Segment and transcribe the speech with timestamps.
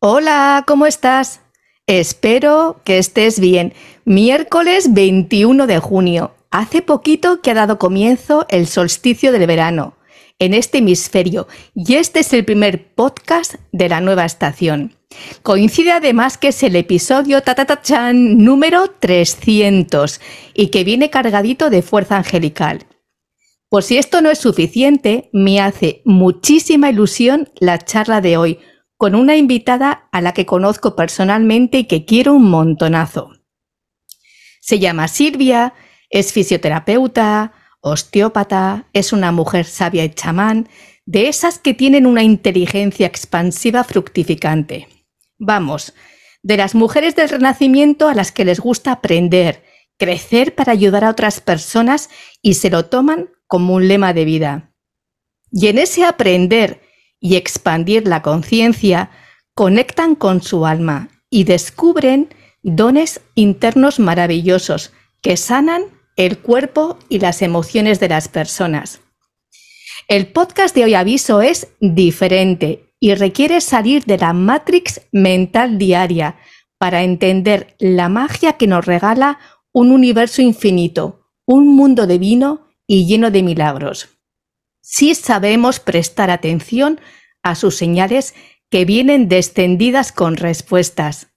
[0.00, 1.40] Hola, ¿cómo estás?
[1.88, 3.74] Espero que estés bien.
[4.04, 6.36] Miércoles 21 de junio.
[6.52, 9.96] Hace poquito que ha dado comienzo el solsticio del verano
[10.38, 14.94] en este hemisferio y este es el primer podcast de la nueva estación.
[15.42, 20.20] Coincide además que es el episodio tatatachan número 300
[20.54, 22.86] y que viene cargadito de fuerza angelical.
[23.68, 28.60] Por si esto no es suficiente, me hace muchísima ilusión la charla de hoy
[28.98, 33.30] con una invitada a la que conozco personalmente y que quiero un montonazo.
[34.60, 35.72] Se llama Silvia,
[36.10, 40.68] es fisioterapeuta, osteópata, es una mujer sabia y chamán,
[41.06, 44.88] de esas que tienen una inteligencia expansiva fructificante.
[45.38, 45.94] Vamos,
[46.42, 49.62] de las mujeres del Renacimiento a las que les gusta aprender,
[49.96, 52.10] crecer para ayudar a otras personas
[52.42, 54.74] y se lo toman como un lema de vida.
[55.52, 56.87] Y en ese aprender
[57.20, 59.10] y expandir la conciencia,
[59.54, 65.82] conectan con su alma y descubren dones internos maravillosos que sanan
[66.16, 69.00] el cuerpo y las emociones de las personas.
[70.08, 76.36] El podcast de hoy aviso es diferente y requiere salir de la matrix mental diaria
[76.78, 79.38] para entender la magia que nos regala
[79.72, 84.17] un universo infinito, un mundo divino y lleno de milagros.
[84.90, 86.98] Si sabemos prestar atención
[87.42, 88.34] a sus señales
[88.70, 91.28] que vienen descendidas con respuestas.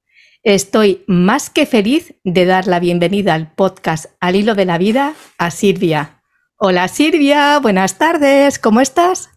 [0.42, 5.16] Estoy más que feliz de dar la bienvenida al podcast Al Hilo de la Vida
[5.38, 6.24] a Silvia.
[6.56, 9.30] Hola Silvia, buenas tardes, ¿cómo estás?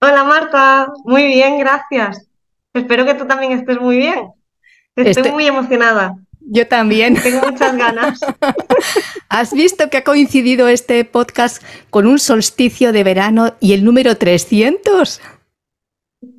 [0.00, 2.28] Hola Marta, muy bien, gracias.
[2.74, 4.32] Espero que tú también estés muy bien.
[4.96, 6.16] Estoy, muy emocionada.
[6.46, 7.14] Yo también.
[7.22, 8.20] Tengo muchas ganas.
[9.28, 14.16] ¿Has visto que ha coincidido este podcast con un solsticio de verano y el número
[14.16, 15.20] 300?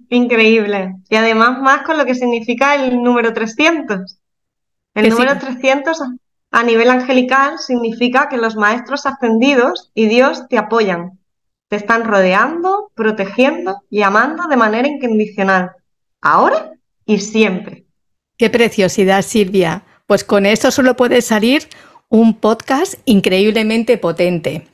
[0.09, 0.95] Increíble.
[1.09, 4.19] Y además más con lo que significa el número 300.
[4.93, 5.99] El número 300
[6.51, 11.17] a nivel angelical significa que los maestros ascendidos y Dios te apoyan.
[11.67, 15.71] Te están rodeando, protegiendo y amando de manera incondicional.
[16.21, 16.73] Ahora
[17.05, 17.86] y siempre.
[18.37, 19.83] Qué preciosidad, Silvia.
[20.13, 21.67] Pues con eso solo puede salir
[22.07, 24.67] un podcast increíblemente potente.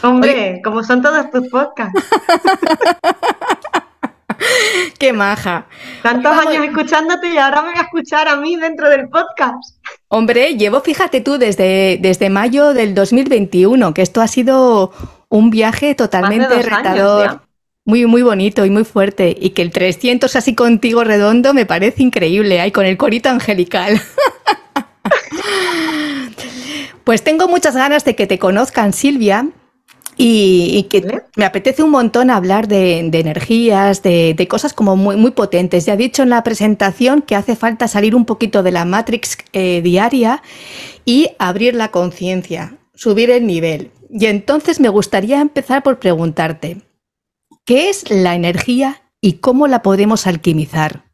[0.00, 2.00] Hombre, como son todos tus podcasts.
[5.00, 5.66] Qué maja.
[6.04, 9.76] Tantos años escuchándote y ahora me voy a escuchar a mí dentro del podcast.
[10.06, 14.92] Hombre, llevo, fíjate tú, desde, desde mayo del 2021, que esto ha sido
[15.30, 17.40] un viaje totalmente retador.
[17.84, 19.36] Muy, muy bonito y muy fuerte.
[19.38, 24.00] Y que el 300 así contigo redondo me parece increíble, ahí con el corito angelical.
[27.04, 29.46] pues tengo muchas ganas de que te conozcan, Silvia,
[30.16, 35.86] y, que me apetece un montón hablar de, energías, de, cosas como muy, muy potentes.
[35.86, 39.38] Ya he dicho en la presentación que hace falta salir un poquito de la matrix
[39.52, 40.42] eh, diaria
[41.04, 43.90] y abrir la conciencia, subir el nivel.
[44.08, 46.82] Y entonces me gustaría empezar por preguntarte,
[47.64, 51.04] ¿qué es la energía y cómo la podemos alquimizar?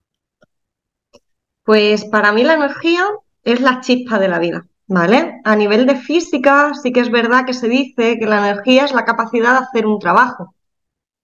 [1.64, 3.04] Pues para mí la energía
[3.44, 4.66] es la chispa de la vida.
[4.92, 5.40] ¿Vale?
[5.44, 8.92] A nivel de física, sí que es verdad que se dice que la energía es
[8.92, 10.52] la capacidad de hacer un trabajo,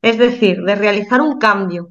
[0.02, 1.88] es decir, de realizar un cambio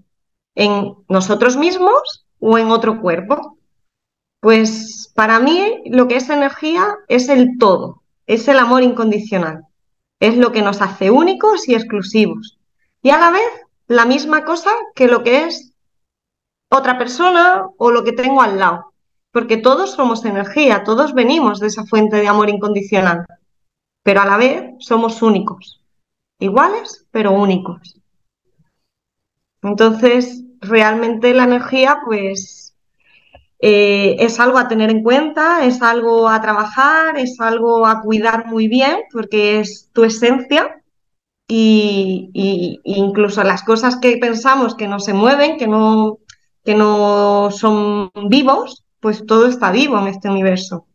[0.56, 3.58] en nosotros mismos o en otro cuerpo.
[4.40, 9.66] Pues para mí lo que es energía es el todo, es el amor incondicional,
[10.22, 12.58] es lo que nos hace únicos y exclusivos.
[13.06, 13.52] Y a la vez
[13.88, 15.74] la misma cosa que lo que es
[16.72, 18.96] otra persona o lo que tengo al lado
[19.36, 23.26] porque todos somos energía, todos venimos de esa fuente de amor incondicional,
[24.02, 25.84] pero a la vez somos únicos,
[26.40, 28.00] iguales, pero únicos.
[29.62, 32.78] Entonces, realmente la energía, pues,
[33.60, 38.46] eh, es algo a tener en cuenta, es algo a trabajar, es algo a cuidar
[38.46, 40.82] muy bien, porque es tu esencia.
[41.48, 46.20] Y, y incluso las cosas que pensamos que no se mueven, que no,
[46.64, 50.88] que no son vivos, pues todo está vivo en este universo.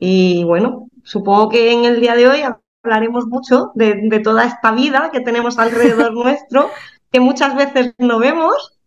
[0.00, 2.40] Y bueno, supongo que en el día de hoy
[2.82, 6.70] hablaremos mucho de, toda esta vida que tenemos alrededor nuestro,
[7.12, 8.80] que muchas veces no vemos,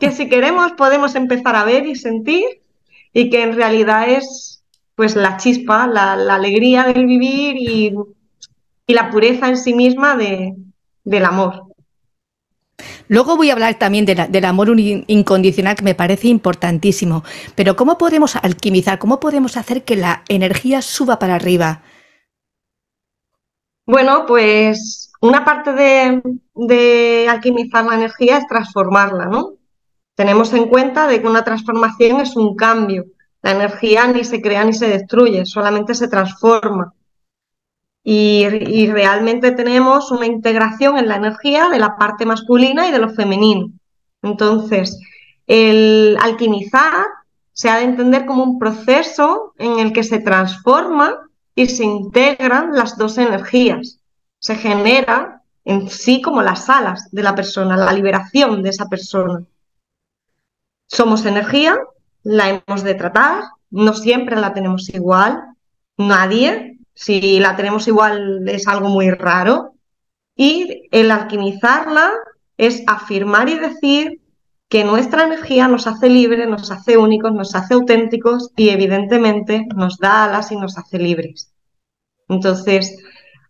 [0.00, 2.44] que si queremos podemos empezar a ver y sentir,
[3.12, 4.64] y que en realidad es
[4.94, 7.94] pues la chispa, la, alegría del vivir y,
[8.94, 11.62] la pureza en sí misma del amor.
[13.08, 17.24] Luego voy a hablar también del amor incondicional que me parece importantísimo.
[17.54, 18.98] Pero ¿cómo podemos alquimizar?
[18.98, 21.82] ¿Cómo podemos hacer que la energía suba para arriba?
[23.86, 29.56] Bueno, pues una parte de, alquimizar la energía es transformarla, ¿no?
[30.16, 33.04] tenemos en cuenta de que una transformación es un cambio.
[33.42, 36.94] La energía ni se crea ni se destruye, solamente se transforma.
[38.08, 43.10] Y, realmente tenemos una integración en la energía de la parte masculina y de lo
[43.10, 43.72] femenino.
[44.22, 44.96] Entonces,
[45.48, 47.04] el alquimizar
[47.52, 51.18] se ha de entender como un proceso en el que se transforma
[51.56, 53.98] y se integran las dos energías.
[54.38, 59.42] Se genera en sí como las alas de la persona, la liberación de esa persona.
[60.86, 61.76] Somos energía,
[62.22, 65.42] la hemos de tratar, no siempre la tenemos igual,
[65.96, 69.74] nadie, si la tenemos igual es algo muy raro,
[70.34, 72.12] y el alquimizarla
[72.56, 74.20] es afirmar y decir
[74.68, 79.98] que nuestra energía nos hace libres, nos hace únicos, nos hace auténticos y evidentemente nos
[79.98, 81.52] da alas y nos hace libres.
[82.28, 82.96] Entonces,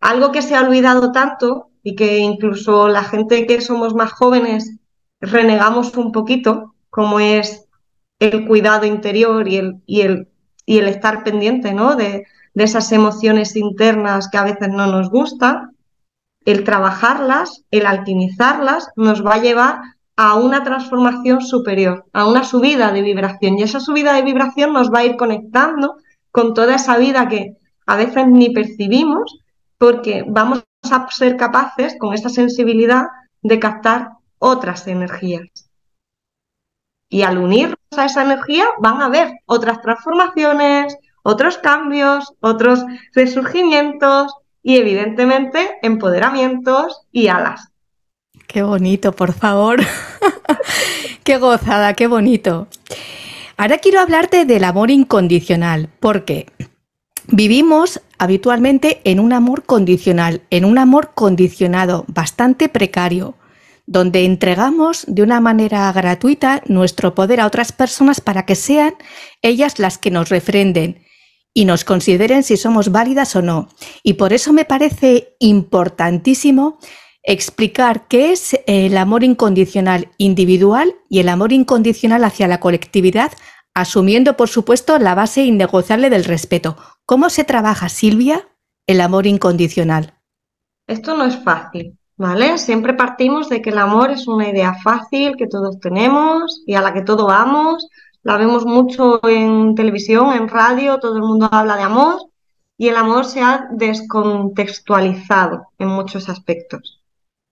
[0.01, 4.77] algo que se ha olvidado tanto y que incluso la gente que somos más jóvenes
[5.21, 7.65] renegamos un poquito, como es
[8.19, 10.29] el cuidado interior y el, y el,
[10.67, 11.95] y el estar pendiente ¿no?
[11.95, 15.76] de, de esas emociones internas que a veces no nos gustan,
[16.47, 19.81] el trabajarlas, el alquimizarlas, nos va a llevar
[20.17, 23.58] a una transformación superior, a una subida de vibración.
[23.58, 25.97] Y esa subida de vibración nos va a ir conectando
[26.32, 29.38] con toda esa vida que a veces ni percibimos,
[29.76, 33.05] porque vamos a ser capaces, con esa sensibilidad,
[33.43, 35.69] de captar otras energías.
[37.11, 44.32] Y al unirnos a esa energía van a haber otras transformaciones, otros cambios, otros resurgimientos
[44.62, 47.73] y evidentemente empoderamientos y alas.
[48.46, 49.81] Qué bonito, por favor.
[51.25, 52.69] qué gozada, qué bonito.
[53.56, 56.46] Ahora quiero hablarte del amor incondicional, porque
[57.28, 63.34] Vivimos habitualmente en un amor condicional, en un amor condicionado, bastante precario,
[63.84, 68.94] donde entregamos de una manera gratuita nuestro poder a otras personas para que sean
[69.43, 71.05] ellas las que nos refrenden
[71.56, 73.70] y nos consideren si somos válidas o no.
[74.03, 76.79] Y por eso me parece importantísimo
[77.23, 83.32] explicar qué es el amor incondicional individual y el amor incondicional hacia la colectividad
[83.73, 86.76] asumiendo por supuesto la base innegociable del respeto.
[87.06, 88.47] ¿Cómo se trabaja, Silvia,
[88.87, 90.12] el amor incondicional?
[90.87, 92.59] Esto no es fácil, ¿vale?
[92.59, 96.82] Siempre partimos de que el amor es una idea fácil que todos tenemos y a
[96.82, 97.88] la que todos vamos.
[98.26, 102.19] La vemos mucho en televisión, en radio, todo el mundo habla de amor
[102.76, 107.00] y el amor se ha descontextualizado en muchos aspectos.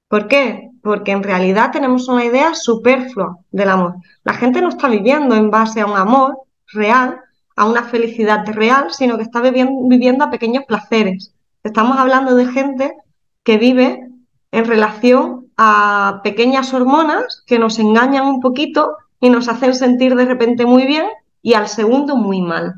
[0.08, 0.72] ¿Por qué?
[0.82, 3.94] Porque en realidad tenemos una idea superflua del amor.
[4.24, 6.38] La gente no está viviendo en base a un amor
[6.72, 7.20] real,
[7.54, 11.32] a una felicidad real, sino que está viviendo, a pequeños placeres.
[11.62, 12.96] Estamos hablando de gente
[13.44, 14.08] que vive
[14.50, 20.26] en relación a pequeñas hormonas que nos engañan un poquito y nos hacen sentir de
[20.26, 21.06] repente muy bien
[21.40, 22.74] y al segundo muy mal.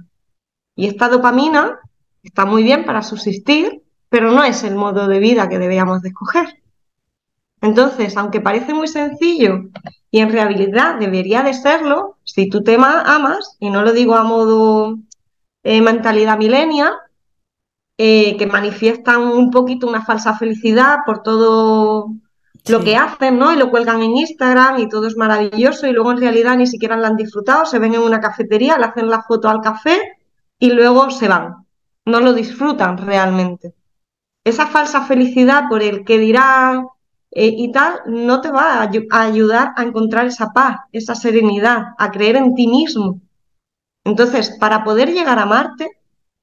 [0.76, 1.80] Y esta dopamina
[2.22, 6.10] está muy bien para subsistir, pero no es el modo de vida que debíamos de
[6.10, 6.62] escoger.
[7.60, 9.70] Entonces, aunque parece muy sencillo
[10.12, 14.22] y en realidad debería de serlo, si tú te amas, y no lo digo a
[14.22, 14.98] modo
[15.64, 16.92] eh, mentalidad milenia,
[17.98, 22.12] eh, que manifiestan un poquito una falsa felicidad por todo
[22.68, 23.52] lo que hacen, ¿no?
[23.52, 26.96] Y lo cuelgan en Instagram y todo es maravilloso y luego en realidad ni siquiera
[26.96, 30.00] lo han disfrutado, se ven en una cafetería, le hacen la foto al café
[30.58, 31.66] y luego se van.
[32.04, 33.74] No lo disfrutan realmente.
[34.44, 36.86] Esa falsa felicidad por el que dirán,
[37.30, 42.10] eh, y tal, no te va a, ayudar a encontrar esa paz, esa serenidad, a
[42.10, 43.20] creer en ti mismo.
[44.04, 45.98] Entonces, para poder llegar a Marte,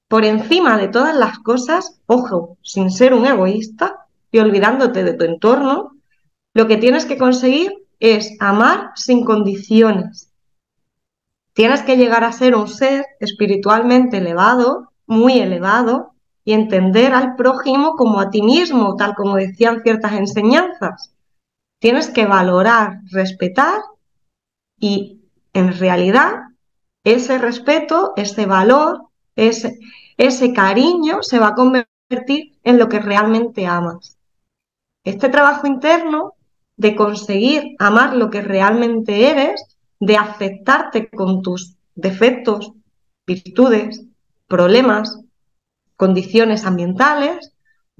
[0.08, 5.24] por encima de todas las cosas, ojo, sin ser un egoísta y olvidándote de tu
[5.24, 5.93] entorno,
[6.54, 10.32] lo que tienes que conseguir es amar sin condiciones.
[11.54, 16.14] Tienes que llegar a ser un ser espiritualmente elevado, muy elevado,
[16.46, 21.14] y entender al prójimo como a ti mismo, tal como decían ciertas enseñanzas.
[21.80, 23.82] Tienes que valorar, respetar
[24.80, 25.22] y
[25.54, 26.34] en realidad
[27.04, 29.80] ese respeto, ese valor, ese,
[30.18, 34.18] ese cariño se va a convertir en lo que realmente amas.
[35.04, 36.34] Este trabajo interno
[36.78, 39.64] de conseguir amar lo que realmente eres,
[40.00, 42.74] de aceptarte con tus defectos,
[43.26, 44.04] virtudes,
[44.48, 45.20] problemas,
[45.96, 47.54] condiciones ambientales,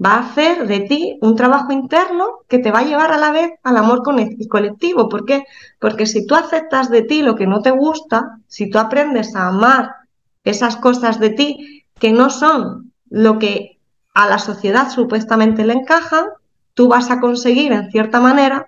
[0.04, 3.30] va a hacer de ti un trabajo interno que te va a llevar a la
[3.30, 5.08] vez al amor colectivo.
[5.08, 5.44] ¿Por qué?
[5.78, 9.48] Porque si tú aceptas de ti lo que no te gusta, si tú aprendes a
[9.48, 9.94] amar
[10.42, 13.78] esas cosas de ti que no son lo que
[14.14, 16.26] a la sociedad supuestamente le encajan,
[16.74, 18.66] tú vas a conseguir en cierta manera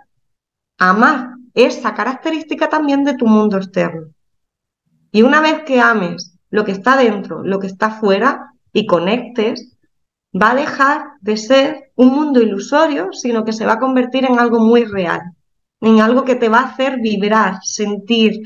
[0.79, 4.09] amar esa característica también de tu mundo externo.
[5.11, 9.77] Y una vez que ames lo que está dentro, lo que está fuera y conectes,
[10.35, 14.39] va a dejar de ser un mundo ilusorio, sino que se va a convertir en
[14.39, 15.21] algo muy real,
[15.81, 18.43] en algo que te va a hacer vibrar, sentir,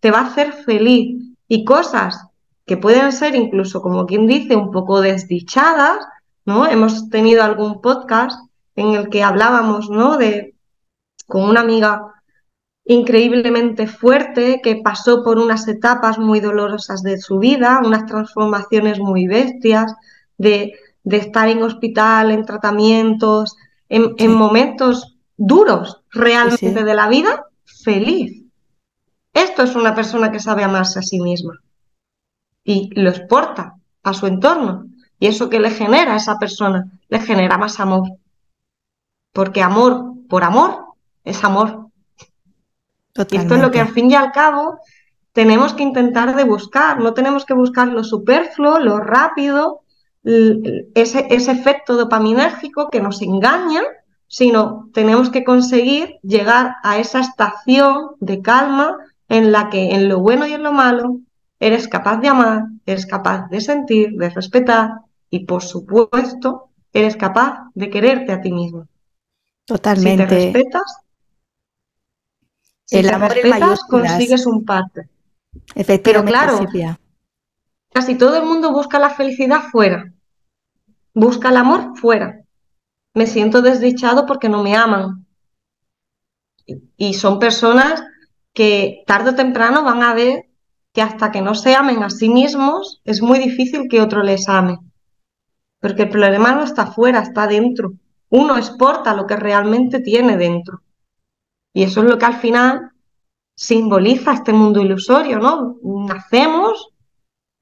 [0.00, 1.16] te va a hacer feliz
[1.48, 2.26] y cosas
[2.64, 6.06] que pueden ser incluso, como quien dice, un poco desdichadas,
[6.44, 6.66] ¿no?
[6.66, 8.38] Hemos tenido algún podcast
[8.76, 10.16] en el que hablábamos, ¿no?
[10.16, 10.54] De
[11.26, 12.12] con una amiga
[12.84, 19.26] increíblemente fuerte que pasó por unas etapas muy dolorosas de su vida, unas transformaciones muy
[19.26, 19.94] bestias,
[20.36, 20.74] de,
[21.04, 23.56] estar en hospital, en tratamientos,
[23.88, 28.44] en, momentos duros realmente de la vida, feliz.
[29.32, 31.60] Esto es una persona que sabe amarse a sí misma
[32.64, 34.86] y lo exporta a su entorno.
[35.18, 38.08] Y eso que le genera a esa persona, le genera más amor.
[39.32, 40.86] Porque amor por amor
[41.24, 41.88] es amor.
[43.14, 44.78] Y esto es lo que al fin y al cabo
[45.32, 47.00] tenemos que intentar de buscar.
[47.00, 49.82] No tenemos que buscar lo superfluo, lo rápido,
[50.24, 53.82] ese, ese efecto dopaminérgico que nos engaña,
[54.28, 58.96] sino tenemos que conseguir llegar a esa estación de calma
[59.28, 61.18] en la que en lo bueno y en lo malo
[61.60, 64.90] eres capaz de amar, eres capaz de sentir, de respetar
[65.30, 68.88] y por supuesto eres capaz de quererte a ti mismo.
[69.72, 70.24] Totalmente.
[70.24, 70.96] Si te respetas,
[72.84, 75.08] si el amor respetas, consigues un parte.
[76.04, 76.66] Pero claro,
[77.90, 80.12] casi todo el mundo busca la felicidad fuera.
[81.14, 82.42] Busca el amor fuera.
[83.14, 85.26] Me siento desdichado porque no me aman.
[86.96, 88.02] Y son personas
[88.52, 90.50] que tarde o temprano van a ver
[90.92, 94.50] que hasta que no se amen a sí mismos es muy difícil que otro les
[94.50, 94.78] ame.
[95.80, 97.94] Porque el problema no está fuera, está dentro.
[98.32, 100.80] Uno exporta lo que realmente tiene dentro.
[101.74, 102.92] Y eso es lo que al final
[103.54, 105.76] simboliza este mundo ilusorio, ¿no?
[105.82, 106.88] Nacemos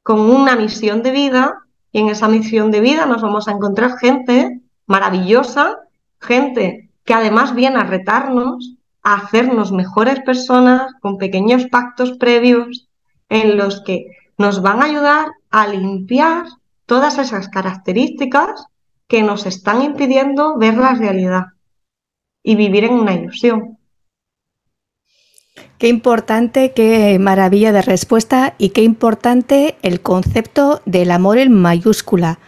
[0.05, 1.59] con una misión de vida
[1.91, 5.81] y en esa misión de vida nos vamos a encontrar gente maravillosa,
[6.21, 12.89] gente que además viene a retarnos, a hacernos mejores personas con pequeños pactos previos
[13.29, 14.07] en los que
[14.39, 16.45] nos van a ayudar a limpiar
[16.87, 18.67] todas esas características
[19.11, 21.47] que nos están impidiendo ver la realidad
[22.45, 23.77] y vivir en una ilusión.
[25.79, 32.39] Qué importante, qué maravilla de respuesta y qué importante el concepto del amor en mayúscula,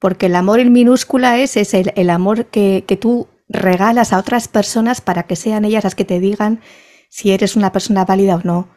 [0.00, 5.00] porque el amor en minúscula es, el, amor que, que, tú regalas a otras personas
[5.00, 6.60] para que sean ellas las que te digan
[7.08, 8.68] si eres una persona válida o no.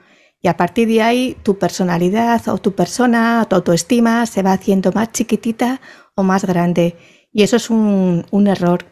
[0.44, 4.92] Y a partir de ahí tu personalidad o tu persona, tu autoestima se va haciendo
[4.92, 5.82] más chiquitita
[6.16, 6.96] o más grande.
[7.34, 8.86] Y eso es un, error.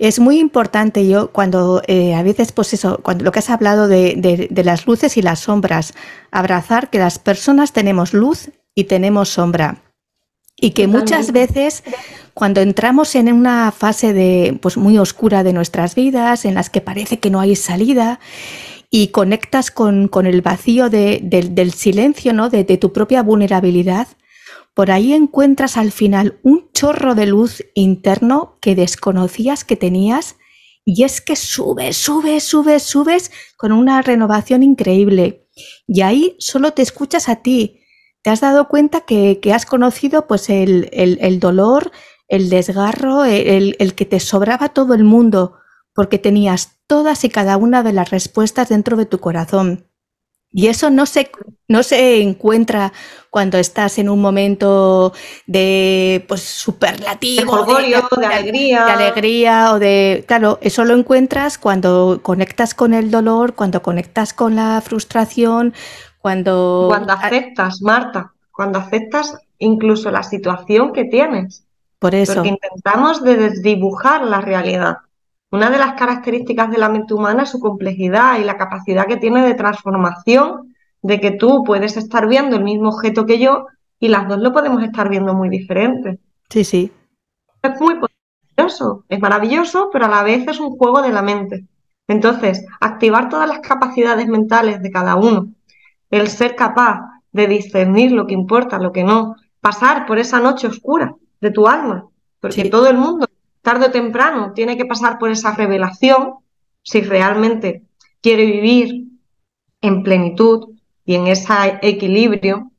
[0.00, 3.86] Es muy importante yo cuando eh, a veces, pues eso, cuando lo que has hablado
[3.86, 5.94] de, las luces y las sombras,
[6.32, 9.82] abrazar que las personas tenemos luz y tenemos sombra.
[10.56, 11.84] Y que muchas veces
[12.32, 16.80] cuando entramos en una fase de, pues muy oscura de nuestras vidas, en las que
[16.80, 18.18] parece que no hay salida,
[18.90, 22.50] y conectas con, el vacío del silencio, ¿no?
[22.50, 24.08] de tu propia vulnerabilidad,
[24.74, 30.36] por ahí encuentras al final un chorro de luz interno que desconocías que tenías
[30.84, 35.48] y es que subes, subes, subes, subes con una renovación increíble.
[35.86, 37.80] Y ahí solo te escuchas a ti.
[38.22, 41.92] Te has dado cuenta que, has conocido pues el, el, dolor,
[42.28, 45.56] el desgarro, el, el que te sobraba todo el mundo,
[45.94, 49.86] porque tenías todas y cada una de las respuestas dentro de tu corazón.
[50.56, 51.32] Y eso no se,
[51.66, 52.92] no se encuentra
[53.28, 55.12] cuando estás en un momento
[55.46, 58.84] de pues superlativo, de, de, alegría.
[58.84, 60.24] De alegría o de.
[60.28, 65.74] Claro, eso lo encuentras cuando conectas con el dolor, cuando conectas con la frustración,
[66.20, 66.86] cuando.
[66.88, 71.66] Cuando aceptas, Marta, cuando aceptas incluso la situación que tienes.
[71.98, 72.34] Por eso.
[72.34, 74.98] Porque intentamos de desdibujar la realidad.
[75.54, 79.18] Una de las características de la mente humana es su complejidad y la capacidad que
[79.18, 83.66] tiene de transformación, de que tú puedes estar viendo el mismo objeto que yo
[84.00, 86.18] y las dos lo podemos estar viendo muy diferente.
[86.50, 86.90] Sí, sí.
[87.62, 91.64] Es muy maravilloso, es maravilloso, pero a la vez es un juego de la mente.
[92.08, 95.52] Entonces, activar todas las capacidades mentales de cada uno,
[96.10, 96.98] el ser capaz
[97.30, 101.68] de discernir lo que importa, lo que no, pasar por esa noche oscura de tu
[101.68, 102.08] alma,
[102.40, 103.28] porque todo el mundo
[103.64, 106.34] tarde o temprano tiene que pasar por esa revelación
[106.82, 107.82] si realmente
[108.20, 109.08] quiere vivir
[109.80, 112.70] en plenitud y en ese equilibrio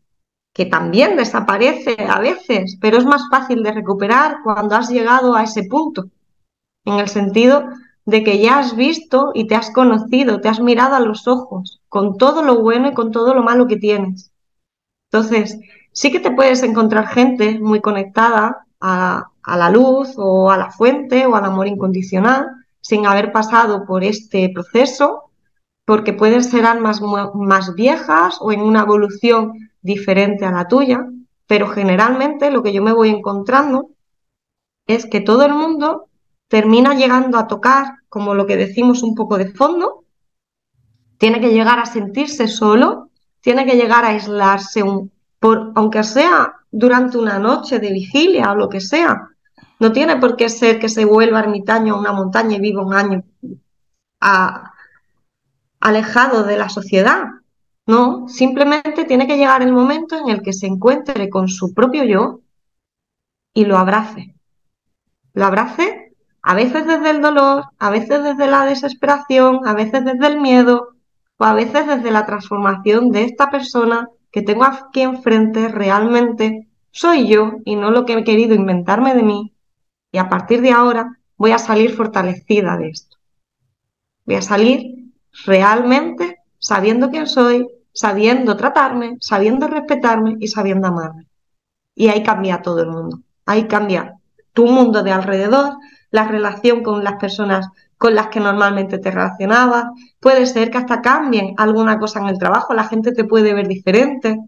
[0.54, 5.44] que también desaparece a veces, pero es más fácil de recuperar cuando has llegado a
[5.44, 6.06] ese punto,
[6.86, 7.66] en el sentido
[8.06, 11.82] de que ya has visto y te has conocido, te has mirado a los ojos,
[11.90, 14.32] con todo lo bueno y con todo lo malo que tienes.
[15.12, 15.60] Entonces,
[15.92, 21.26] sí que te puedes encontrar gente muy conectada a, la luz o a la fuente
[21.26, 22.48] o al amor incondicional
[22.82, 25.32] sin haber pasado por este proceso,
[25.86, 31.08] porque pueden ser almas más viejas o en una evolución diferente a la tuya,
[31.48, 33.90] pero generalmente lo que yo me voy encontrando
[34.88, 36.10] es que todo el mundo
[36.48, 40.06] termina llegando a tocar, como lo que decimos, un poco de fondo,
[41.18, 43.10] tiene que llegar a sentirse solo,
[43.42, 44.84] tiene que llegar a aislarse,
[45.40, 49.30] por, aunque sea durante una noche de vigilia o lo que sea.
[49.80, 52.94] No tiene por qué ser que se vuelva ermitaño a una montaña y viva un
[52.94, 53.24] año
[55.80, 57.26] alejado de la sociedad.
[57.88, 62.04] No, simplemente tiene que llegar el momento en el que se encuentre con su propio
[62.04, 62.40] yo
[63.54, 64.36] y lo abrace.
[65.34, 70.28] Lo abrace a veces desde el dolor, a veces desde la desesperación, a veces desde
[70.28, 70.96] el miedo
[71.38, 77.28] o a veces desde la transformación de esta persona que tengo aquí enfrente realmente soy
[77.28, 79.55] yo y no lo que he querido inventarme de mí.
[80.16, 83.18] Y a partir de ahora voy a salir fortalecida de esto.
[84.24, 85.12] Voy a salir
[85.46, 91.28] realmente sabiendo quién soy, sabiendo tratarme, sabiendo respetarme y sabiendo amarme.
[91.96, 93.20] Y ahí cambia todo el mundo.
[93.46, 94.14] Ahí cambia
[94.54, 95.74] tu mundo de alrededor,
[96.12, 97.68] la relación con las personas
[97.98, 99.88] con las que normalmente te relacionabas.
[100.22, 103.68] Puede ser que hasta cambien alguna cosa en el trabajo, la gente te puede ver
[103.68, 104.40] diferente,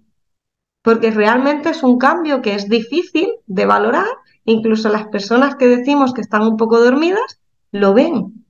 [0.81, 4.07] porque realmente es un cambio que es difícil de valorar.
[4.47, 8.45] Incluso las personas que decimos que están un poco dormidas lo ven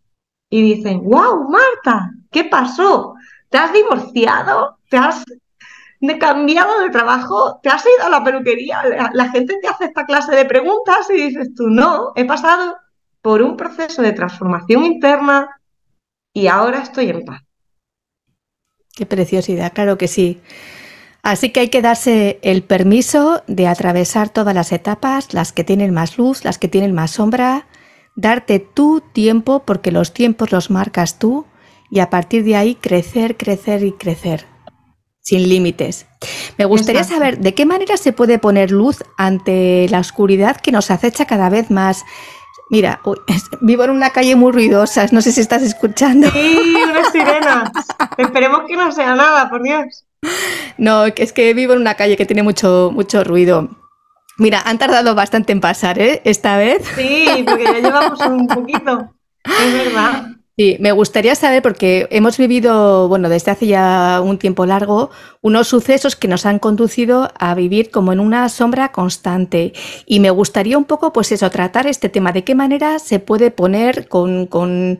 [0.50, 3.16] y dicen, wow, Marta, ¿qué pasó?
[3.50, 4.78] ¿Te has divorciado?
[4.90, 5.26] ¿Te has
[6.20, 10.36] cambiado de trabajo, te has ido a la peluquería, la, gente te hace esta clase
[10.36, 12.78] de preguntas y dices tú, no, he pasado
[13.24, 15.60] por un proceso de transformación interna
[16.32, 17.42] y ahora estoy en paz.
[18.96, 20.40] Qué preciosidad, claro que sí.
[21.28, 25.94] Así que hay que darse el permiso de atravesar todas las etapas, las que tienen
[25.94, 27.68] más luz, las que tienen más sombra,
[28.16, 31.46] darte tu tiempo porque los tiempos los marcas tú
[31.92, 34.46] y a partir de ahí crecer, crecer y crecer
[35.20, 36.06] sin límites.
[36.58, 40.92] Me gustaría saber de qué manera se puede poner luz ante la oscuridad que nos
[40.92, 42.06] acecha cada vez más.
[42.70, 43.02] Mira,
[43.60, 46.32] vivo en una calle muy ruidosa, no sé si estás escuchando.
[46.32, 47.70] Sí, una sirena.
[48.18, 50.07] Esperemos que no sea nada, por Dios.
[50.78, 53.70] No, es que vivo en una calle que tiene mucho, mucho ruido.
[54.38, 56.22] Mira, han tardado bastante en pasar, ¿eh?
[56.24, 56.84] Esta vez.
[56.96, 59.12] Sí, porque ya llevamos un poquito.
[59.44, 60.28] Es verdad.
[60.60, 65.68] Sí, me gustaría saber, porque hemos vivido, bueno, desde hace ya un tiempo largo, unos
[65.68, 69.74] sucesos que nos han conducido a vivir como en una sombra constante.
[70.08, 73.52] Y me gustaría un poco, pues eso, tratar este tema, de qué manera se puede
[73.52, 74.98] poner con, con,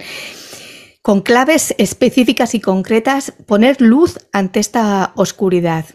[1.08, 5.86] con claves específicas y concretas, poner luz ante esta oscuridad.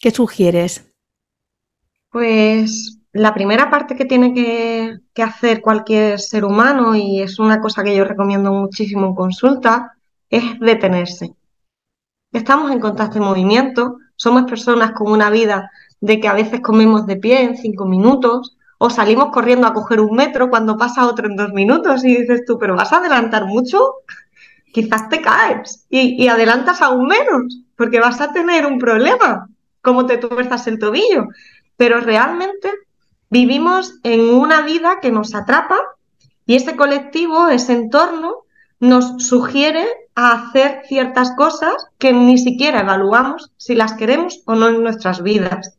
[0.00, 0.94] ¿Qué sugieres?
[2.08, 7.82] Pues la primera parte que tiene que, hacer cualquier ser humano, y es una cosa
[7.82, 9.96] que yo recomiendo muchísimo en consulta,
[10.28, 11.34] es detenerse.
[12.32, 15.68] Estamos en constante movimiento, somos personas con una vida
[16.00, 20.00] de que a veces comemos de pie en cinco minutos, o salimos corriendo a coger
[20.00, 23.44] un metro cuando pasa otro en dos minutos y dices tú, pero vas a adelantar
[23.44, 23.96] mucho,
[24.72, 29.48] quizás te caes y, adelantas aún menos, porque vas a tener un problema,
[29.82, 31.28] como te tuerzas el tobillo.
[31.76, 32.70] Pero realmente
[33.30, 35.78] Vivimos en una vida que nos atrapa
[36.46, 38.38] y ese colectivo, ese entorno,
[38.80, 44.68] nos sugiere a hacer ciertas cosas que ni siquiera evaluamos si las queremos o no
[44.68, 45.78] en nuestras vidas.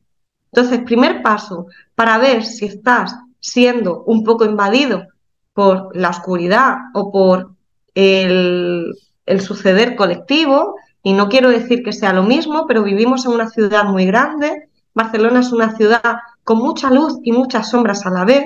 [0.53, 5.07] Entonces, primer paso para ver si estás siendo un poco invadido
[5.53, 7.51] por la oscuridad o por
[7.95, 8.93] el,
[9.39, 13.85] suceder colectivo, y no quiero decir que sea lo mismo, pero vivimos en una ciudad
[13.85, 18.45] muy grande, Barcelona es una ciudad con mucha luz y muchas sombras a la vez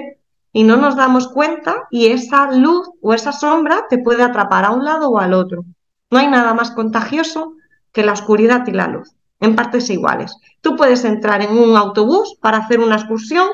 [0.54, 4.72] y no nos damos cuenta y esa luz o esa sombra te puede atrapar a
[4.72, 5.66] un lado o al otro.
[6.12, 7.54] No hay nada más contagioso
[7.92, 10.38] que la oscuridad y la luz, en partes iguales.
[10.62, 13.48] Tú puedes entrar en un autobús para hacer una excursión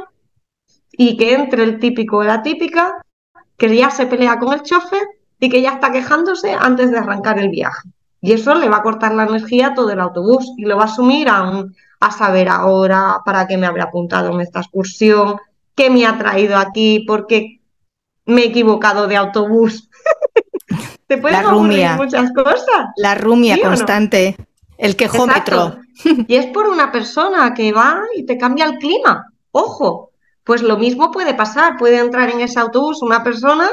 [0.92, 3.02] y que entre el típico o la típica
[3.58, 5.08] que ya se pelea con el chofer
[5.42, 7.90] y que ya está quejándose antes de arrancar el viaje.
[8.22, 10.84] Y eso le va a cortar la energía a todo el autobús y lo va
[10.86, 15.38] a sumir a un, a saber ahora para qué me habré apuntado en esta excursión,
[15.76, 17.60] qué me ha traído aquí, porque
[18.26, 19.90] me he equivocado de autobús.
[21.08, 21.52] Te pueden la
[21.96, 22.86] muchas cosas.
[22.96, 24.38] La rumia constante,
[24.78, 25.80] el quejómetro.
[26.28, 29.26] Y es por una persona que va y te cambia el clima.
[29.52, 30.12] Ojo,
[30.46, 31.76] pues lo mismo puede pasar.
[31.78, 33.70] Puede entrar en ese autobús una persona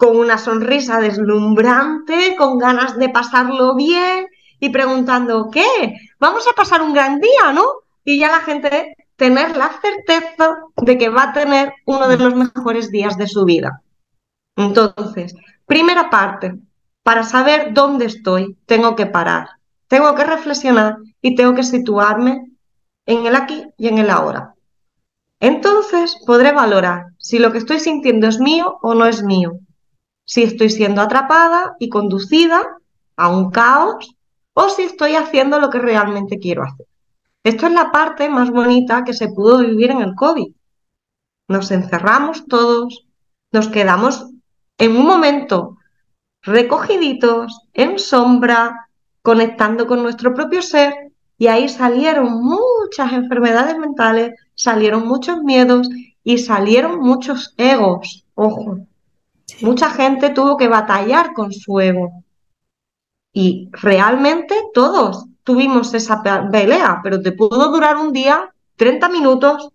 [0.00, 5.94] con una sonrisa deslumbrante, con ganas de pasarlo bien y preguntando, ¿qué?
[6.18, 7.66] Vamos a pasar un gran día, ¿no?
[8.02, 12.34] Y ya la gente tener la certeza de que va a tener uno de los
[12.34, 13.82] mejores días de su vida.
[14.56, 15.34] Entonces,
[15.66, 16.54] primera parte,
[17.02, 19.50] para saber dónde estoy, tengo que parar,
[19.86, 22.46] tengo que reflexionar y tengo que situarme
[23.04, 24.54] en el aquí y en el ahora.
[25.40, 29.58] Entonces podré valorar si lo que estoy sintiendo es mío o no es mío,
[30.30, 32.62] si estoy siendo atrapada y conducida
[33.16, 34.14] a un caos
[34.54, 36.86] o si estoy haciendo lo que realmente quiero hacer.
[37.42, 40.52] Esto es la parte más bonita que se pudo vivir en el COVID.
[41.48, 43.08] Nos encerramos todos,
[43.50, 44.24] nos quedamos
[44.78, 45.78] en un momento
[46.42, 48.88] recogiditos, en sombra,
[49.22, 50.94] conectando con nuestro propio ser
[51.38, 55.88] y ahí salieron muchas enfermedades mentales, salieron muchos miedos
[56.22, 58.24] y salieron muchos egos.
[58.36, 58.86] Ojo,
[59.62, 62.24] Mucha gente tuvo que batallar con su ego.
[63.32, 69.70] Y realmente todos tuvimos esa pelea, pero te pudo durar un día, 30 minutos,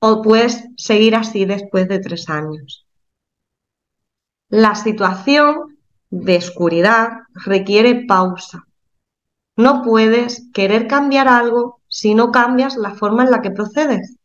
[0.00, 2.86] o puedes seguir así después de tres años.
[4.48, 5.78] La situación
[6.10, 8.66] de oscuridad requiere pausa.
[9.56, 14.16] No puedes querer cambiar algo si no cambias la forma en la que procedes.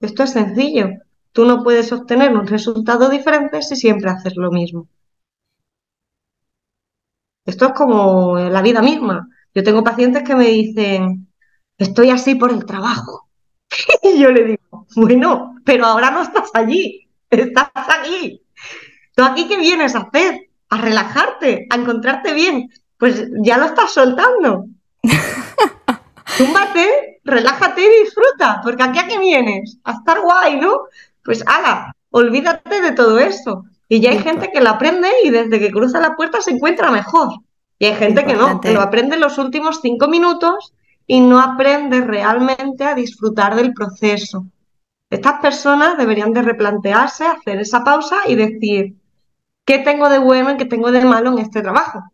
[0.00, 0.90] Esto es sencillo.
[1.32, 4.88] Tú no puedes obtener un resultado diferente si siempre haces lo mismo.
[7.44, 9.28] Esto es como la vida misma.
[9.54, 11.28] Yo tengo pacientes que me dicen,
[11.78, 13.28] estoy así por el trabajo.
[14.02, 18.42] y yo le digo, bueno, pero ahora no estás allí, estás aquí.
[19.14, 20.48] ¿Tú aquí qué vienes a hacer?
[20.68, 22.70] A relajarte, a encontrarte bien.
[22.96, 24.66] Pues ya lo estás soltando.
[26.38, 30.82] Túmbate, relájate y disfruta, porque aquí a qué vienes, a estar guay, ¿no?
[31.24, 33.64] Pues ala, olvídate de todo eso.
[33.88, 36.90] Y ya hay gente que lo aprende y desde que cruza la puerta se encuentra
[36.90, 37.28] mejor.
[37.78, 40.74] Y hay gente que no, que lo aprende en los últimos cinco minutos
[41.06, 44.46] y no aprende realmente a disfrutar del proceso.
[45.08, 48.94] Estas personas deberían de replantearse, hacer esa pausa y decir,
[49.64, 52.04] ¿qué tengo de bueno y qué tengo de malo en este trabajo?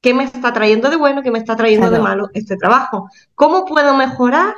[0.00, 3.08] ¿Qué me está trayendo de bueno y qué me está trayendo de malo este trabajo?
[3.34, 4.54] ¿Cómo puedo mejorar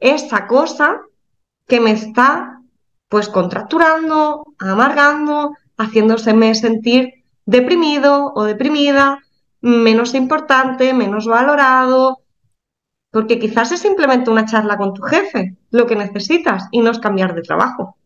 [0.00, 1.00] esa cosa
[1.68, 2.55] que me está
[3.08, 9.22] pues contracturando, amargando, haciéndoseme sentir deprimido o deprimida,
[9.60, 12.22] menos importante, menos valorado,
[13.10, 16.98] porque quizás es simplemente una charla con tu jefe lo que necesitas y no es
[16.98, 17.96] cambiar de trabajo.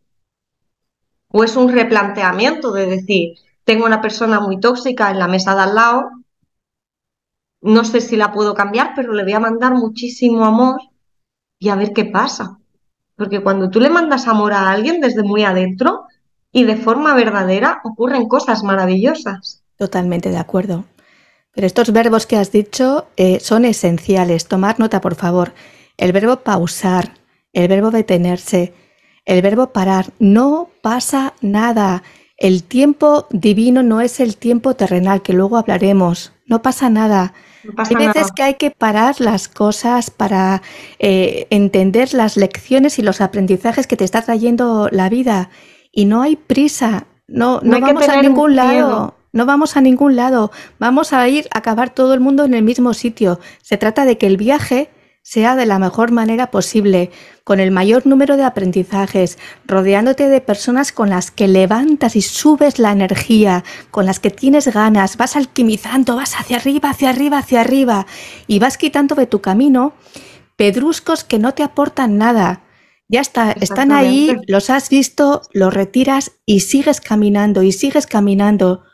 [1.28, 3.34] O es un replanteamiento de decir,
[3.64, 6.10] tengo una persona muy tóxica en la mesa de al lado,
[7.62, 10.80] no sé si la puedo cambiar, pero le voy a mandar muchísimo amor
[11.58, 12.59] y a ver qué pasa.
[13.20, 16.06] Porque cuando tú le mandas amor a alguien desde muy adentro
[16.50, 19.62] y de forma verdadera, ocurren cosas maravillosas.
[19.76, 20.86] Totalmente de acuerdo.
[21.52, 24.48] Pero estos verbos que has dicho eh, son esenciales.
[24.48, 25.52] Tomar nota, por favor.
[25.98, 27.12] El verbo pausar,
[27.52, 28.72] el verbo detenerse,
[29.26, 30.14] el verbo parar.
[30.18, 32.02] No pasa nada.
[32.38, 36.32] El tiempo divino no es el tiempo terrenal, que luego hablaremos.
[36.46, 37.34] No pasa nada.
[37.76, 40.62] Hay veces que hay que parar las cosas para
[40.98, 45.50] eh, entender las lecciones y los aprendizajes que te está trayendo la vida.
[45.92, 49.14] Y no hay prisa, no, no, vamos a ningún lado.
[49.32, 50.50] No vamos a ningún lado.
[50.78, 53.38] Vamos a ir a acabar todo el mundo en el mismo sitio.
[53.62, 54.90] Se trata de que el viaje
[55.22, 57.10] sea de la mejor manera posible,
[57.44, 62.78] con el mayor número de aprendizajes, rodeándote de personas con las que levantas y subes
[62.78, 67.60] la energía, con las que tienes ganas, vas alquimizando, vas hacia arriba, hacia arriba, hacia
[67.60, 68.06] arriba,
[68.46, 69.94] y vas quitando de tu camino
[70.56, 72.64] pedruscos que no te aportan nada.
[73.08, 78.84] Ya está, están ahí, los has visto, los retiras y sigues caminando y sigues caminando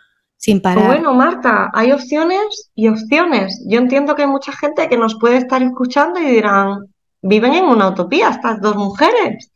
[0.46, 0.87] sin parar.
[0.87, 3.64] Bueno, Marta, hay opciones y opciones.
[3.66, 6.87] Yo entiendo que hay mucha gente que nos puede estar escuchando y dirán,
[7.20, 9.50] viven en una utopía estas dos mujeres.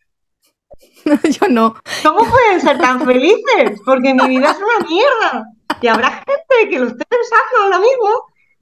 [1.40, 1.76] yo no.
[2.03, 3.81] ¿Cómo pueden ser tan felices?
[3.87, 5.46] Porque mi vida es una mierda.
[5.81, 8.09] Y habrá gente que lo esté pensando ahora mismo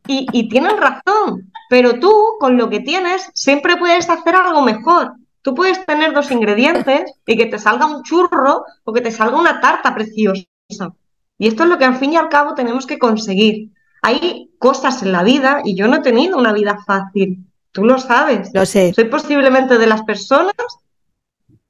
[0.06, 1.50] y, y tienen razón.
[1.70, 5.14] Pero tú, con lo que tienes, siempre puedes hacer algo mejor.
[5.40, 9.38] Tú puedes tener dos ingredientes y que te salga un churro o que te salga
[9.38, 10.44] una tarta preciosa.
[11.38, 13.70] Y esto es lo que al fin y al cabo tenemos que conseguir.
[14.03, 17.46] Hay cosas en la vida y yo no he tenido una vida fácil.
[17.72, 18.51] Tú lo sabes.
[18.53, 18.92] Lo sé.
[18.92, 20.55] Soy posiblemente de las personas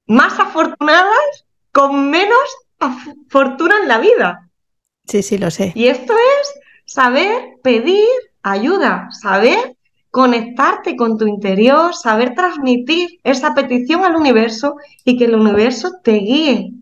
[0.07, 2.39] más afortunadas con menos
[3.29, 4.49] fortuna en la vida.
[5.07, 5.73] Sí, sí, lo sé.
[5.75, 6.55] Y esto es
[6.87, 8.07] saber pedir
[8.43, 9.77] ayuda, saber
[10.11, 16.13] conectarte con tu interior, saber transmitir esa petición al universo y que el universo te
[16.13, 16.73] guíe.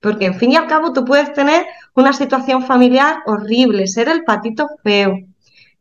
[0.00, 4.24] Porque en fin y al cabo tú puedes tener una situación familiar horrible, ser el
[4.24, 5.14] patito feo.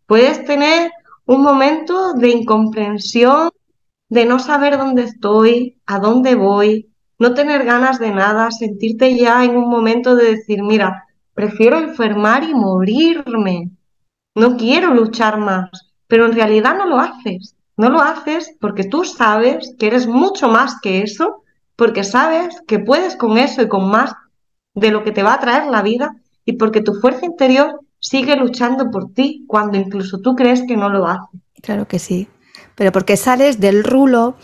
[0.06, 0.92] Puedes tener
[1.26, 3.50] un momento de incomprensión,
[4.10, 9.44] de no saber dónde estoy, a dónde voy, no tener ganas de nada, sentirte ya
[9.44, 13.72] en un momento de decir, mira, prefiero enfermar y morirme,
[14.36, 15.70] no quiero luchar más,
[16.08, 17.56] pero en realidad no lo haces.
[17.80, 21.44] No lo haces porque tú sabes que eres mucho más que eso,
[21.78, 24.14] porque sabes que puedes con eso y con más
[24.80, 26.16] de lo que te va a traer la vida
[26.46, 30.90] y porque tu fuerza interior sigue luchando por ti cuando incluso tú crees que no
[30.90, 31.38] lo hace.
[31.62, 32.28] Claro que sí,
[32.76, 34.36] pero porque sales del rulo,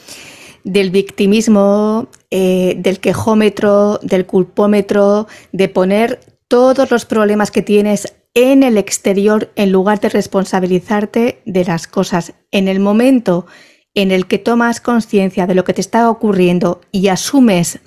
[0.64, 8.64] del victimismo, eh, del quejómetro, del culpómetro, de poner todos los problemas que tienes en
[8.64, 12.34] el exterior en lugar de responsabilizarte de las cosas.
[12.52, 13.46] En el momento
[13.94, 17.80] en el que tomas conciencia de lo que te está ocurriendo y asumes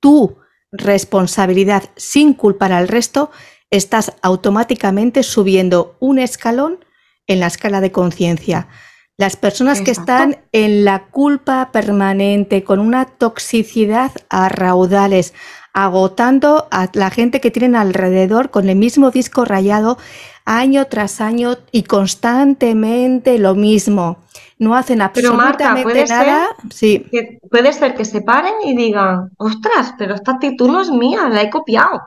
[0.00, 0.36] tu
[0.76, 3.30] responsabilidad sin culpar al resto,
[3.70, 6.84] estás automáticamente subiendo un escalón
[7.26, 8.68] en la escala de conciencia.
[9.16, 15.34] Las personas que están en la culpa permanente, con una toxicidad a raudales,
[15.72, 19.98] agotando a la gente que tienen alrededor con el mismo disco rayado
[20.44, 24.18] año tras año y constantemente lo mismo.
[24.58, 26.48] No hacen absolutamente nada.
[26.70, 27.06] sí.
[27.50, 31.42] puede ser que se paren y digan, ostras, pero esta actitud no es mía, la
[31.42, 32.02] he copiado.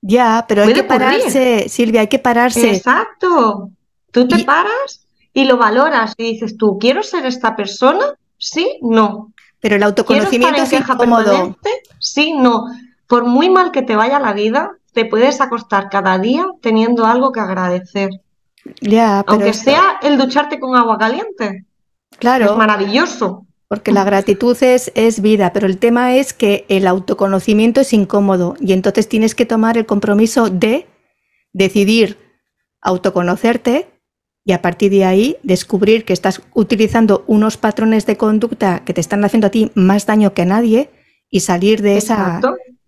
[0.00, 2.74] Ya, pero hay que pararse, Silvia, hay que pararse.
[2.76, 3.70] Exacto.
[4.10, 8.14] Tú te paras y lo valoras y dices tú, ¿quiero ser esta persona?
[8.36, 9.32] Sí, no.
[9.60, 11.56] Pero el autoconocimiento es incómodo.
[11.98, 12.66] Sí, no
[13.06, 17.32] por muy mal que te vaya la vida, te puedes acostar cada día teniendo algo
[17.32, 18.10] que agradecer.
[18.80, 21.66] Ya, Aunque sea el ducharte con agua caliente.
[22.18, 22.52] Claro.
[22.52, 23.46] Es maravilloso.
[23.68, 28.56] Porque la gratitud es, es vida, pero el tema es que el autoconocimiento es incómodo
[28.60, 30.86] y entonces tienes que tomar el compromiso de
[31.52, 32.18] decidir
[32.80, 33.88] autoconocerte
[34.44, 39.00] y a partir de ahí descubrir que estás utilizando unos patrones de conducta que te
[39.00, 40.90] están haciendo a ti más daño que a nadie
[41.30, 42.40] y salir de esa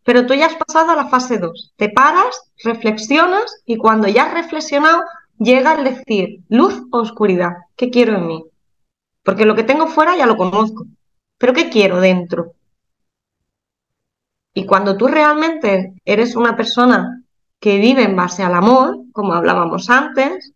[0.07, 1.75] pero tú ya has pasado a la fase 2.
[1.77, 5.03] Te paras, reflexionas y cuando ya has reflexionado
[5.37, 7.55] llega el decir luz o oscuridad.
[7.75, 8.45] ¿Qué quiero en mí?
[9.25, 10.87] Porque lo que tengo fuera ya lo conozco.
[11.39, 12.53] Pero ¿qué quiero dentro?
[14.55, 17.25] Y cuando tú realmente eres una persona
[17.59, 20.53] que vive en base al amor, como hablábamos antes,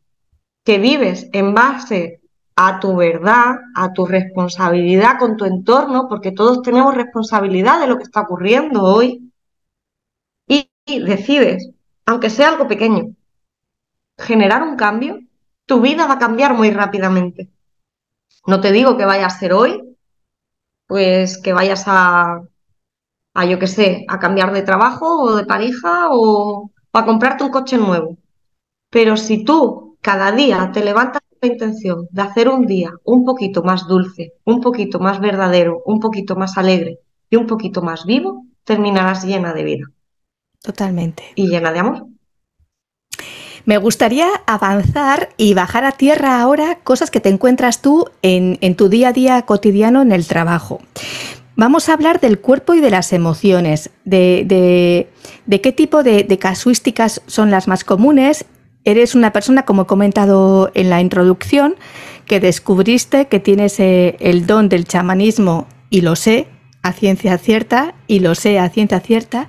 [0.64, 2.20] que vives en base
[2.54, 7.96] a tu verdad, a tu responsabilidad con tu entorno, porque todos tenemos responsabilidad de lo
[7.96, 9.29] que está ocurriendo hoy,
[10.98, 11.70] decides,
[12.06, 13.14] aunque sea algo pequeño,
[14.18, 15.20] generar un cambio,
[15.66, 17.50] tu vida va a cambiar muy rápidamente.
[18.46, 19.96] No te digo que vaya a ser hoy,
[20.86, 22.42] pues que vayas a,
[23.34, 27.44] a yo qué sé, a cambiar de trabajo o de pareja o, o a comprarte
[27.44, 28.16] un coche nuevo.
[28.90, 33.24] Pero si tú cada día te levantas con la intención de hacer un día un
[33.24, 36.98] poquito más dulce, un poquito más verdadero, un poquito más alegre
[37.28, 39.86] y un poquito más vivo, terminarás llena de vida.
[40.62, 41.24] Totalmente.
[41.34, 42.06] Y llena de amor.
[43.64, 48.88] Me gustaría avanzar y bajar a tierra ahora cosas que te encuentras tú en, tu
[48.88, 50.80] día a día cotidiano en el trabajo.
[51.56, 55.08] Vamos a hablar del cuerpo y de las emociones, de,
[55.48, 58.46] qué tipo de, casuísticas son las más comunes.
[58.84, 61.74] Eres una persona, como he comentado en la introducción,
[62.24, 66.46] que descubriste que tienes eh, el don del chamanismo, y lo sé,
[66.82, 69.48] a ciencia cierta y lo sé a ciencia cierta.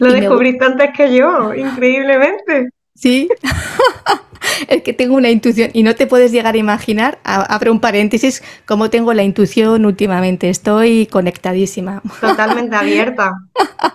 [0.00, 2.70] Lo descubriste antes que yo, increíblemente.
[2.94, 3.28] Sí,
[4.68, 8.42] es que tengo una intuición y no te puedes llegar a imaginar, abro un paréntesis,
[8.66, 10.48] cómo tengo la intuición últimamente.
[10.48, 12.02] Estoy conectadísima.
[12.20, 13.32] Totalmente abierta.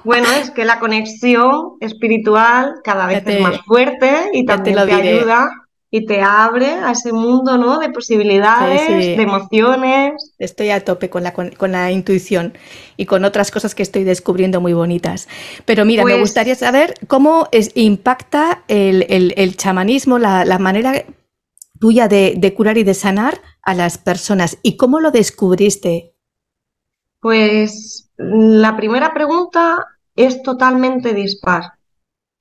[0.03, 4.93] Bueno, es que la conexión espiritual cada vez es más fuerte y también te, te
[4.93, 5.49] ayuda
[5.95, 7.77] y te abre a ese mundo ¿no?
[7.77, 10.33] de posibilidades, de emociones.
[10.39, 12.53] Estoy a tope con la, con, la intuición
[12.97, 15.27] y con otras cosas que estoy descubriendo muy bonitas.
[15.65, 21.05] Pero mira, me pues gustaría saber cómo es, impacta el, chamanismo, la, manera
[21.79, 26.15] tuya de, de, curar y de sanar a las personas y cómo lo descubriste.
[27.19, 31.73] Pues la primera pregunta es totalmente dispar.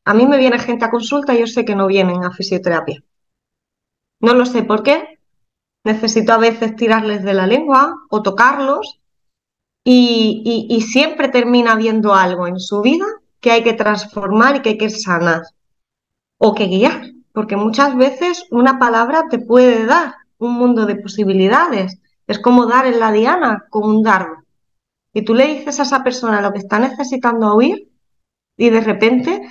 [0.06, 3.04] A mí me viene gente a consulta y yo sé que no vienen a fisioterapia.
[4.22, 5.18] No lo sé por qué.
[5.84, 9.00] Necesito a veces tirarles de la lengua o tocarlos
[9.84, 13.04] y, siempre termina viendo algo en su vida
[13.40, 15.42] que hay que transformar y que hay que sanar
[16.38, 21.98] o que guiar, porque muchas veces una palabra te puede dar un mundo de posibilidades.
[22.28, 24.36] Es como dar en la diana con un dardo.
[25.12, 27.88] Y tú le dices a esa persona lo que está necesitando oír
[28.56, 29.42] y de repente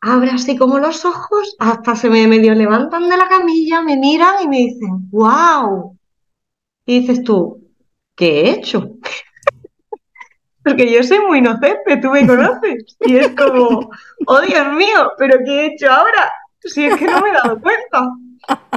[0.00, 4.42] abre así como los ojos, hasta se me medio levantan de la camilla, me miran
[4.42, 5.96] y me dicen, wow.
[6.86, 7.68] Y dices tú,
[8.14, 8.92] ¿qué he hecho?
[10.64, 12.96] Porque yo soy muy inocente, tú me conoces.
[13.00, 13.90] Y es como,
[14.26, 16.30] oh Dios mío, ¿pero qué he hecho ahora?
[16.60, 18.10] Si es que no me he dado cuenta.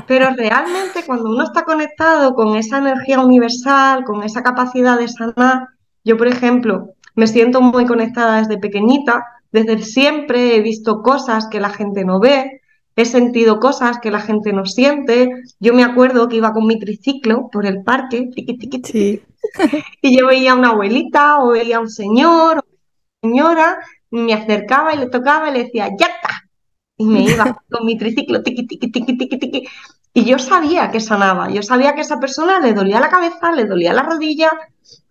[0.08, 5.68] Pero realmente cuando uno está conectado con esa energía universal, con esa capacidad de sanar,
[6.04, 11.60] yo por ejemplo me siento muy conectada desde pequeñita, desde siempre he visto cosas que
[11.60, 12.62] la gente no ve,
[12.96, 15.30] he sentido cosas que la gente no siente.
[15.60, 18.30] Yo me acuerdo que iba con mi triciclo por el parque,
[20.02, 23.78] y yo veía a una abuelita o veía a un señor o una señora,
[24.12, 26.50] me acercaba y le tocaba y le decía, ¡ya está!
[26.98, 29.68] Y me iba con mi triciclo, tiqui, tiqui, tiqui, tiqui, tiqui.
[30.14, 33.54] Y yo sabía que sanaba, yo sabía que a esa persona le dolía la cabeza,
[33.54, 34.52] le dolía la rodilla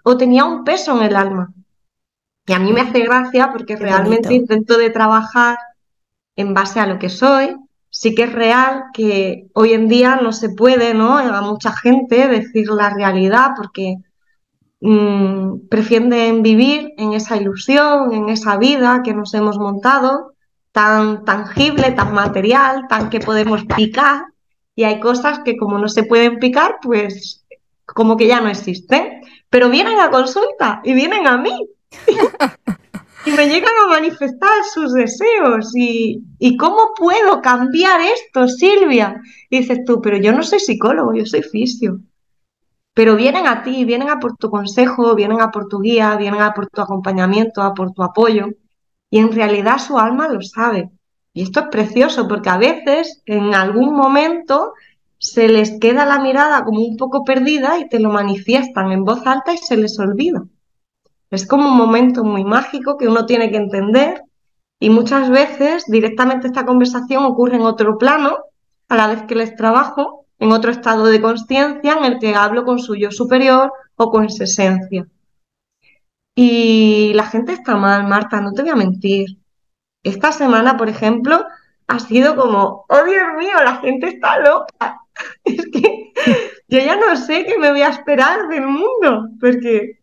[0.05, 1.53] o tenía un peso en el alma.
[2.50, 5.56] Y a mí me hace gracia porque realmente intento de trabajar
[6.34, 7.54] en base a lo que soy.
[7.90, 11.16] Sí que es real que hoy en día no se puede, ¿no?
[11.16, 13.98] A mucha gente decir la realidad porque
[14.80, 20.32] mmm, prefieren vivir en esa ilusión, en esa vida que nos hemos montado,
[20.72, 24.24] tan tangible, tan material, tan que podemos picar.
[24.74, 27.46] Y hay cosas que como no se pueden picar, pues
[27.86, 29.20] como que ya no existen.
[29.48, 31.56] Pero vienen a consulta y vienen a mí
[33.26, 39.20] y me llegan a manifestar sus deseos y, cómo puedo cambiar esto, Silvia.
[39.48, 42.00] Y dices tú, pero yo no soy psicólogo, yo soy fisio.
[42.94, 46.42] Pero vienen a ti, vienen a por tu consejo, vienen a por tu guía, vienen
[46.42, 48.48] a por tu acompañamiento, a por tu apoyo.
[49.11, 50.90] Y en realidad su alma lo sabe.
[51.33, 54.72] Y esto es precioso porque a veces, en algún momento,
[55.18, 59.26] se les queda la mirada como un poco perdida y te lo manifiestan en voz
[59.26, 60.42] alta y se les olvida.
[61.30, 64.22] Es como un momento muy mágico que uno tiene que entender
[64.80, 68.38] y muchas veces directamente esta conversación ocurre en otro plano,
[68.88, 72.64] a la vez que les trabajo, en otro estado de conciencia en el que hablo
[72.64, 75.06] con su yo superior o con su esencia.
[76.34, 79.38] Y la gente está mal, Marta, no te voy a mentir.
[80.02, 81.44] Esta semana, por ejemplo,
[81.86, 84.96] ha sido como, oh Dios mío, la gente está loca.
[85.44, 86.12] Es que
[86.68, 89.99] yo ya no sé qué me voy a esperar del mundo, porque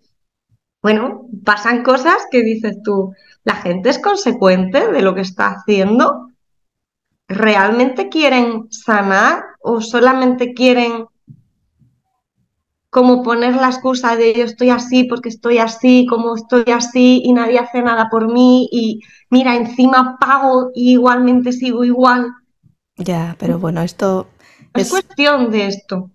[0.87, 6.29] bueno, pasan cosas que dices tú, la gente es consecuente de lo que está haciendo.
[7.27, 11.07] ¿Realmente quieren sanar o solamente quieren
[12.89, 17.33] como poner la excusa de yo estoy así porque estoy así, como estoy así y
[17.33, 22.31] nadie hace nada por mí y mira, encima pago y igualmente sigo igual?
[22.95, 24.27] Ya, pero bueno, esto
[24.73, 24.83] es...
[24.83, 26.11] es cuestión de esto.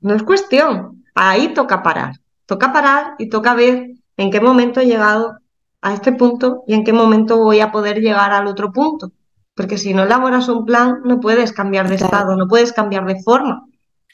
[0.00, 1.02] No es cuestión.
[1.12, 2.21] Ahí toca parar.
[2.46, 5.38] Toca parar y toca ver en qué momento he llegado
[5.80, 9.12] a este punto y en qué momento voy a poder llegar al otro punto.
[9.54, 13.20] Porque si no elaboras un plan, no puedes cambiar de estado, no puedes cambiar de
[13.22, 13.66] forma.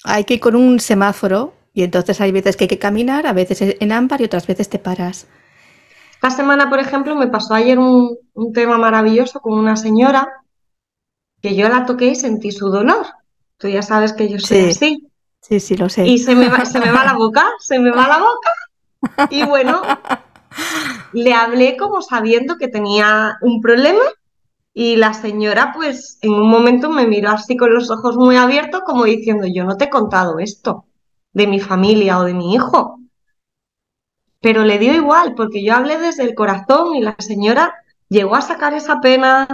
[0.05, 3.33] Hay que ir con un semáforo y entonces hay veces que hay que caminar, a
[3.33, 5.29] veces en ámbar y otras veces te paras.
[6.15, 8.19] Esta semana, por ejemplo, me pasó ayer un,
[8.53, 10.29] tema maravilloso con una señora
[11.41, 13.07] que yo la toqué y sentí su dolor.
[13.57, 15.09] Tú ya sabes que yo soy así.
[15.49, 16.07] Sí, sí, lo sé.
[16.07, 19.29] Y se me, va, se me va la boca, se me va la boca.
[19.31, 19.81] Y bueno,
[21.13, 24.03] le hablé como sabiendo que tenía un problema
[24.75, 28.83] y la señora pues en un momento me miró así con los ojos muy abiertos
[28.85, 30.85] como diciendo, yo no te he contado esto
[31.33, 33.01] de mi familia o de mi hijo.
[34.41, 37.75] Pero le dio igual porque yo hablé desde el corazón y la señora
[38.09, 39.49] llegó a sacar esa pena,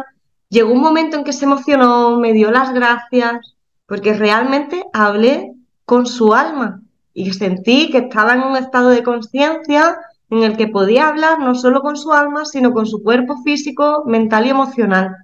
[0.48, 3.54] llegó un momento en que se emocionó, me dio las gracias,
[3.87, 5.54] porque realmente hablé
[5.85, 6.81] con su alma
[7.12, 9.97] y sentí que estaba en un estado de conciencia
[10.31, 14.05] en el que podía hablar no solo con su alma, sino con su cuerpo físico,
[14.07, 15.16] mental y emocional.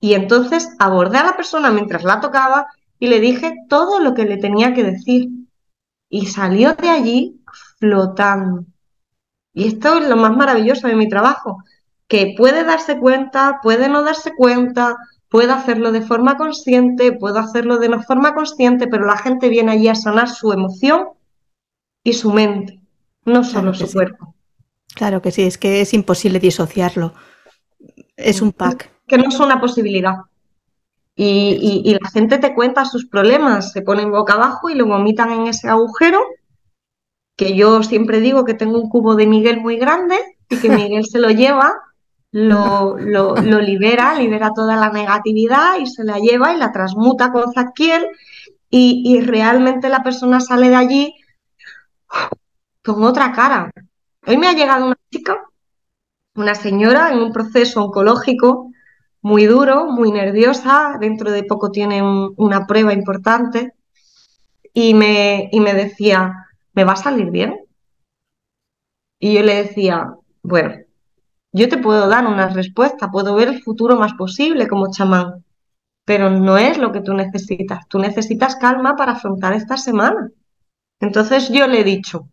[0.00, 2.66] Y entonces abordé a la persona mientras la tocaba
[2.98, 5.28] y le dije todo lo que le tenía que decir.
[6.10, 7.40] Y salió de allí
[7.78, 8.64] flotando.
[9.52, 11.62] Y esto es lo más maravilloso de mi trabajo,
[12.06, 14.96] que puede darse cuenta, puede no darse cuenta,
[15.28, 19.72] Puedo hacerlo de forma consciente, puedo hacerlo de no forma consciente, pero la gente viene
[19.72, 21.08] allí a sanar su emoción
[22.02, 22.80] y su mente,
[23.24, 24.34] no solo su cuerpo.
[24.94, 27.12] Claro que sí, es que es imposible disociarlo.
[28.16, 28.90] Es un pack.
[29.06, 30.14] Que no es una posibilidad.
[31.14, 35.32] Y, y, la gente te cuenta sus problemas, se ponen boca abajo y lo vomitan
[35.32, 36.20] en ese agujero,
[37.36, 40.16] que yo siempre digo que tengo un cubo de Miguel muy grande
[40.48, 41.74] y que Miguel se lo lleva
[42.30, 47.52] lo, lo, libera, libera toda la negatividad y se la lleva y la transmuta con
[47.52, 48.06] Zadkiel
[48.70, 51.14] y, y realmente la persona sale de allí
[52.82, 53.70] con otra cara.
[54.26, 55.44] Hoy me ha llegado una chica,
[56.34, 58.70] una señora en un proceso oncológico
[59.22, 63.72] muy duro, muy nerviosa, dentro de poco tiene una prueba importante
[64.72, 67.58] y me, y me decía, ¿me va a salir bien?
[69.18, 70.76] Y yo le decía, bueno,
[71.52, 75.44] yo te puedo dar una respuesta, puedo ver el futuro más posible como chamán,
[76.04, 77.86] pero no es lo que tú necesitas.
[77.88, 80.30] Tú necesitas calma para afrontar esta semana.
[81.00, 82.28] Entonces yo le he dicho,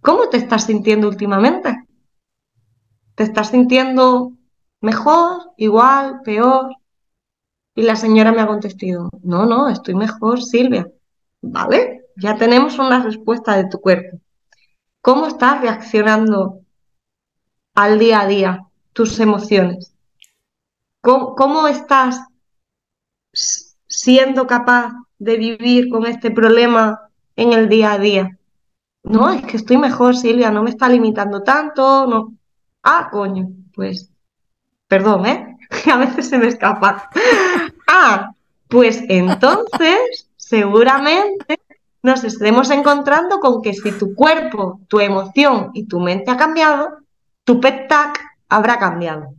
[0.00, 1.84] ¿cómo te estás sintiendo últimamente?
[3.14, 4.32] ¿Te estás sintiendo
[4.80, 6.74] mejor, igual, peor?
[7.74, 10.88] Y la señora me ha contestado, no, no, estoy mejor, Silvia.
[11.40, 14.18] Vale, ya tenemos una respuesta de tu cuerpo.
[15.00, 16.60] ¿Cómo estás reaccionando
[17.78, 19.94] al día a día tus emociones?
[21.00, 22.20] ¿Cómo, estás
[23.86, 28.36] siendo capaz de vivir con este problema en el día a día?
[29.04, 32.34] No, es que estoy mejor, Silvia, no me está limitando tanto, no.
[32.82, 34.10] Ah, coño, pues,
[34.88, 35.56] perdón, ¿eh?
[35.92, 37.08] a veces se me escapa.
[37.86, 38.32] Ah,
[38.66, 41.60] pues entonces, seguramente
[42.02, 46.97] nos estemos encontrando con que si tu cuerpo, tu emoción y tu mente ha cambiado,
[47.48, 48.20] tu pet-tac
[48.50, 49.34] habrá cambiado.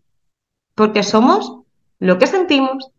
[0.74, 1.60] Porque somos
[2.00, 2.90] lo que sentimos,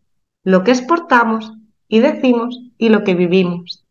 [0.45, 1.51] lo que exportamos
[1.89, 3.83] y decimos y lo que vivimos.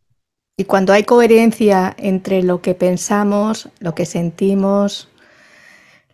[0.56, 5.10] Y cuando hay coherencia entre lo que pensamos, lo que sentimos,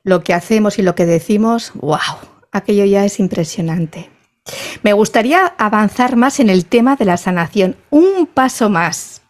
[0.03, 2.19] lo que hacemos y lo que decimos, wow,
[2.51, 4.11] aquello ya es impresionante.
[4.83, 9.23] Me gustaría avanzar más en el tema de la sanación, un paso más.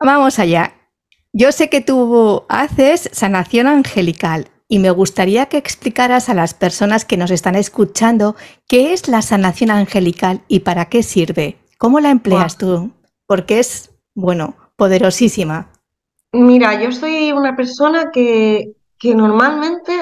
[0.00, 0.74] Vamos allá.
[1.36, 7.04] Yo sé que tú haces sanación angelical y me gustaría que explicaras a las personas
[7.04, 8.36] que nos están escuchando
[8.68, 11.58] qué es la sanación angelical y para qué sirve.
[11.76, 12.92] ¿Cómo la empleas tú?
[13.26, 15.72] Porque es, bueno, poderosísima.
[16.30, 19.92] Mira, yo soy una persona que, que normalmente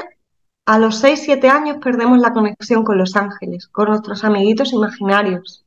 [0.66, 5.64] a los 6-7 años perdemos la conexión con los ángeles, con nuestros amiguitos imaginarios.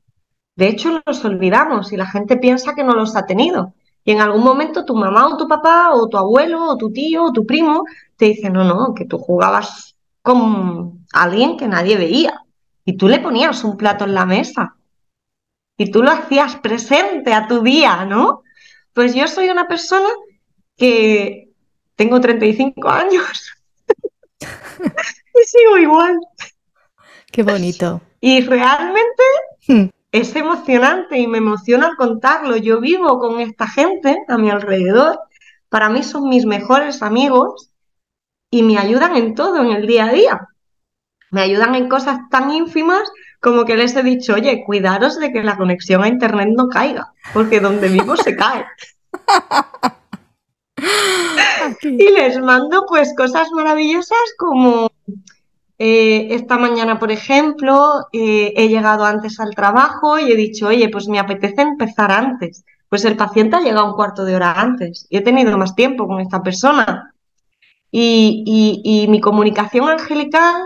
[0.55, 3.73] De hecho, los olvidamos y la gente piensa que no los ha tenido.
[4.05, 7.23] Y en algún momento tu mamá o tu papá o tu abuelo o tu tío
[7.23, 7.85] o tu primo
[8.15, 12.43] te dice, no, no, que tú jugabas con alguien que nadie veía.
[12.85, 14.75] Y tú le ponías un plato en la mesa.
[15.75, 18.43] Y tú lo hacías presente a tu día, ¿no?
[18.93, 20.07] Pues yo soy una persona
[20.77, 21.49] que
[21.95, 23.51] tengo 35 años
[24.39, 26.19] y sigo igual.
[27.31, 28.01] Qué bonito.
[28.21, 29.23] Y realmente
[29.67, 29.94] hmm.
[30.15, 32.55] Es emocionante y me emociona contarlo.
[32.55, 35.19] Yo vivo con esta gente a mi alrededor.
[35.67, 37.69] Para mí son mis mejores amigos
[38.49, 40.47] y me ayudan en todo, en el día a día.
[41.31, 43.11] Me ayudan en cosas tan ínfimas
[43.41, 47.11] como que les he dicho, oye, cuidaros de que la conexión a Internet no caiga,
[47.33, 48.65] porque donde vivo se cae.
[51.81, 54.89] y les mando pues cosas maravillosas como
[55.77, 60.89] eh, esta mañana, por ejemplo, eh, he llegado antes al trabajo y he dicho, oye,
[60.89, 62.63] pues me apetece empezar antes.
[62.87, 66.07] Pues el paciente ha llegado un cuarto de hora antes y he tenido más tiempo
[66.07, 67.13] con esta persona.
[67.91, 70.63] Y, mi comunicación angelical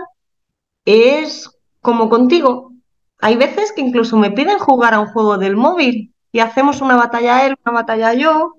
[0.84, 1.48] es
[1.80, 2.72] como contigo.
[3.20, 6.96] Hay veces que incluso me piden jugar a un juego del móvil y hacemos una
[6.96, 8.54] batalla él, una batalla yo.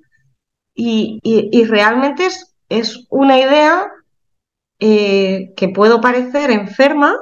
[0.74, 1.22] Y,
[1.66, 3.92] realmente es, es una idea
[4.84, 7.16] eh, que puedo parecer enferma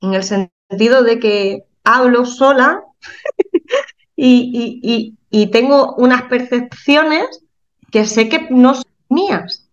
[0.00, 2.84] en el sentido de que hablo sola
[4.16, 5.16] y,
[5.50, 7.44] tengo unas percepciones
[7.90, 9.68] que sé que no son mías.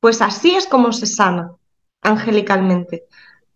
[0.00, 1.52] Pues así es como se sana
[2.00, 3.04] angelicalmente.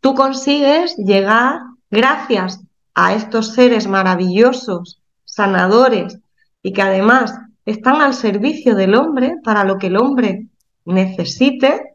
[0.02, 2.60] Tú consigues llegar, gracias
[2.94, 6.18] a estos seres maravillosos, sanadores,
[6.62, 7.32] y que además
[7.64, 10.48] están al servicio del hombre para lo que el hombre
[10.84, 11.91] necesite,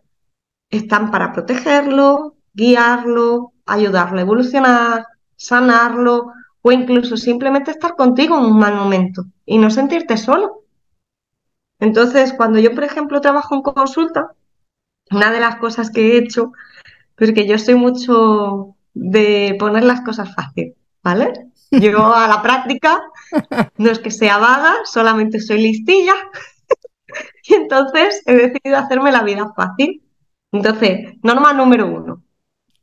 [0.70, 5.06] están para protegerlo, guiarlo, ayudarlo a evolucionar,
[5.36, 10.64] sanarlo o incluso simplemente estar contigo en un mal momento y no sentirte solo.
[11.80, 14.32] Entonces, cuando yo, por ejemplo, trabajo en consulta,
[15.12, 16.52] una de las cosas que he hecho,
[17.16, 21.34] porque yo soy mucho de poner las cosas fácil, ¿vale?
[21.72, 23.02] Yo a la práctica
[23.78, 26.14] no es que sea vaga, solamente soy listilla.
[27.44, 30.02] y entonces he decidido hacerme la vida fácil.
[30.58, 32.24] Entonces, norma número uno.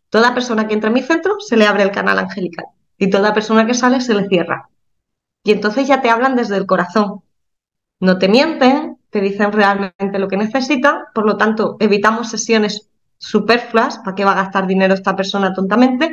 [0.09, 2.66] Toda persona que entra en mi centro se le abre el canal angelical
[2.97, 4.68] y toda persona que sale se le cierra.
[5.43, 7.22] Y entonces ya te hablan desde el corazón.
[7.99, 13.99] No te mienten, te dicen realmente lo que necesitan, por lo tanto evitamos sesiones superfluas,
[13.99, 16.12] ¿para qué va a gastar dinero esta persona tontamente?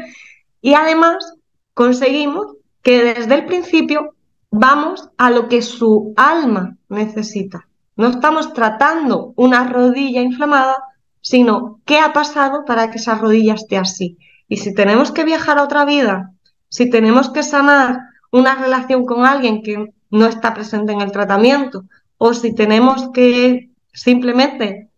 [0.61, 1.35] Y además
[1.75, 4.15] conseguimos que desde el principio
[4.49, 7.67] vamos a lo que su alma necesita.
[7.95, 10.75] No estamos tratando una rodilla inflamada,
[11.21, 14.17] sino qué ha pasado para que esa rodilla esté así.
[14.47, 16.31] Y si tenemos que viajar a otra vida,
[16.69, 17.99] si tenemos que sanar
[18.31, 21.85] una relación con alguien que no está presente en el tratamiento,
[22.17, 24.89] o si tenemos que simplemente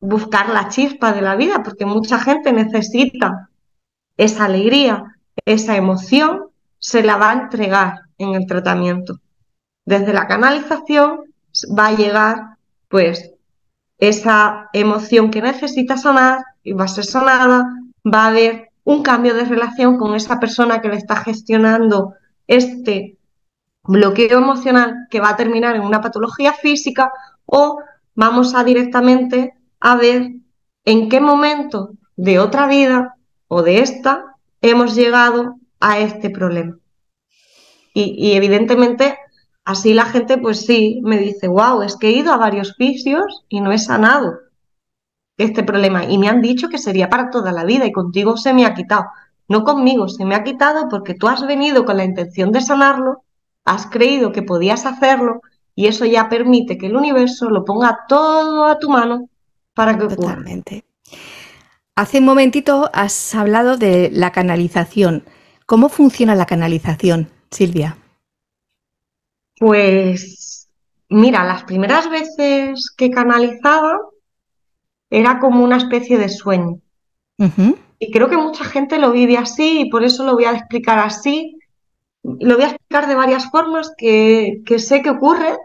[0.00, 3.48] buscar la chispa de la vida, porque mucha gente necesita
[4.16, 9.20] esa alegría, esa emoción, se la va a entregar en el tratamiento.
[9.84, 11.20] Desde la canalización
[11.78, 12.56] va a llegar,
[12.88, 13.31] pues,
[14.02, 17.72] esa emoción que necesita sanar y va a ser sanada,
[18.04, 22.14] va a haber un cambio de relación con esa persona que le está gestionando
[22.48, 23.16] este
[23.84, 27.12] bloqueo emocional que va a terminar en una patología física
[27.46, 27.78] o
[28.16, 30.32] vamos a directamente a ver
[30.84, 33.14] en qué momento de otra vida
[33.46, 36.76] o de esta hemos llegado a este problema.
[37.94, 39.16] Y, evidentemente
[39.64, 43.44] así la gente pues sí me dice, wow, es que he ido a varios fisios
[43.48, 44.38] y no he sanado
[45.38, 46.04] este problema.
[46.04, 48.74] Y me han dicho que sería para toda la vida y contigo se me ha
[48.74, 49.06] quitado.
[49.48, 53.24] No conmigo, se me ha quitado porque tú has venido con la intención de sanarlo,
[53.64, 55.42] has creído que podías hacerlo
[55.74, 59.28] y eso ya permite que el universo lo ponga todo a tu mano
[59.74, 60.36] para que ocurra.
[60.36, 60.84] Totalmente.
[61.94, 65.24] Hace un momentito has hablado de la canalización.
[65.66, 67.96] ¿Cómo funciona la canalización, Silvia?
[69.62, 70.68] Pues
[71.08, 73.96] mira, las primeras veces que canalizaba
[75.08, 76.80] era como una especie de sueño.
[78.00, 80.98] Y creo que mucha gente lo vive así y por eso lo voy a explicar
[80.98, 81.60] así.
[82.24, 85.56] Lo voy a explicar de varias formas que, que sé que ocurre,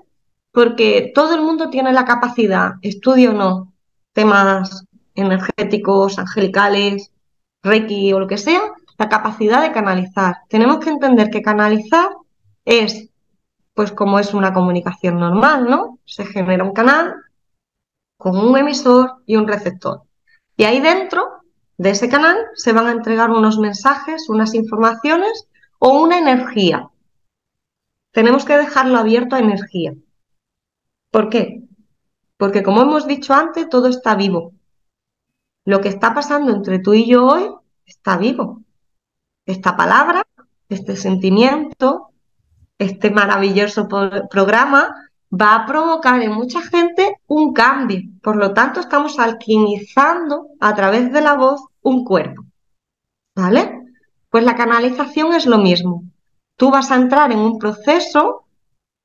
[0.52, 3.74] porque todo el mundo tiene la capacidad, estudio o no,
[4.14, 4.86] temas
[5.16, 7.12] energéticos, angelicales,
[7.64, 8.62] reiki o lo que sea,
[9.00, 10.36] la capacidad de canalizar.
[10.50, 12.10] Tenemos que entender que canalizar
[12.64, 13.10] es,
[13.78, 16.00] pues como es una comunicación normal, ¿no?
[16.04, 17.14] Se genera un canal
[18.18, 20.02] con un emisor y un receptor.
[20.58, 21.44] Y ahí dentro
[21.78, 25.48] de ese canal se van a entregar unos mensajes, unas informaciones
[25.78, 26.90] o una energía.
[28.14, 29.94] Tenemos que dejarlo abierto a energía.
[31.12, 31.62] ¿Por qué?
[32.36, 34.54] Porque como hemos dicho antes, todo está vivo.
[35.66, 37.52] Lo que está pasando entre tú y yo hoy
[37.86, 38.64] está vivo.
[39.46, 40.24] Esta palabra,
[40.68, 42.07] este sentimiento,
[42.80, 43.88] este maravilloso
[44.30, 44.96] programa
[45.32, 48.02] va a provocar en mucha gente un cambio.
[48.22, 52.46] Por lo tanto, estamos alquimizando a través de la voz un cuerpo.
[53.36, 53.82] ¿Vale?
[54.30, 56.04] Pues la canalización es lo mismo.
[56.56, 58.46] Tú vas a entrar en un proceso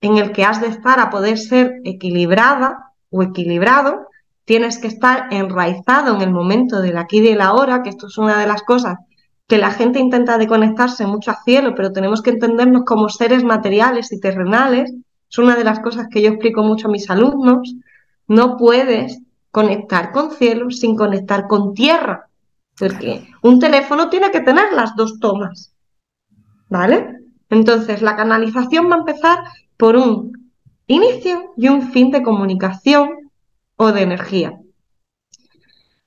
[0.00, 4.08] en el que has de estar a poder ser equilibrada o equilibrado,
[4.44, 8.18] tienes que estar enraizado en el momento del aquí y del ahora, que esto es
[8.18, 8.96] una de las cosas
[9.52, 13.44] que la gente intenta de conectarse mucho al cielo, pero tenemos que entendernos como seres
[13.44, 14.94] materiales y terrenales
[15.28, 17.74] es una de las cosas que yo explico mucho a mis alumnos.
[18.26, 22.30] No puedes conectar con cielo sin conectar con tierra,
[22.78, 25.74] porque un teléfono tiene que tener las dos tomas.
[26.70, 27.18] ¿Vale?
[27.50, 29.38] Entonces, la canalización va a empezar
[29.76, 30.50] por un
[30.86, 33.30] inicio y un fin de comunicación
[33.76, 34.58] o de energía.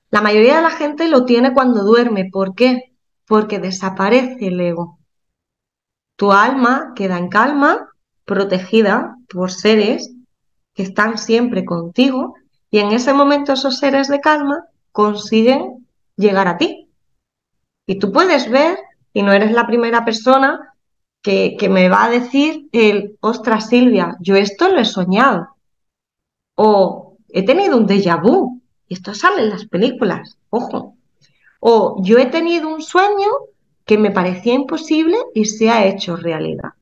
[0.09, 2.27] La mayoría de la gente lo tiene cuando duerme.
[2.31, 2.94] ¿Por qué?
[3.27, 4.99] Porque desaparece el ego.
[6.15, 7.89] Tu alma queda en calma
[8.23, 10.13] protegida por seres
[10.73, 12.35] que están siempre contigo
[12.69, 16.89] y en ese momento esos seres de calma consiguen llegar a ti.
[17.85, 18.77] Y tú puedes ver,
[19.13, 20.73] y no eres la primera persona
[21.21, 25.55] que, que me va a decir el, ostras Silvia, yo esto lo he soñado.
[26.55, 30.94] O he tenido un déjà vu, y esto sale en las películas, ojo.
[31.67, 33.27] O yo he tenido un sueño
[33.85, 36.73] que me parecía imposible y se ha hecho realidad.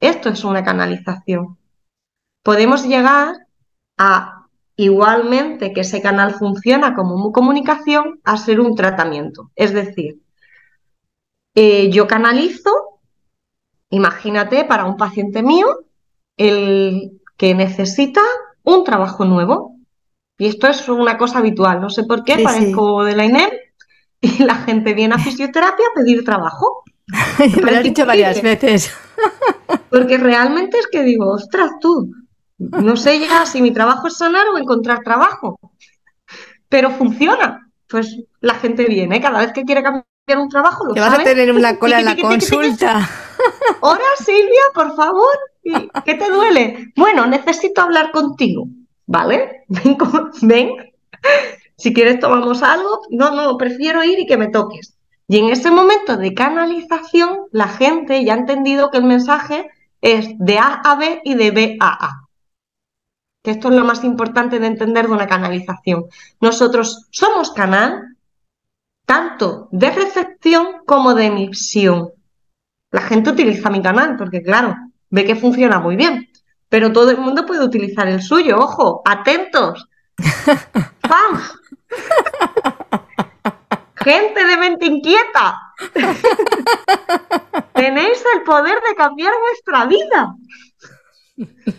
[0.00, 1.58] Esto es una canalización.
[2.42, 3.46] Podemos llegar
[3.98, 9.50] a, igualmente que ese canal funciona como comunicación, a ser un tratamiento.
[9.54, 10.22] Es decir,
[11.54, 12.70] eh, yo canalizo,
[13.90, 15.66] imagínate, para un paciente mío,
[16.38, 18.22] el que necesita
[18.62, 19.76] un trabajo nuevo.
[20.38, 23.50] Y esto es una cosa habitual, no sé por qué, parezco de la INEM
[24.20, 26.84] y la gente viene a fisioterapia a pedir trabajo.
[27.38, 28.92] Me lo has dicho varias veces.
[29.90, 32.10] Porque realmente es que digo, ostras, tú,
[32.58, 35.58] no sé ya si mi trabajo es sanar o encontrar trabajo,
[36.68, 37.62] pero funciona.
[37.88, 40.04] Pues la gente viene, cada vez que quiere cambiar
[40.38, 43.08] un trabajo, lo Te vas a tener una cola en la consulta.
[43.80, 45.38] Hola Silvia, por favor,
[46.04, 46.92] ¿qué te duele?
[46.96, 48.66] Bueno, necesito hablar contigo,
[49.06, 49.64] ¿vale?
[49.68, 49.96] Ven,
[50.42, 50.70] ven.
[51.78, 53.02] Si quieres tomamos algo.
[53.10, 54.96] No, no, prefiero ir y que me toques.
[55.28, 59.70] Y en ese momento de canalización, la gente ya ha entendido que el mensaje
[60.00, 62.28] es de A a B y de B a A.
[63.42, 66.06] Que esto es lo más importante de entender de una canalización.
[66.40, 68.16] Nosotros somos canal,
[69.04, 72.10] tanto de recepción como de emisión.
[72.92, 74.76] La gente utiliza mi canal porque, claro,
[75.10, 76.28] ve que funciona muy bien,
[76.68, 78.58] pero todo el mundo puede utilizar el suyo.
[78.58, 79.88] Ojo, atentos.
[81.00, 81.40] ¡Pam!
[83.96, 85.60] Gente de mente inquieta.
[87.74, 90.34] Tenéis el poder de cambiar vuestra vida.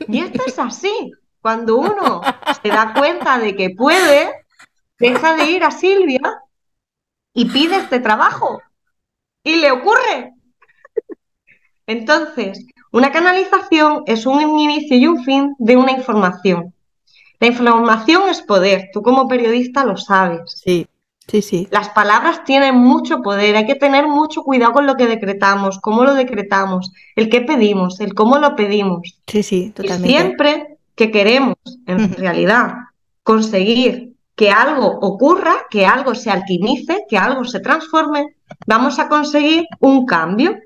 [0.08, 1.12] Y esto es así.
[1.42, 2.22] Cuando uno
[2.62, 4.32] se da cuenta de que puede,
[5.00, 6.20] deja de ir a Silvia
[7.34, 8.62] y pide este trabajo.
[9.44, 10.34] Y le ocurre.
[11.86, 16.74] Entonces, una canalización es un inicio y un fin de una información.
[17.40, 20.62] La información es poder, tú como periodista lo sabes.
[20.64, 20.88] Sí,
[21.28, 21.68] sí, sí.
[21.72, 26.04] Las palabras tienen mucho poder, hay que tener mucho cuidado con lo que decretamos, cómo
[26.04, 29.20] lo decretamos, el qué pedimos, el cómo lo pedimos.
[29.28, 30.08] Sí, sí, totalmente.
[30.08, 32.74] Y siempre que queremos, en realidad,
[33.24, 38.36] conseguir que algo ocurra, que algo se alquimice, que algo se transforme,
[38.66, 40.58] vamos a conseguir un cambio.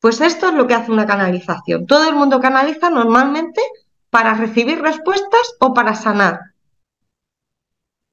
[0.00, 1.86] Pues esto es lo que hace una canalización.
[1.86, 3.62] Todo el mundo canaliza normalmente
[4.14, 6.38] para recibir respuestas o para sanar.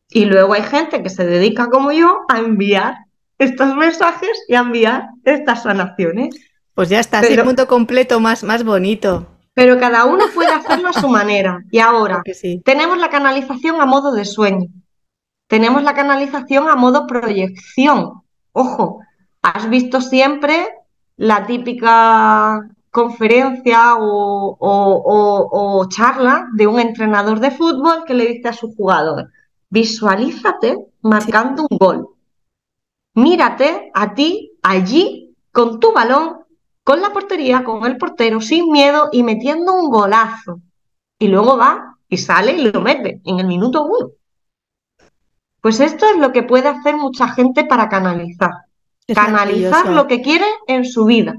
[0.10, 3.06] Y luego hay gente que se dedica, como yo, a enviar
[3.38, 6.34] estos mensajes y a enviar estas sanaciones.
[6.74, 9.28] Pues ya está, así el mundo completo más, más bonito.
[9.54, 11.60] Pero cada uno puede hacerlo a su manera.
[11.70, 12.24] Y ahora,
[12.66, 14.70] tenemos la canalización a modo de sueño.
[15.46, 18.24] Tenemos la canalización a modo proyección.
[18.54, 19.02] Ojo,
[19.44, 20.68] has visto siempre
[21.16, 22.60] la típica
[22.92, 29.32] conferencia o, charla de un entrenador de fútbol que le dice a su jugador,
[29.70, 32.10] visualízate marcando un gol.
[33.16, 36.42] Mírate a ti allí con tu balón,
[36.84, 40.60] con la portería, con el portero, sin miedo y metiendo un golazo.
[41.18, 44.12] Y luego va y sale y lo mete en el minuto uno.
[45.62, 48.52] Pues esto es lo que puede hacer mucha gente para canalizar.
[49.14, 51.36] canalizar lo que quiere en su vida.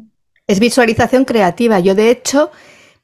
[0.47, 1.81] Es visualización creativa.
[1.81, 2.51] Yo, de hecho,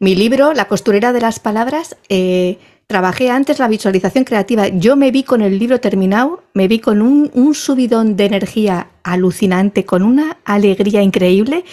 [0.01, 2.59] mi libro, La costurera de las palabras, eh,
[2.89, 4.69] trabajé antes la visualización creativa.
[4.69, 9.85] Yo me vi con el libro terminado, me vi con un, subidón de energía alucinante,
[9.85, 11.65] con una alegría increíble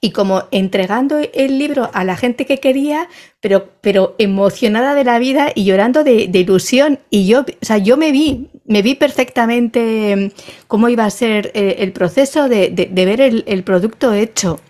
[0.00, 3.08] y como entregando el libro a la gente que quería,
[3.40, 7.00] pero, pero emocionada de la vida y llorando de, ilusión.
[7.10, 11.50] Y yo, o sea, yo me vi, me vi perfectamente mm, cómo iba a ser
[11.54, 14.60] eh, el proceso de, ver el, producto hecho.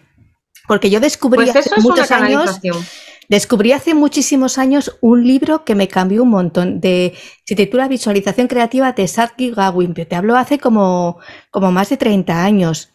[0.70, 2.60] Porque yo descubrí pues hace muchos años.
[3.28, 6.80] Descubrí hace muchísimos años un libro que me cambió un montón.
[6.80, 7.12] De,
[7.44, 9.94] se titula Visualización Creativa de Sadki Gawin.
[9.94, 11.18] Te hablo hace como,
[11.50, 12.90] como más de 30 años.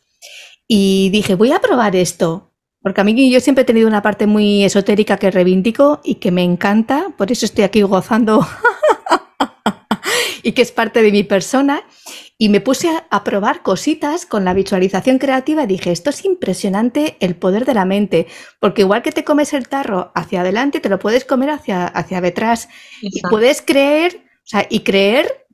[0.69, 4.26] Y dije, voy a probar esto, porque a mí yo siempre he tenido una parte
[4.26, 8.47] muy esotérica que reivindico y que me encanta, por eso estoy aquí gozando
[10.45, 11.81] y que es parte de mi persona.
[12.37, 17.17] Y me puse a, probar cositas con la visualización creativa y dije, esto es impresionante
[17.19, 18.27] el poder de la mente,
[18.59, 22.21] porque igual que te comes el tarro hacia adelante, te lo puedes comer hacia, hacia
[22.21, 22.69] detrás
[23.01, 25.47] y puedes creer, o sea, y creer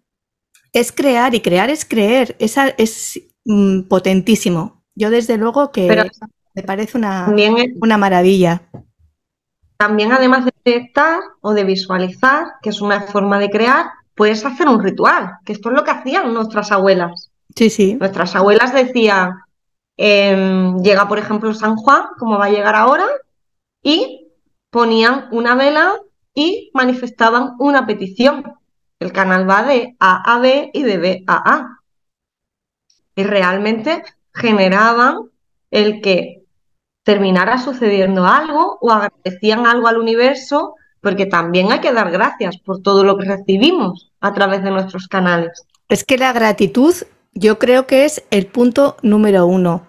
[0.73, 4.83] es crear y crear es creer, esa es mm, potentísimo.
[4.95, 6.09] Yo desde luego que
[6.53, 7.33] me parece una,
[7.79, 8.63] una maravilla.
[9.77, 13.85] También además de detectar o de visualizar, que es una forma de crear,
[14.21, 17.31] puedes hacer un ritual, que esto es lo que hacían nuestras abuelas.
[17.55, 17.95] Sí, sí.
[17.95, 19.31] Nuestras abuelas decían,
[19.97, 23.07] em, llega por ejemplo San Juan, como va a llegar ahora,
[23.81, 24.27] y
[24.69, 25.95] ponían una vela
[26.35, 28.43] y manifestaban una petición.
[28.99, 31.79] El canal va de A a B y de B a A.
[33.15, 34.03] Y realmente
[34.35, 35.31] generaban
[35.71, 36.43] el que
[37.01, 42.81] terminara sucediendo algo o agradecían algo al universo, porque también hay que dar gracias por
[42.81, 45.65] todo lo que recibimos a través de nuestros canales.
[45.89, 46.93] Es que la gratitud
[47.33, 49.87] yo creo que es el punto número uno.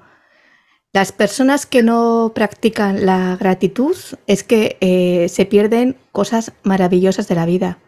[0.93, 3.97] Las personas que no practican la gratitud
[4.27, 7.79] es que eh, se pierden cosas maravillosas de la vida.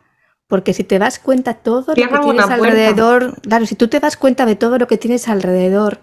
[0.47, 4.17] Porque si te das cuenta todo lo que tienes alrededor, claro, si tú te das
[4.17, 6.01] cuenta de todo lo que tienes alrededor,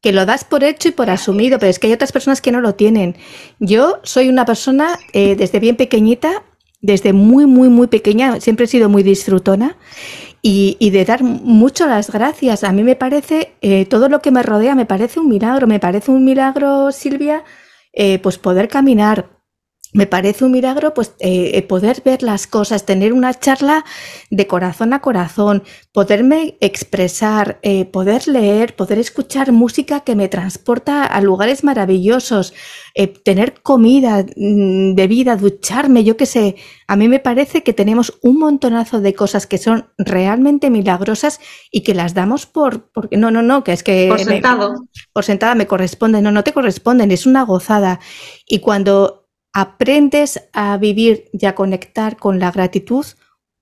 [0.00, 2.52] que lo das por hecho y por asumido, pero es que hay otras personas que
[2.52, 3.16] no lo tienen.
[3.58, 6.42] Yo soy una persona eh, desde bien pequeñita,
[6.84, 9.78] desde muy, muy, muy pequeña, siempre he sido muy disfrutona
[10.42, 12.62] y, de dar mucho las gracias.
[12.62, 15.80] A mí me parece, eh, todo lo que me rodea me parece un milagro, me
[15.80, 17.42] parece un milagro, Silvia,
[17.94, 19.30] eh, pues poder caminar,
[19.94, 23.84] me parece un milagro pues eh, eh, poder ver las cosas, tener una charla
[24.28, 31.04] de corazón a corazón, poderme expresar, eh, poder leer, poder escuchar música que me transporta
[31.04, 32.52] a lugares maravillosos,
[33.22, 36.56] tener comida, mm, bebida, ducharme, yo qué sé.
[36.88, 41.38] A mí me parece que tenemos un montonazo de cosas que son realmente milagrosas
[41.70, 44.08] y que las damos por, porque no, no, no, que es que...
[44.08, 44.74] Por sentado.
[45.12, 48.00] por sentada me corresponden, no, no te corresponden, es una gozada.
[48.46, 49.23] Y cuando
[49.54, 53.06] aprendes a vivir y a conectar con la gratitud,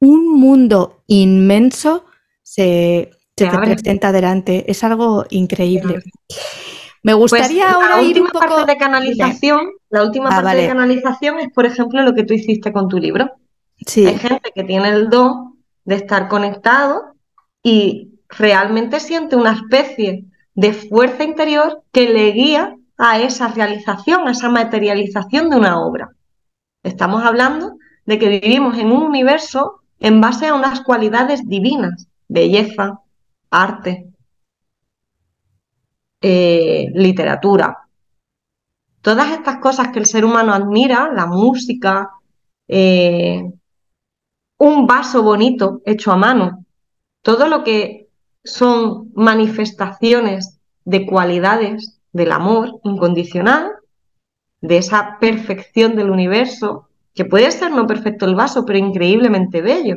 [0.01, 2.07] un mundo inmenso
[2.43, 4.71] se, te presenta delante.
[4.71, 6.03] Es algo increíble.
[7.03, 8.39] Me pues gustaría ahora ir un poco...
[8.41, 9.71] parte de canalización.
[9.91, 12.99] La última ah, parte de canalización es, por ejemplo, lo que tú hiciste con tu
[12.99, 13.31] libro.
[13.87, 14.07] Sí.
[14.07, 17.15] Hay gente que tiene el don de estar conectado
[17.63, 20.25] y realmente siente una especie
[20.55, 26.11] de fuerza interior que le guía a esa realización, a esa materialización de una obra.
[26.83, 27.77] Estamos hablando
[28.07, 33.01] de que vivimos en un universo en base a unas cualidades divinas, belleza,
[33.51, 34.13] arte,
[36.21, 37.79] eh, literatura.
[39.01, 42.11] Todas estas cosas que el ser humano admira, la música,
[42.69, 43.43] eh,
[44.59, 46.65] un vaso bonito hecho a mano,
[47.23, 48.09] todo lo que
[48.45, 53.73] son manifestaciones de cualidades del amor incondicional,
[54.61, 59.97] de esa perfección del universo, que puede ser no perfecto el vaso, pero increíblemente bello.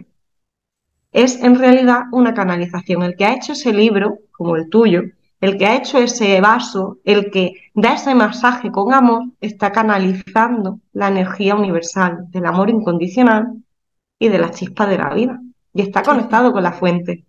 [1.12, 3.04] Es en realidad una canalización.
[3.04, 5.04] El que ha hecho ese libro, como el tuyo,
[5.40, 10.80] el que ha hecho ese vaso, el que da ese masaje con amor, está canalizando
[10.92, 13.64] la energía universal del amor incondicional
[14.20, 15.40] y de la chispa de la vida.
[15.74, 17.26] Y está conectado con la fuente.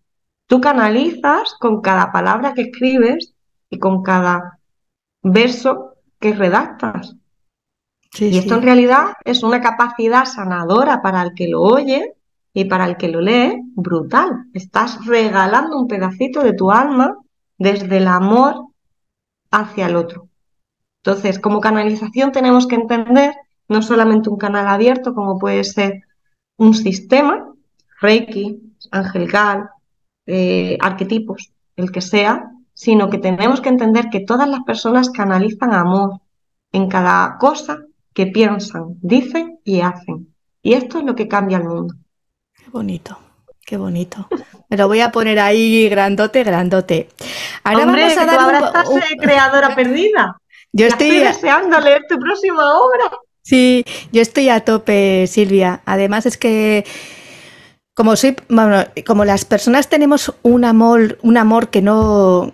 [0.47, 3.34] Tú canalizas con cada palabra que escribes
[3.68, 4.61] y con cada
[5.32, 7.16] verso que redactas.
[8.18, 12.14] y esto en realidad es una capacidad sanadora para el que lo oye
[12.54, 14.46] y para el que lo lee, brutal.
[14.54, 17.18] Estás regalando un pedacito de tu alma
[17.58, 18.68] desde el amor
[19.50, 20.28] hacia el otro.
[21.04, 23.34] Entonces, como canalización tenemos que entender
[23.68, 26.02] no solamente un canal abierto, como puede ser
[26.56, 27.52] un sistema,
[28.00, 29.68] Reiki, angelical,
[30.26, 35.72] eh, arquetipos, el que sea, sino que tenemos que entender que todas las personas canalizan
[35.72, 36.20] amor
[36.72, 37.78] en cada cosa
[38.12, 40.34] que piensan, dicen y hacen.
[40.62, 41.94] Y esto es lo que cambia el mundo.
[42.54, 43.18] Qué bonito,
[43.64, 44.28] qué bonito.
[44.68, 47.08] Me lo voy a poner ahí grandote, grandote.
[47.64, 48.88] Ahora vamos a dar ahora estás
[49.20, 50.36] creadora perdida.
[50.70, 51.20] Yo estoy...
[51.20, 53.10] deseando leer tu próxima obra.
[53.40, 55.80] Sí, yo estoy a tope, Silvia.
[55.86, 56.84] Además es que
[57.94, 58.36] como soy,
[59.06, 62.52] como las personas tenemos un amor, un amor que no,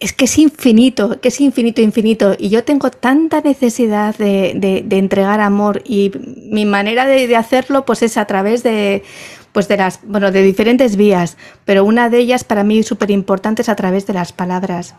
[0.00, 2.34] es que es infinito, que es infinito, infinito.
[2.38, 6.10] Y yo tengo tanta necesidad de, entregar amor y
[6.50, 9.02] mi manera de, hacerlo pues es a través de,
[9.52, 13.62] pues de las, bueno, de diferentes vías, pero una de ellas para mí súper importante
[13.62, 14.94] es a través de las palabras.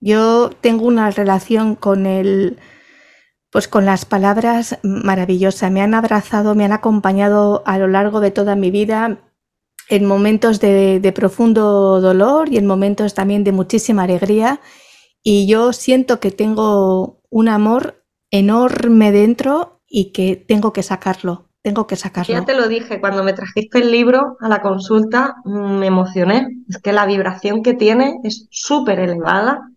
[0.00, 2.58] Yo tengo una relación con el,
[3.50, 5.70] pues con las palabras maravillosa.
[5.70, 9.18] Me han abrazado, me han acompañado a lo largo de toda mi vida
[9.88, 14.60] en momentos de, profundo dolor y en momentos también de muchísima alegría.
[15.22, 21.48] Y yo siento que tengo un amor enorme dentro y que tengo que sacarlo.
[21.62, 22.34] Tengo que sacarlo.
[22.34, 26.48] Ya te lo dije, cuando me trajiste el libro a la consulta mm, me emocioné.
[26.68, 29.70] Es que la vibración que tiene es súper elevada.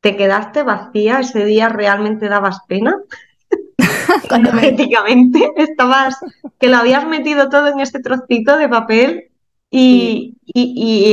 [0.00, 2.96] Te quedaste vacía, ese día realmente dabas pena.
[4.30, 6.16] Energéticamente estabas,
[6.58, 9.29] que lo habías metido todo en este trocito de papel
[9.70, 10.36] y,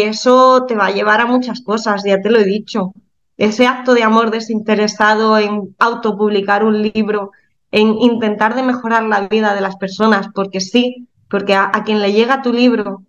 [0.02, 2.94] eso te va a llevar a muchas cosas, ya te lo he dicho.
[3.38, 7.32] Ese acto de amor desinteresado en autopublicar un libro,
[7.72, 12.14] en intentar de mejorar la vida de las personas, porque sí, porque a, quien le
[12.14, 13.04] llega tu libro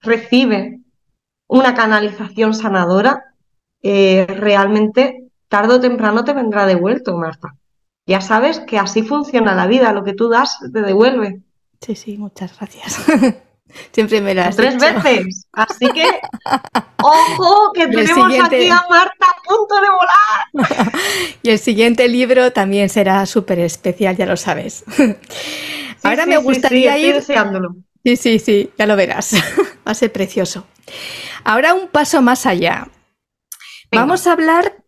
[0.00, 0.80] recibe
[1.48, 3.34] una canalización sanadora,
[3.82, 7.54] eh, realmente tarde o temprano te vendrá devuelto, Marta.
[8.06, 11.42] Ya sabes que así funciona la vida, lo que tú das te devuelve.
[11.80, 13.04] Sí, sí, muchas gracias.
[13.92, 15.46] Siempre me las Tres veces.
[15.52, 16.04] Así que,
[17.02, 20.92] ojo, que tenemos aquí a Marta a punto de volar.
[21.42, 24.84] y el siguiente libro también será súper especial, ya lo sabes.
[26.02, 27.14] Ahora me gustaría ir.
[27.14, 27.76] deseándolo.
[28.04, 29.34] Sí, sí, sí, ya lo verás.
[29.86, 30.66] Va a ser precioso.
[31.44, 32.88] Ahora un paso más allá.
[33.90, 34.83] Vamos a hablar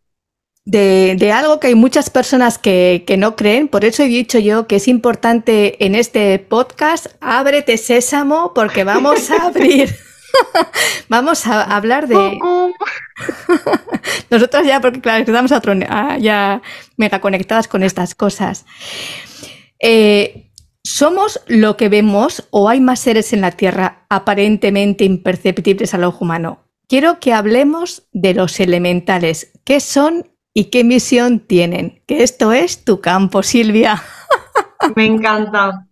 [0.67, 3.69] de, algo que hay muchas personas que, no creen.
[3.69, 9.31] Por eso he dicho yo que es importante en este podcast, ábrete sésamo porque vamos
[9.31, 9.97] a abrir.
[11.09, 12.17] vamos a hablar de...
[14.31, 16.61] Nosotros ya, porque claro, estamos a ya
[16.97, 18.67] mega conectadas con estas cosas.
[19.79, 20.51] Eh,
[20.83, 26.25] ¿Somos lo que vemos o hay más seres en la Tierra aparentemente imperceptibles al ojo
[26.25, 26.65] humano?
[26.89, 29.53] Quiero que hablemos de los elementales.
[29.65, 32.03] ¿Qué son y qué misión tienen?
[32.07, 34.03] Que esto es tu campo, Silvia.
[34.97, 35.87] Me encanta.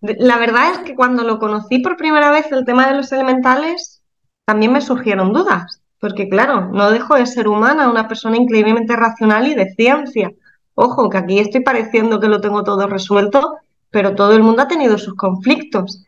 [0.00, 4.02] La verdad es que cuando lo conocí por primera vez el tema de los elementales,
[4.46, 9.46] también me surgieron dudas, porque claro, no dejo de ser humana, una persona increíblemente racional
[9.46, 10.32] y de ciencia.
[10.74, 13.58] Ojo, que aquí estoy pareciendo que lo tengo todo resuelto
[13.90, 16.06] pero todo el mundo ha tenido sus conflictos.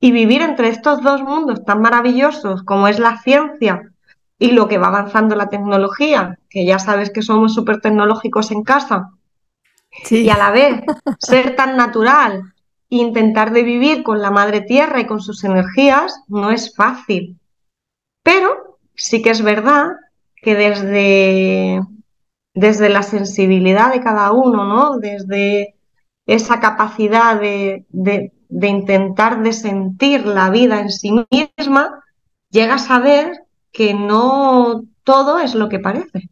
[0.00, 3.90] Y vivir entre estos dos mundos tan maravillosos como es la ciencia
[4.44, 8.62] y lo que va avanzando la tecnología, que ya sabes que somos súper tecnológicos en
[8.62, 9.10] casa,
[10.10, 10.82] y a la vez
[11.18, 12.52] ser tan natural
[12.90, 17.38] e intentar de vivir con la madre tierra y con sus energías no es fácil.
[18.22, 19.92] Pero sí que es verdad
[20.36, 21.80] que desde,
[22.52, 24.98] desde la sensibilidad de cada uno, ¿no?
[24.98, 25.74] Desde
[26.26, 27.86] esa capacidad de,
[28.50, 32.04] intentar de sentir la vida en sí misma,
[32.50, 33.43] llega a saber
[33.74, 36.30] que no todo es lo que parece.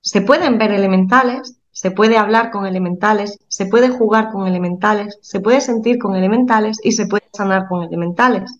[0.00, 5.38] Se pueden ver elementales, se puede hablar con elementales, se puede jugar con elementales, se
[5.38, 8.58] puede sentir con elementales y se puede sanar con elementales.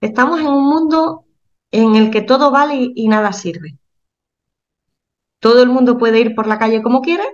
[0.00, 1.24] Estamos en un mundo
[1.72, 3.78] en el que todo vale y nada sirve.
[5.40, 7.24] Todo el mundo puede ir por la calle como quiere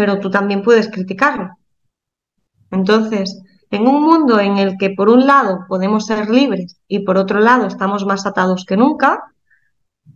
[0.00, 1.58] pero tú también puedes criticarlo.
[2.70, 7.16] Entonces, en un mundo en el que por un lado podemos ser libres y por
[7.16, 9.32] otro lado estamos más atados que nunca,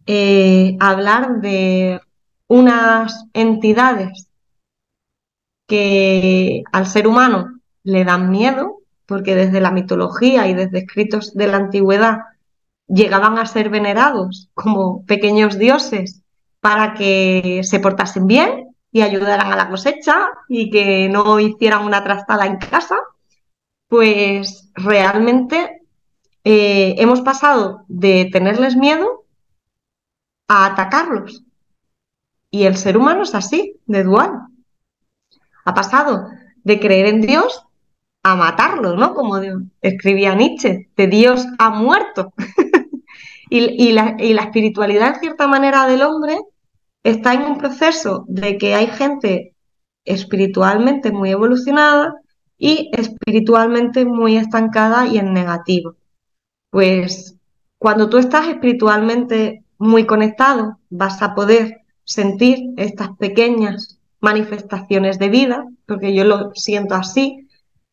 [0.06, 2.00] eh, hablar de
[2.48, 4.28] unas entidades
[5.66, 11.46] que al ser humano le dan miedo, porque desde la mitología y desde escritos de
[11.46, 12.18] la antigüedad
[12.86, 16.22] llegaban a ser venerados como pequeños dioses
[16.60, 22.04] para que se portasen bien y ayudaran a la cosecha y que no hicieran una
[22.04, 22.96] trastada en casa,
[23.94, 25.82] pues realmente
[26.42, 29.24] eh, hemos pasado de tenerles miedo
[30.48, 31.44] a atacarlos.
[32.50, 34.48] Y el ser humano es así, de dual.
[35.64, 36.26] Ha pasado
[36.64, 37.64] de creer en Dios
[38.24, 39.14] a matarlo, ¿no?
[39.14, 39.40] Como
[39.80, 42.34] escribía Nietzsche, de Dios ha muerto.
[43.48, 46.36] y, la, y la espiritualidad, en cierta manera, del hombre
[47.04, 49.54] está en un proceso de que hay gente
[50.04, 52.16] espiritualmente muy evolucionada
[52.58, 55.96] y espiritualmente muy estancada y en negativo.
[56.70, 57.36] Pues
[57.78, 65.66] cuando tú estás espiritualmente muy conectado, vas a poder sentir estas pequeñas manifestaciones de vida,
[65.86, 67.48] porque yo lo siento así,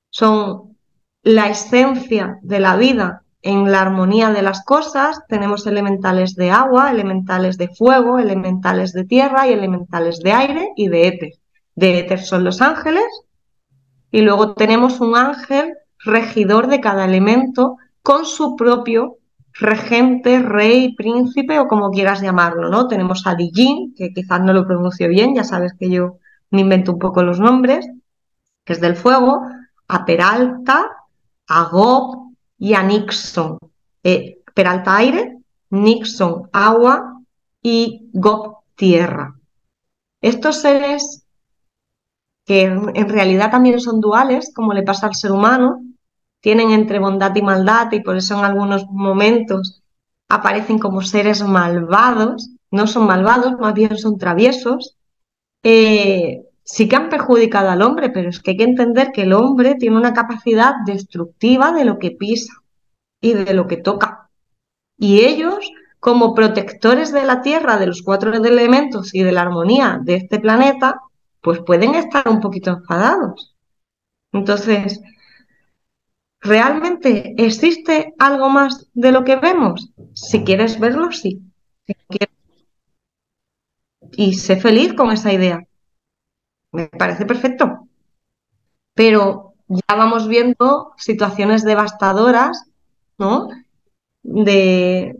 [0.09, 0.77] son
[1.23, 6.91] la esencia de la vida en la armonía de las cosas tenemos elementales de agua,
[6.91, 11.33] elementales de fuego, elementales de tierra y elementales de aire y de éter.
[11.75, 13.05] De éter son los ángeles
[14.11, 19.17] y luego tenemos un ángel regidor de cada elemento con su propio
[19.53, 22.87] regente, rey, príncipe o como quieras llamarlo, ¿no?
[22.87, 26.17] Tenemos a Dijin, que quizás no lo pronuncio bien, ya sabes que yo
[26.49, 27.87] me invento un poco los nombres,
[28.65, 29.41] que es del fuego,
[29.87, 30.85] a Peralta,
[31.47, 32.31] a Gob,
[32.61, 33.57] y a Nixon.
[34.03, 35.39] Eh, Peralta aire,
[35.71, 37.19] Nixon agua
[37.59, 39.35] y Gob tierra.
[40.21, 41.20] Estos seres
[42.51, 45.81] que en realidad también son duales, como le pasa al ser humano,
[46.41, 49.81] tienen entre bondad y maldad y por eso en algunos momentos
[50.27, 54.97] aparecen como seres malvados, no son malvados, más bien son traviesos,
[55.63, 59.31] eh, sí que han perjudicado al hombre, pero es que hay que entender que el
[59.31, 62.51] hombre tiene una capacidad destructiva de lo que pisa
[63.21, 64.29] y de lo que toca.
[64.97, 65.71] Y ellos,
[66.01, 70.37] como protectores de la Tierra, de los cuatro elementos y de la armonía de este
[70.37, 70.99] planeta,
[71.41, 73.55] pues pueden estar un poquito enfadados.
[74.31, 75.01] Entonces,
[76.39, 79.91] ¿realmente existe algo más de lo que vemos?
[80.13, 81.41] Si quieres verlo, sí.
[84.13, 85.65] Y sé feliz con esa idea
[86.71, 87.87] me parece perfecto.
[88.93, 92.69] Pero ya vamos viendo situaciones devastadoras,
[93.17, 93.49] ¿no?
[94.23, 95.17] De,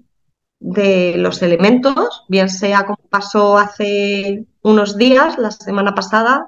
[0.62, 6.48] de los elementos, bien sea como pasó hace unos días, la semana pasada,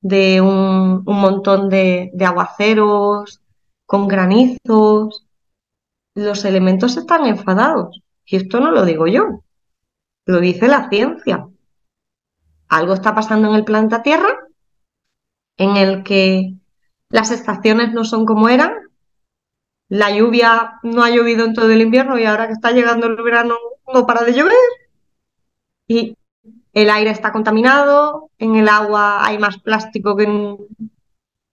[0.00, 3.40] de un, montón de, de aguaceros,
[3.86, 5.26] con granizos.
[6.14, 8.02] Los elementos están enfadados.
[8.26, 9.44] Y esto no lo digo yo,
[10.26, 11.46] lo dice la ciencia
[12.72, 14.34] algo está pasando en el planeta Tierra,
[15.58, 16.54] en el que
[17.10, 18.72] las estaciones no son como eran,
[19.92, 23.22] la lluvia no ha llovido en todo el invierno y ahora que está llegando el
[23.22, 23.56] verano
[23.92, 24.56] no para de llover,
[25.86, 26.16] y
[26.72, 30.56] el aire está contaminado, en el agua hay más plástico que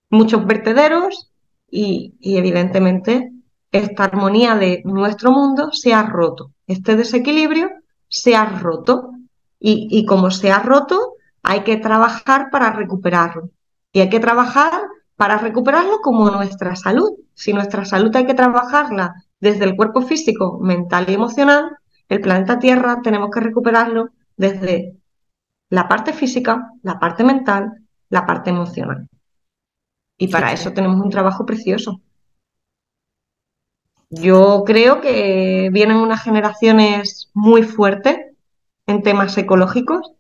[0.10, 1.30] muchos vertederos
[1.70, 3.30] y, evidentemente
[3.74, 6.54] esta armonía de nuestro mundo se ha roto.
[6.66, 7.70] Este desequilibrio
[8.08, 9.12] se ha roto
[9.60, 13.50] y, y como se ha roto hay que trabajar para recuperarlo.
[13.92, 14.82] Y hay que trabajar
[15.20, 17.12] para recuperarlo como nuestra salud.
[17.34, 21.76] Si nuestra salud hay que trabajarla desde el cuerpo físico, mental y emocional,
[22.08, 24.96] el planeta Tierra tenemos que recuperarlo desde
[25.70, 29.10] la parte física, la parte mental, la parte emocional.
[30.18, 32.00] Y para eso tenemos un trabajo precioso.
[34.10, 38.20] Yo creo que vienen unas generaciones muy fuertes
[38.88, 40.14] en temas ecológicos,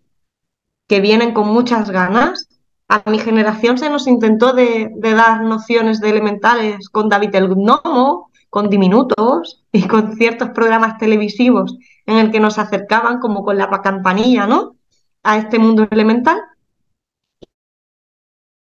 [0.89, 2.50] que vienen con muchas ganas.
[2.92, 8.32] A mi generación se nos intentó de, dar nociones de elementales con David el Gnomo,
[8.50, 11.78] con diminutos y con ciertos programas televisivos
[12.08, 14.76] en el que nos acercaban como con la campanilla, ¿no?
[15.22, 16.40] A este mundo elemental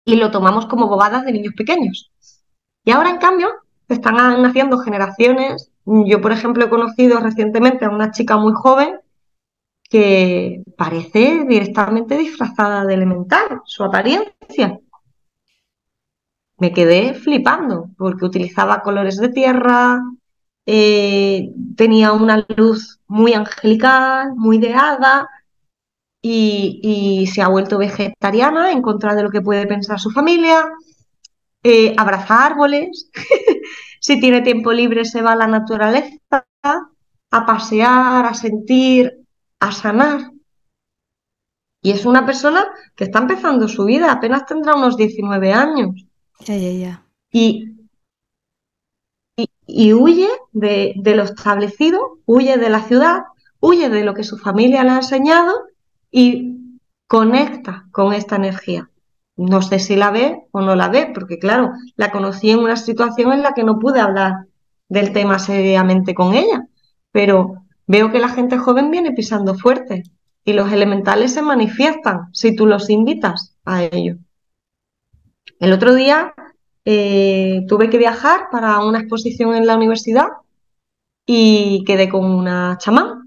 [0.04, 2.12] y lo tomamos como bobadas de niños pequeños.
[2.84, 3.48] Y ahora, en cambio,
[3.88, 5.72] están naciendo generaciones.
[5.86, 9.00] Yo, por ejemplo, he conocido recientemente a una chica muy joven
[9.90, 14.78] que parece directamente disfrazada de elemental, su apariencia.
[16.58, 20.00] Me quedé flipando porque utilizaba colores de tierra,
[20.66, 25.28] eh, tenía una luz muy angelical, muy de hada,
[26.26, 30.64] y, se ha vuelto vegetariana en contra de lo que puede pensar su familia,
[31.62, 33.10] eh, abraza árboles,
[34.00, 39.23] si tiene tiempo libre se va a la naturaleza, a pasear, a sentir,
[39.60, 40.30] a sanar.
[41.82, 46.06] Y es una persona que está empezando su vida, apenas tendrá unos 19 años.
[46.40, 47.06] Ya, ya, ya.
[47.30, 47.74] Y,
[49.66, 53.24] y, huye de, de, lo establecido, huye de la ciudad,
[53.60, 55.52] huye de lo que su familia le ha enseñado
[56.10, 58.90] y conecta con esta energía.
[59.36, 62.76] No sé si la ve o no la ve, porque claro, la conocí en una
[62.76, 64.46] situación en la que no pude hablar
[64.88, 66.66] del tema seriamente con ella,
[67.10, 70.04] pero veo que la gente joven viene pisando fuerte
[70.44, 74.16] y los elementales se manifiestan si tú los invitas a ello.
[75.58, 76.34] El otro día
[76.84, 80.28] eh, tuve que viajar para una exposición en la universidad
[81.26, 83.24] y quedé con una chamán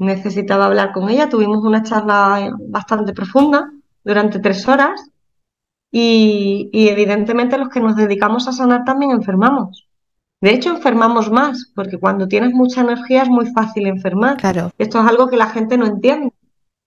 [0.00, 1.28] necesitaba hablar con ella.
[1.28, 3.70] Tuvimos una charla bastante profunda
[4.02, 5.10] durante tres horas
[5.92, 9.86] y, evidentemente los que nos dedicamos a sanar también enfermamos.
[10.40, 14.38] De hecho, enfermamos más, porque cuando tienes mucha energía es muy fácil enfermar.
[14.38, 14.70] Claro.
[14.78, 16.32] Esto es algo que la gente no entiende,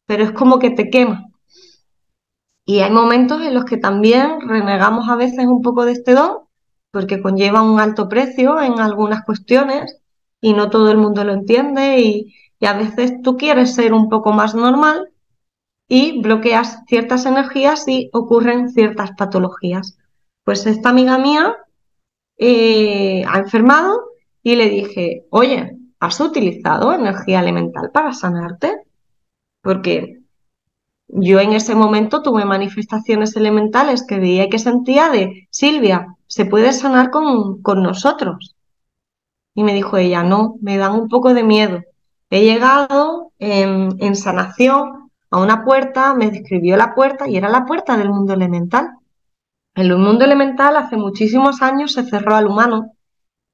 [0.08, 1.28] pero es como que te quema.
[2.66, 6.40] Y hay momentos en los que también renegamos a veces un poco de este don,
[6.92, 10.00] porque conlleva un alto precio en algunas cuestiones
[10.42, 14.10] y no todo el mundo lo entiende y, y a veces tú quieres ser un
[14.10, 15.10] poco más normal
[15.88, 19.98] y bloqueas ciertas energías y ocurren ciertas patologías.
[20.44, 21.56] Pues esta amiga mía
[22.46, 24.00] eh, ha enfermado
[24.42, 28.76] y le dije, oye, ¿has utilizado energía elemental para sanarte?
[29.62, 30.20] Porque
[31.08, 36.74] yo en ese momento tuve manifestaciones elementales que veía que sentía de, Silvia, se puede
[36.74, 38.56] sanar con, con nosotros.
[39.56, 41.82] Y me dijo ella, no, me dan un poco de miedo.
[42.30, 47.96] He llegado en, sanación a una puerta, me describió la puerta y era la puerta
[47.96, 48.90] del mundo elemental.
[49.76, 52.92] El mundo elemental hace muchísimos años se cerró al humano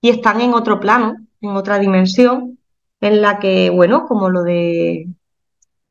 [0.02, 2.58] y están en otro plano, en otra dimensión,
[3.00, 5.08] en la que, bueno, como lo de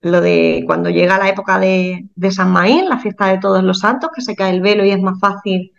[0.01, 3.81] lo de cuando llega la época de, de San Maín, la fiesta de todos los
[3.81, 5.73] santos, que se cae el velo y es más fácil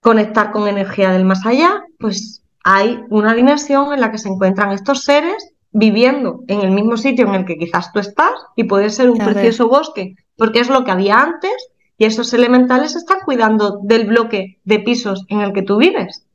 [0.00, 4.72] conectar con energía del más allá, pues hay una dimensión en la que se encuentran
[4.72, 8.90] estos seres viviendo en el mismo sitio en el que quizás tú estás y puede
[8.90, 11.71] ser un precioso bosque, porque es lo que había antes
[12.02, 16.26] y esos elementales están cuidando del bloque de pisos en el que tú vives.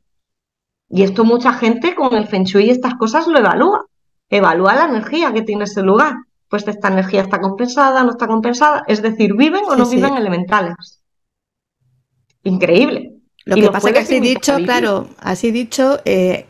[0.88, 3.84] Y esto mucha gente con el Feng Shui y estas cosas lo evalúa.
[4.30, 6.14] Evalúa la energía que tiene ese lugar.
[6.48, 8.82] Pues esta energía está compensada, no está compensada.
[8.88, 11.02] Es decir, viven o no viven elementales.
[12.44, 13.16] Increíble.
[13.44, 16.46] Lo que pasa es que así dicho, claro, así dicho, eh,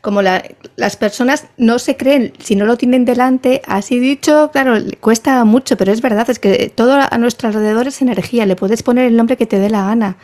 [0.00, 5.44] como las personas no se creen si no lo tienen delante, así dicho, claro, cuesta
[5.44, 9.06] mucho, pero es verdad, es que todo a nuestro alrededor es energía, le puedes poner
[9.06, 10.16] el nombre que te dé la gana,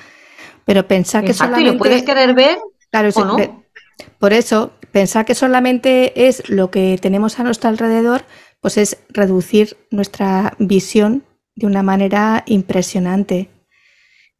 [0.64, 1.70] pero pensar que solamente...
[1.70, 2.58] ¿y lo puedes querer ver
[2.90, 3.64] claro, o no?
[4.18, 8.24] Por eso, pensar que solamente es lo que tenemos a nuestro alrededor,
[8.60, 11.24] pues es reducir nuestra visión
[11.54, 13.50] de una manera impresionante.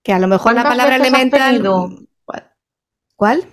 [0.03, 1.63] Que a lo mejor la palabra elemental...
[3.17, 3.45] ¿Cuál?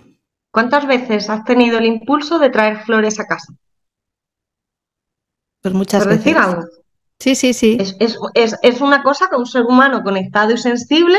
[0.52, 3.54] ¿Cuántas veces has tenido el impulso de traer flores a casa?
[5.62, 6.24] Pues muchas veces.
[6.24, 6.62] decir algo?
[7.20, 7.78] Sí, sí, sí.
[8.00, 11.18] Es, una cosa que un ser humano conectado y sensible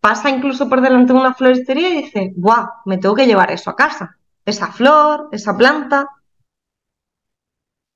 [0.00, 2.66] pasa incluso por delante de una floristería y dice, ¡guau!
[2.84, 4.16] Me tengo que llevar eso a casa.
[4.44, 6.08] Esa flor, esa planta.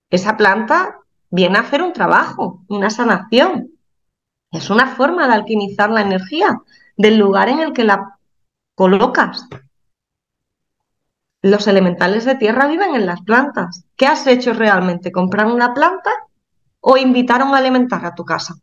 [0.08, 3.72] Esa planta viene a hacer un trabajo, una sanación.
[4.52, 6.60] Es una forma de alquimizar la energía
[6.96, 8.18] del lugar en el que la
[8.76, 9.48] colocas.
[11.42, 13.84] Los elementales de tierra viven en las plantas.
[13.96, 15.10] ¿Qué has hecho realmente?
[15.10, 16.10] ¿Comprar una planta
[16.80, 18.54] o invitar a un elemental a tu casa?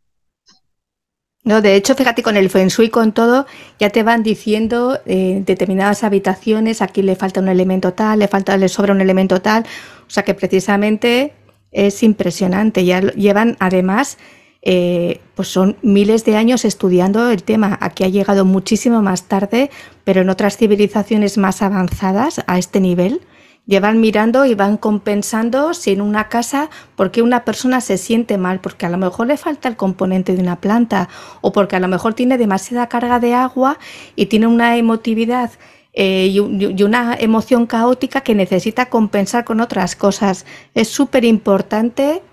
[1.44, 3.46] No, de hecho, fíjate, con el Feng Shui, con todo,
[3.80, 8.56] ya te van diciendo eh, determinadas habitaciones, aquí le falta un elemento tal, le falta,
[8.58, 9.64] le sobra un elemento tal.
[10.08, 11.34] O sea que precisamente
[11.72, 12.86] es impresionante.
[12.86, 14.18] Ya llevan además,
[14.62, 17.78] eh, pues son miles de años estudiando el tema.
[17.82, 19.70] Aquí ha llegado muchísimo más tarde,
[20.04, 23.22] pero en otras civilizaciones más avanzadas a este nivel
[23.70, 28.60] llevan mirando y van compensando si en una casa, porque una persona se siente mal,
[28.62, 31.08] porque a lo mejor le falta el componente de una planta
[31.42, 33.78] o porque a lo mejor tiene demasiada carga de agua
[34.16, 35.52] y tiene una emotividad
[35.94, 36.40] eh, y,
[36.84, 40.46] una emoción caótica que necesita compensar con otras cosas.
[40.74, 42.24] Es súper importante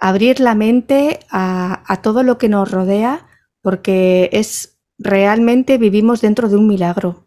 [0.00, 3.26] abrir la mente a, todo lo que nos rodea
[3.62, 7.26] porque es realmente vivimos dentro de un milagro.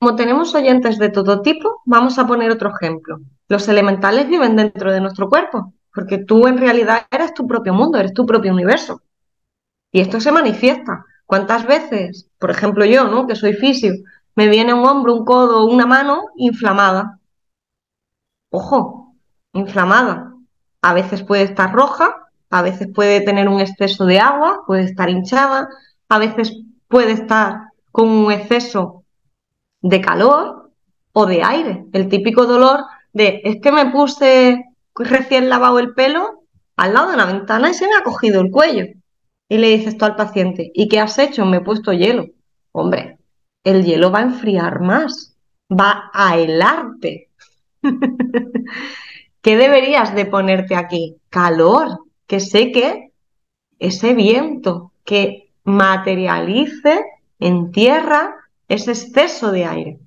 [0.00, 3.18] Como tenemos oyentes de todo tipo, vamos a poner otro ejemplo.
[3.48, 7.98] Los elementales viven dentro de nuestro cuerpo, porque tú en realidad eres tu propio mundo,
[7.98, 9.02] eres tu propio universo.
[9.90, 11.04] Y esto se manifiesta.
[11.26, 13.26] ¿Cuántas veces, por ejemplo yo, ¿no?
[13.26, 13.92] que soy fisio,
[14.34, 17.18] me viene un hombro, un codo, una mano inflamada?
[18.50, 19.16] Ojo,
[19.52, 20.27] inflamada.
[20.82, 25.10] A veces puede estar roja, a veces puede tener un exceso de agua, puede estar
[25.10, 25.68] hinchada,
[26.08, 26.56] a veces
[26.88, 29.04] puede estar con un exceso
[29.82, 30.70] de calor
[31.12, 31.84] o de aire.
[31.92, 34.64] El típico dolor de es que me puse
[34.94, 36.44] recién lavado el pelo
[36.76, 38.86] al lado de una ventana y se me ha cogido el cuello.
[39.48, 41.44] Y le dices tú al paciente, ¿y qué has hecho?
[41.44, 42.26] Me he puesto hielo.
[42.72, 43.18] Hombre,
[43.64, 45.36] el hielo va a enfriar más,
[45.70, 47.30] va a helarte.
[49.42, 51.16] ¿Qué deberías de ponerte aquí?
[51.30, 53.12] Calor, que seque
[53.78, 57.04] ese viento, que materialice
[57.38, 58.34] en tierra
[58.68, 59.98] ese exceso de aire.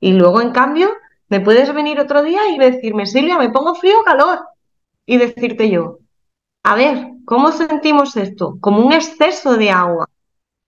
[0.00, 0.90] Y luego, en cambio,
[1.28, 4.40] me puedes venir otro día y decirme, Silvia, me pongo frío o calor.
[5.06, 5.98] Y decirte yo,
[6.62, 8.58] a ver, ¿cómo sentimos esto?
[8.60, 10.08] Como un exceso de agua.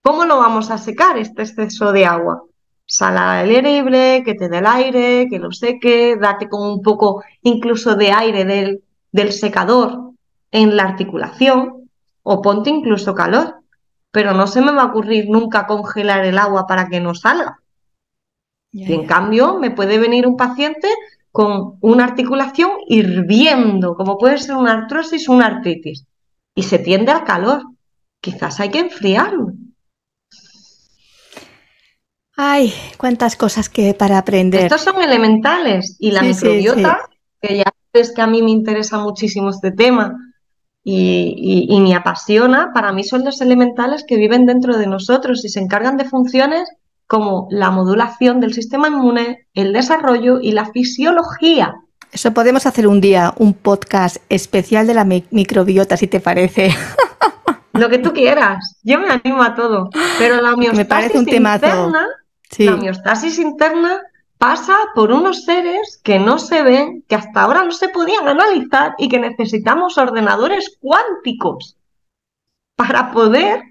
[0.02, 2.42] ¿Cómo lo vamos a secar este exceso de agua?
[2.90, 6.82] Sal al aire libre, que te dé el aire, que lo seque, date con un
[6.82, 8.82] poco incluso de aire del,
[9.12, 10.12] del secador
[10.50, 11.88] en la articulación
[12.22, 13.60] o ponte incluso calor
[14.10, 17.60] pero no se me va a ocurrir nunca congelar el agua para que no salga.
[18.72, 20.88] y en cambio, me puede venir un paciente
[21.32, 26.06] con una articulación hirviendo, como puede ser una artrosis o una artritis,
[26.54, 27.62] y se tiende al calor.
[28.20, 29.52] Quizás hay que enfriarlo.
[32.42, 34.62] Ay, cuántas cosas que para aprender.
[34.62, 37.00] Estos son elementales y la microbiota,
[37.38, 40.16] que ya es que a mí me interesa muchísimo este tema,
[40.82, 45.60] y, me apasiona, para mí son los elementales que viven dentro de nosotros y se
[45.60, 46.66] encargan de funciones
[47.06, 51.74] como la modulación del sistema inmune, el desarrollo y la fisiología.
[52.10, 56.70] Eso podemos hacer un día, un podcast especial de la microbiota, si te parece.
[57.74, 61.28] Lo que tú quieras, yo me animo a todo, pero la homeostasis me parece un
[61.28, 62.06] interna,
[62.58, 64.02] la homeostasis interna
[64.38, 68.94] pasa por unos seres que no se ven, que hasta ahora no se podían analizar
[68.98, 71.76] y que necesitamos ordenadores cuánticos
[72.74, 73.62] para poder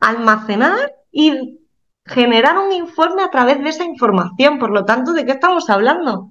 [0.00, 1.60] almacenar y
[2.04, 4.58] generar un informe a través de esa información.
[4.58, 6.30] Por lo tanto, ¿de qué estamos hablando?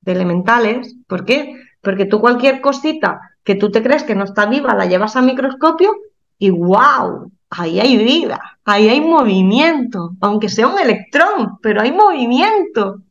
[0.00, 0.94] De elementales.
[1.08, 1.60] ¿Por qué?
[1.80, 5.22] Porque tú cualquier cosita que tú te crees que no está viva la llevas a
[5.22, 5.96] microscopio
[6.38, 7.32] y ¡wow!
[7.50, 13.02] Ahí hay vida, ahí hay movimiento, aunque sea un electrón, pero hay movimiento.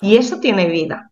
[0.00, 1.10] Y eso tiene vida.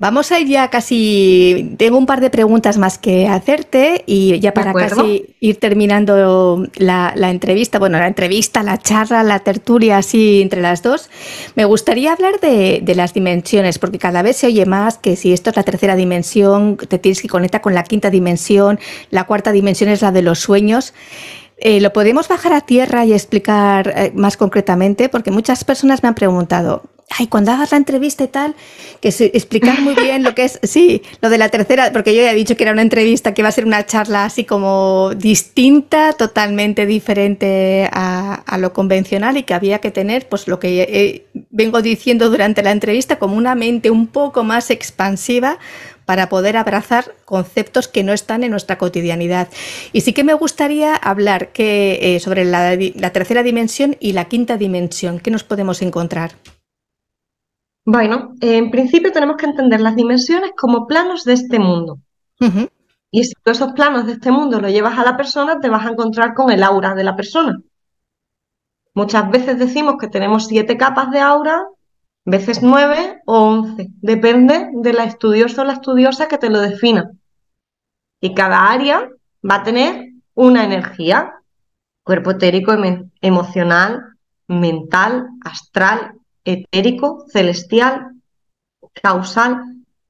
[0.00, 4.52] Vamos a ir ya casi, tengo un par de preguntas más que hacerte y ya
[4.52, 10.60] para casi ir terminando la, entrevista, bueno, la entrevista, la charla, la tertulia así entre
[10.60, 11.10] las dos,
[11.54, 15.50] me gustaría hablar de, las dimensiones, porque cada vez se oye más que si esto
[15.50, 18.80] es la tercera dimensión, te tienes que conectar con la quinta dimensión,
[19.10, 20.92] la cuarta dimensión es la de los sueños.
[21.56, 25.08] Eh, ¿Lo podemos bajar a tierra y explicar eh, más concretamente?
[25.08, 28.54] Porque muchas personas me han preguntado, ay, cuando hagas la entrevista y tal,
[29.00, 32.22] que se, explicar muy bien lo que es, sí, lo de la tercera, porque yo
[32.22, 35.12] ya he dicho que era una entrevista, que va a ser una charla así como
[35.16, 41.82] distinta, totalmente diferente a, lo convencional y que había que tener, pues lo que vengo
[41.82, 45.58] diciendo durante la entrevista, como una mente un poco más expansiva
[46.04, 49.48] para poder abrazar conceptos que no están en nuestra cotidianidad.
[49.92, 54.56] Y sí que me gustaría hablar eh, sobre la, la tercera dimensión y la quinta
[54.56, 55.18] dimensión.
[55.18, 56.32] ¿Qué nos podemos encontrar?
[57.84, 61.98] Bueno, en principio tenemos que entender las dimensiones como planos de este mundo.
[63.10, 65.86] Y si tú esos planos de este mundo lo llevas a la persona, te vas
[65.86, 67.58] a encontrar con el aura de la persona.
[68.94, 71.66] Muchas veces decimos que tenemos siete capas de aura,
[72.24, 73.88] veces nueve o once.
[74.00, 77.10] Depende de la estudiosa o la estudiosa que te lo defina.
[78.20, 79.08] Y cada área
[79.48, 81.34] va a tener una energía,
[82.02, 82.74] cuerpo etérico,
[83.20, 84.16] emocional,
[84.48, 88.12] mental, astral, etérico, celestial,
[88.92, 89.62] causal.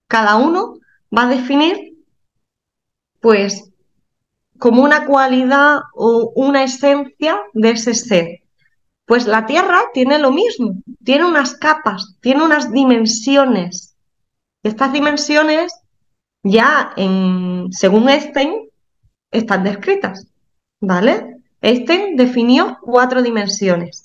[0.08, 0.78] Cada uno
[1.16, 1.94] va a definir,
[3.20, 3.70] pues,
[4.58, 8.40] como una cualidad o una esencia de ese ser.
[9.06, 13.94] Pues la Tierra tiene lo mismo, tiene unas capas, tiene unas dimensiones.
[14.62, 15.74] Estas dimensiones
[16.42, 18.70] ya en, según Einstein
[19.30, 20.26] están descritas,
[20.80, 21.42] ¿vale?
[21.60, 24.03] Einstein definió cuatro dimensiones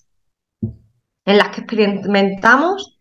[1.30, 2.98] en las que experimentamos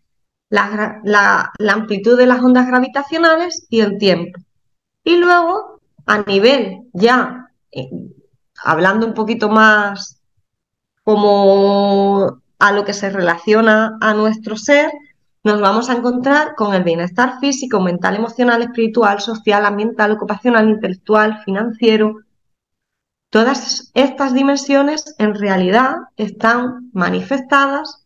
[0.51, 4.39] la, amplitud de las ondas gravitacionales y el tiempo.
[5.03, 7.89] Y luego, a nivel ya, eh,
[8.63, 10.21] hablando un poquito más
[11.03, 14.91] como a lo que se relaciona a nuestro ser,
[15.43, 21.41] nos vamos a encontrar con el bienestar físico, mental, emocional, espiritual, social, ambiental, ocupacional, intelectual,
[21.45, 22.17] financiero.
[23.31, 28.05] Todas estas dimensiones en realidad están manifestadas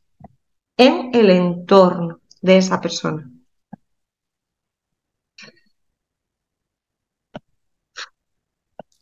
[0.78, 3.30] en el entorno de esa persona.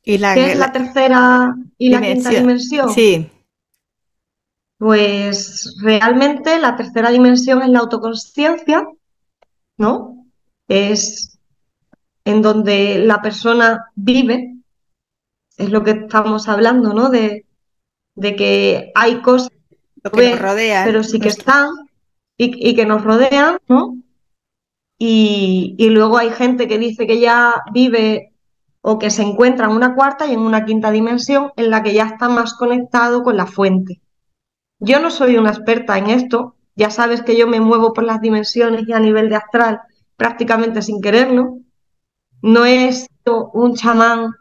[0.04, 2.90] ¿Qué es la, tercera y la quinta dimensión?
[2.90, 3.30] Sí.
[4.78, 8.88] Pues realmente la tercera dimensión es la autoconsciencia,
[9.78, 10.26] ¿no?
[10.68, 11.38] Es
[12.26, 14.56] en donde la persona vive,
[15.58, 17.10] es lo que estamos hablando, ¿no?
[17.10, 17.46] De,
[18.16, 19.52] de que hay cosas
[20.10, 20.86] que nos rodean.
[20.86, 21.70] Pero sí que están
[22.38, 23.98] y, que nos rodean, ¿no?
[24.98, 28.34] Y, y, luego hay gente que dice que ya vive
[28.82, 31.94] o que se encuentra en una cuarta y en una quinta dimensión en la que
[31.94, 34.02] ya está más conectado con la fuente.
[34.80, 38.22] Yo no soy una experta en esto, ya sabes que yo me muevo por las
[38.22, 39.82] dimensiones y a nivel de astral
[40.16, 41.60] prácticamente sin quererlo.
[42.42, 44.34] No es un chamán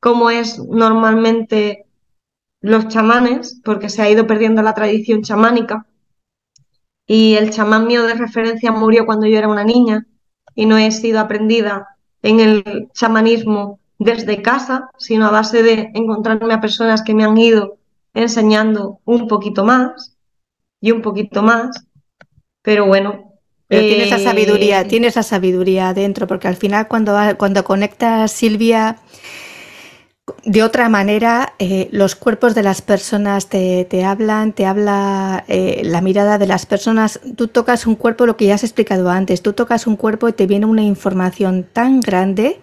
[0.00, 1.85] como es normalmente
[2.66, 5.86] los chamanes, porque se ha ido perdiendo la tradición chamánica.
[7.06, 10.04] Y el chamán mío de referencia murió cuando yo era una niña
[10.56, 11.86] y no he sido aprendida
[12.22, 17.38] en el chamanismo desde casa, sino a base de encontrarme a personas que me han
[17.38, 17.78] ido
[18.14, 20.16] enseñando un poquito más
[20.80, 21.86] y un poquito más.
[22.62, 23.32] Pero bueno.
[23.68, 28.32] Pero tiene esa sabiduría, eh, tiene esa sabiduría adentro, porque al final cuando, cuando conectas
[28.32, 28.96] Silvia
[30.44, 36.00] de otra manera, eh, los cuerpos de las personas te, hablan, te habla eh, la
[36.00, 37.20] mirada de las personas.
[37.36, 40.32] Tú tocas un cuerpo, lo que ya has explicado antes, tú tocas un cuerpo y
[40.32, 42.60] te viene una información tan grande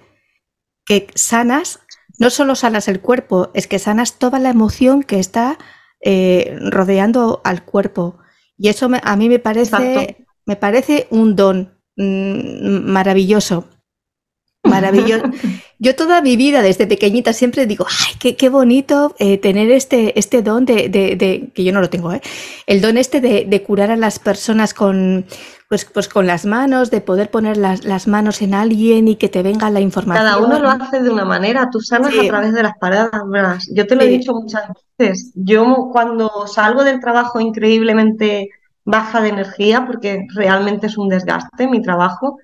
[0.86, 1.80] que sanas,
[2.20, 5.58] no solo sanas el cuerpo, es que sanas toda la emoción que está
[6.02, 8.20] eh, rodeando al cuerpo.
[8.58, 13.70] Y eso a mí me parece, me parece un don mm, maravilloso.
[14.64, 15.26] Maravilloso.
[15.78, 20.42] Yo toda mi vida, desde pequeñita, siempre digo, ay, qué, bonito eh, tener este, este
[20.42, 22.22] don de, de, que yo no lo tengo, ¿eh?
[22.66, 25.26] el don este de, curar a las personas con,
[25.68, 29.28] pues, pues con las manos, de poder poner las, las, manos en alguien y que
[29.28, 30.26] te venga la información.
[30.26, 33.70] Cada uno lo hace de una manera, tú sanas a través de las palabras.
[33.74, 35.34] Yo te lo he dicho muchas veces.
[35.36, 38.50] Yo cuando salgo del trabajo increíblemente
[38.86, 42.38] baja de energía, porque realmente es un desgaste mi trabajo,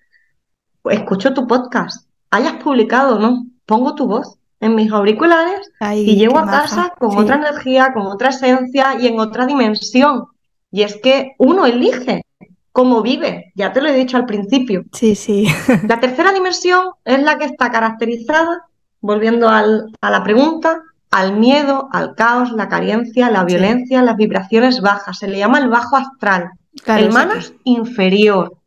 [0.83, 6.45] escucho tu podcast hayas publicado no, pongo tu voz en mis auriculares y llego a
[6.45, 10.25] casa con otra energía, con otra esencia y en otra dimensión.
[10.71, 12.23] Y es que uno elige
[12.71, 14.83] cómo vive, ya te lo he dicho al principio.
[14.93, 15.47] Sí, sí.
[15.87, 18.65] La tercera dimensión es la que está caracterizada,
[19.01, 19.63] volviendo a
[20.09, 25.17] la pregunta, al miedo, al caos, la carencia, la violencia, las vibraciones bajas.
[25.17, 26.51] Se le llama el bajo astral,
[26.85, 28.57] el manas inferior.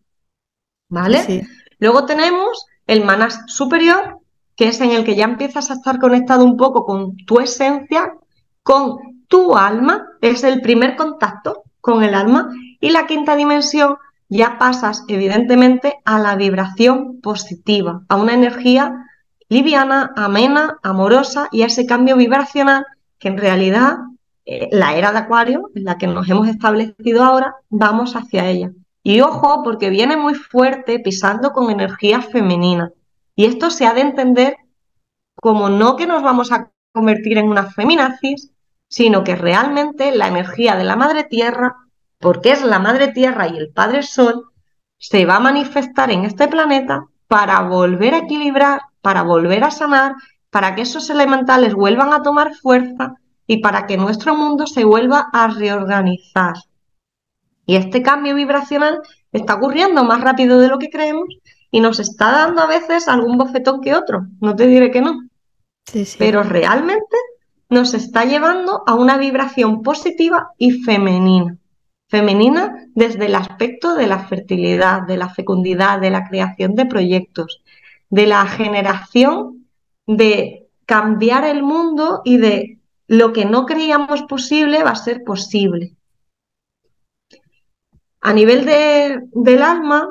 [0.89, 1.47] ¿Vale?
[1.79, 4.19] Luego tenemos el manas superior,
[4.57, 8.15] que es en el que ya empiezas a estar conectado un poco con tu esencia,
[8.63, 8.99] con
[9.29, 12.51] tu alma, es el primer contacto con el alma,
[12.81, 13.97] y la quinta dimensión
[14.29, 18.95] ya pasas evidentemente a la vibración positiva, a una energía
[19.49, 22.87] liviana, amena, amorosa y a ese cambio vibracional
[23.19, 23.99] que en realidad
[24.45, 28.73] eh, la era de Acuario, en la que nos hemos establecido ahora, vamos hacia ella.
[29.03, 32.93] Y ojo, porque viene muy fuerte pisando con energía femenina.
[33.35, 34.57] Y esto se ha de entender
[35.35, 38.53] como no que nos vamos a convertir en una feminazis,
[38.89, 41.77] sino que realmente la energía de la madre tierra,
[42.19, 44.53] porque es la madre tierra y el padre sol,
[44.99, 50.15] se va a manifestar en este planeta para volver a equilibrar, para volver a sanar,
[50.51, 53.15] para que esos elementales vuelvan a tomar fuerza
[53.47, 56.55] y para que nuestro mundo se vuelva a reorganizar.
[57.67, 59.01] Y este cambio vibracional
[59.33, 61.29] está ocurriendo más rápido de lo que creemos
[61.71, 65.29] y nos está dando a veces algún bofetón que otro, no te diré que no.
[66.19, 67.17] Pero realmente
[67.69, 71.57] nos está llevando a una vibración positiva y femenina.
[72.09, 77.63] Femenina desde el aspecto de la fertilidad, de la fecundidad, de la creación de proyectos,
[78.11, 79.67] de la generación
[80.07, 85.95] de cambiar el mundo y de lo que no creíamos posible va a ser posible.
[88.23, 90.09] A nivel del alma,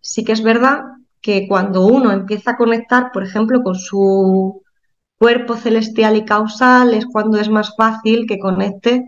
[0.00, 0.82] sí que es verdad
[1.20, 4.62] que cuando uno empieza a conectar, por ejemplo, con su
[5.18, 9.04] cuerpo celestial y causal, es cuando es más fácil que conecte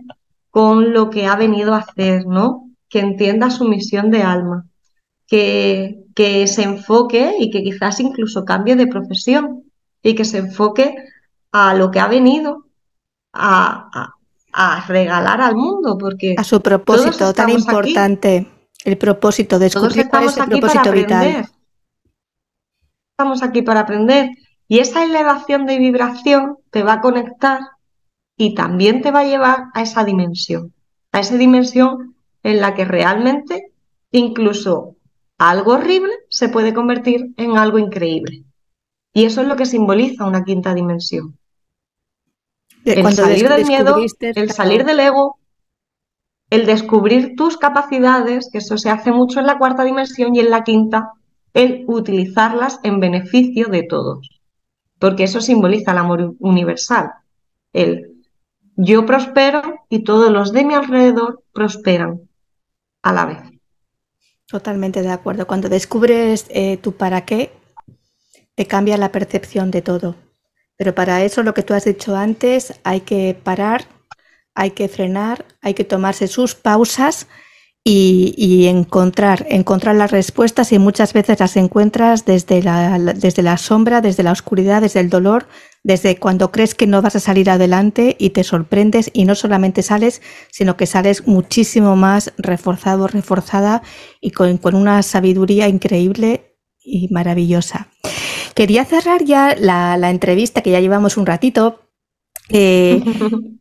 [0.51, 2.71] con lo que ha venido a hacer, ¿no?
[2.89, 4.67] Que entienda su misión de alma,
[5.27, 9.65] que, que se enfoque y que quizás incluso cambie de profesión
[10.03, 10.95] y que se enfoque
[11.51, 12.67] a lo que ha venido
[13.33, 14.20] a, a
[14.87, 18.47] regalar al mundo, porque a su propósito tan importante,
[18.85, 21.49] el propósito, de cuál es el propósito vital.
[23.13, 24.31] Estamos aquí para aprender
[24.67, 27.61] y esa elevación de vibración te va a conectar
[28.37, 30.73] y también te va a llevar a esa dimensión,
[31.13, 33.73] a esa dimensión en la que realmente
[34.11, 34.97] incluso
[35.39, 38.45] algo horrible se puede convertir en algo increíble.
[39.13, 41.40] Y eso es lo que simboliza una quinta dimensión
[42.95, 45.39] el salir del miedo, el salir del ego,
[46.51, 50.51] el descubrir tus capacidades, que eso se hace mucho en la cuarta dimensión y en
[50.51, 51.13] la quinta,
[51.55, 54.41] el utilizarlas en beneficio de todos.
[54.99, 57.13] Porque eso simboliza el amor universal.
[57.73, 58.11] El
[58.77, 62.23] yo prospero y todos los de mi alrededor prosperan
[63.03, 63.39] a la vez.
[64.47, 65.47] Totalmente de acuerdo.
[65.47, 67.53] Cuando descubres eh, tu para qué,
[68.55, 70.17] te cambia la percepción de todo.
[70.81, 73.85] Pero para eso, lo que tú has dicho antes, hay que parar,
[74.55, 77.27] hay que frenar, hay que tomarse sus pausas
[77.85, 84.01] y, encontrar, encontrar las respuestas y muchas veces las encuentras desde la, desde la sombra,
[84.01, 85.49] desde la oscuridad, desde el dolor,
[85.85, 89.83] desde cuando crees que no vas a salir adelante y te sorprendes y no solamente
[89.83, 93.83] sales, sino que sales muchísimo más reforzado, reforzada
[94.19, 97.89] y con, con una sabiduría increíble y maravillosa.
[98.55, 101.81] Quería cerrar ya la, entrevista, que ya llevamos un ratito.
[102.49, 103.03] Eh,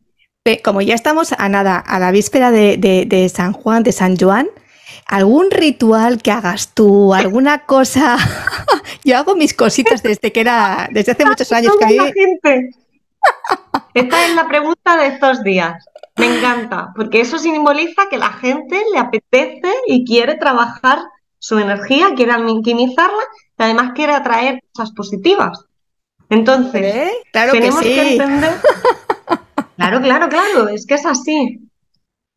[0.64, 4.48] como ya estamos a nada, a la víspera de, San Juan, de San Juan,
[5.06, 7.14] ¿algún ritual que hagas tú?
[7.14, 8.16] ¿Alguna cosa?
[9.04, 12.70] Yo hago mis cositas desde que era, desde hace muchos años que gente.
[13.94, 15.84] Esta es la pregunta de estos días.
[16.16, 20.98] Me encanta, porque eso simboliza que la gente le apetece y quiere trabajar
[21.38, 25.66] su energía, quiere minimizarla y además quiere atraer cosas positivas.
[26.28, 28.52] Entonces, tenemos que, entender.
[29.76, 31.60] claro, claro, claro, es que es así.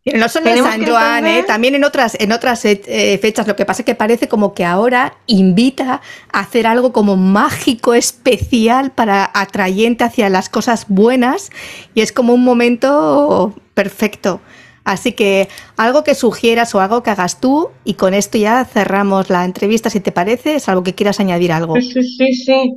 [0.05, 1.43] No solo en San Joan, ¿eh?
[1.47, 3.47] también en otras, en otras eh, fechas.
[3.47, 6.01] Lo que pasa es que parece como que ahora invita
[6.33, 11.51] a hacer algo como mágico, especial, para atrayente hacia las cosas buenas
[11.93, 14.41] y es como un momento perfecto.
[14.83, 15.47] Así que
[15.77, 19.89] algo que sugieras o algo que hagas tú y con esto ya cerramos la entrevista,
[19.89, 21.75] si te parece, es algo que quieras añadir algo.
[21.79, 22.73] Sí, sí, sí.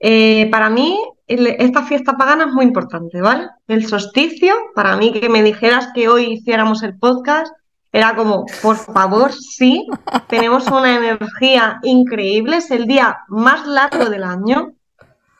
[0.00, 3.48] Eh, para mí esta fiesta pagana es muy importante, ¿vale?
[3.66, 7.52] El solsticio, para mí que me dijeras que hoy hiciéramos el podcast,
[7.92, 9.86] era como, por favor, sí,
[10.28, 14.72] tenemos una energía increíble, es el día más largo del año,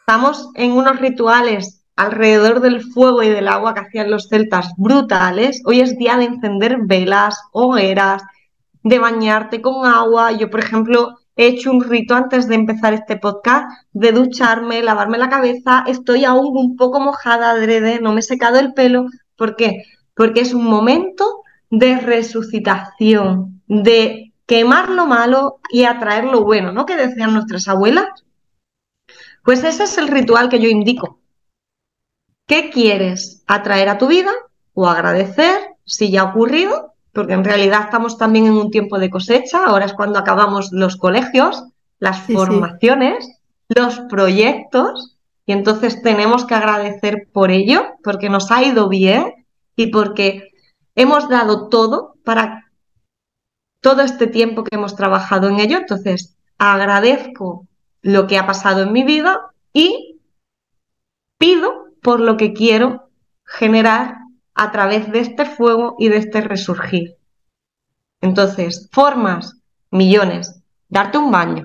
[0.00, 5.60] estamos en unos rituales alrededor del fuego y del agua que hacían los celtas brutales.
[5.64, 8.22] Hoy es día de encender velas, hogueras,
[8.84, 10.30] de bañarte con agua.
[10.30, 15.18] Yo, por ejemplo, he hecho un rito antes de empezar este podcast de ducharme, lavarme
[15.18, 15.82] la cabeza.
[15.88, 19.06] Estoy aún un poco mojada adrede, no me he secado el pelo.
[19.34, 19.82] ¿Por qué?
[20.14, 26.86] Porque es un momento de resucitación, de quemar lo malo y atraer lo bueno, ¿no?
[26.86, 28.06] Que decían nuestras abuelas.
[29.42, 31.18] Pues ese es el ritual que yo indico.
[32.48, 34.32] ¿Qué quieres atraer a tu vida
[34.72, 36.94] o agradecer si ya ha ocurrido?
[37.12, 40.96] Porque en realidad estamos también en un tiempo de cosecha, ahora es cuando acabamos los
[40.96, 41.62] colegios,
[41.98, 43.38] las formaciones,
[43.68, 49.46] los proyectos, y entonces tenemos que agradecer por ello, porque nos ha ido bien
[49.76, 50.50] y porque
[50.94, 52.70] hemos dado todo para
[53.82, 55.76] todo este tiempo que hemos trabajado en ello.
[55.76, 57.66] Entonces, agradezco
[58.00, 60.18] lo que ha pasado en mi vida y
[61.36, 63.08] pido por lo que quiero
[63.44, 64.16] generar
[64.54, 67.16] a través de este fuego y de este resurgir.
[68.20, 69.60] Entonces, formas,
[69.90, 70.62] millones.
[70.88, 71.64] Darte un baño.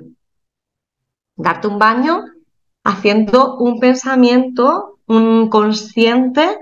[1.36, 2.26] Darte un baño
[2.84, 6.58] haciendo un pensamiento, un consciente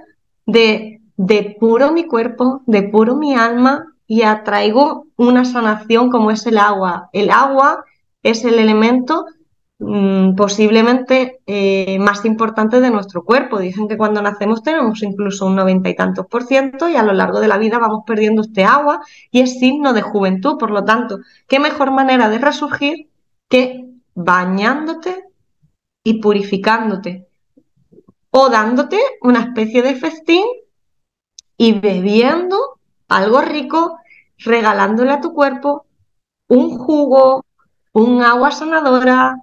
[0.46, 6.46] de, de puro mi cuerpo, de puro mi alma y atraigo una sanación como es
[6.46, 7.10] el agua.
[7.14, 7.84] El agua
[8.24, 9.26] es el elemento
[9.82, 13.60] mm, posiblemente eh, más importante de nuestro cuerpo.
[13.60, 17.14] Dicen que cuando nacemos tenemos incluso un noventa y tantos por ciento y a lo
[17.14, 19.02] largo de la vida vamos perdiendo este agua
[19.32, 20.58] y es signo de juventud.
[20.58, 23.10] Por lo tanto, ¿qué mejor manera de resurgir
[23.50, 25.26] que bañándote
[26.04, 27.28] y purificándote
[28.32, 30.46] o dándote una especie de festín
[31.58, 32.58] y bebiendo
[33.08, 34.00] algo rico,
[34.38, 35.86] regalándole a tu cuerpo
[36.48, 37.46] un jugo,
[37.94, 39.38] un agua sanadora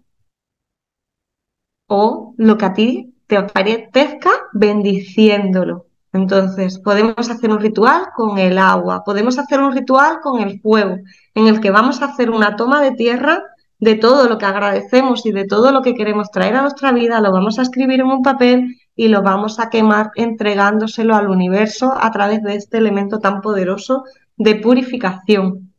[1.89, 5.87] o lo que a ti te apetezca bendiciéndolo.
[6.13, 10.99] Entonces, podemos hacer un ritual con el agua, podemos hacer un ritual con el fuego,
[11.35, 13.43] en el que vamos a hacer una toma de tierra
[13.79, 17.21] de todo lo que agradecemos y de todo lo que queremos traer a nuestra vida,
[17.21, 21.95] lo vamos a escribir en un papel y lo vamos a quemar entregándoselo al universo
[21.99, 24.05] a través de este elemento tan poderoso
[24.37, 25.73] de purificación.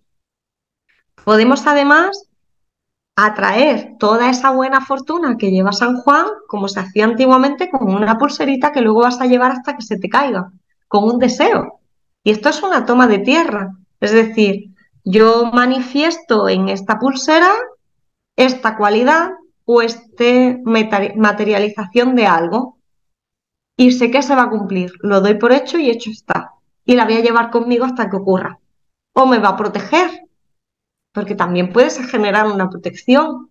[1.26, 2.29] Podemos además
[3.26, 8.18] atraer toda esa buena fortuna que lleva San Juan, como se hacía antiguamente, con una
[8.18, 10.52] pulserita que luego vas a llevar hasta que se te caiga,
[10.88, 11.80] con un deseo.
[12.24, 13.76] Y esto es una toma de tierra.
[14.00, 14.74] Es decir,
[15.04, 17.52] yo manifiesto en esta pulsera
[18.36, 19.32] esta cualidad
[19.66, 20.58] o esta
[21.16, 22.78] materialización de algo.
[23.76, 24.92] Y sé que se va a cumplir.
[25.02, 26.52] Lo doy por hecho y hecho está.
[26.86, 28.60] Y la voy a llevar conmigo hasta que ocurra.
[29.14, 30.10] O me va a proteger,
[31.14, 33.50] porque también puedes generar una protección.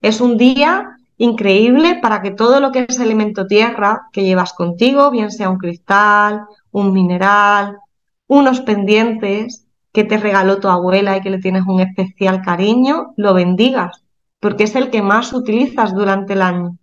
[0.00, 5.10] Es un día increíble para que todo lo que es elemento tierra que llevas contigo,
[5.10, 7.78] bien sea un cristal, un mineral,
[8.26, 13.32] unos pendientes, que te regaló tu abuela y que le tienes un especial cariño, lo
[13.32, 14.02] bendigas,
[14.40, 16.76] porque es el que más utilizas durante el año.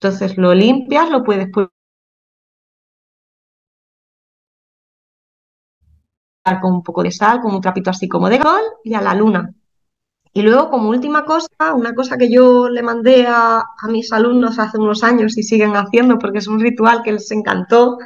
[0.00, 1.48] Entonces lo limpias, lo puedes
[6.60, 9.14] con un poco de sal, con un trapito así como de gol y a la
[9.14, 9.54] luna.
[10.32, 14.58] Y luego, como última cosa, una cosa que yo le mandé a, a, mis alumnos
[14.58, 17.98] hace unos años y siguen haciendo porque es un ritual que les encantó,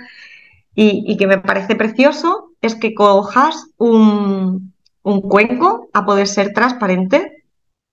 [0.74, 7.44] y, que me parece precioso es que cojas un, cuenco, a poder ser transparente,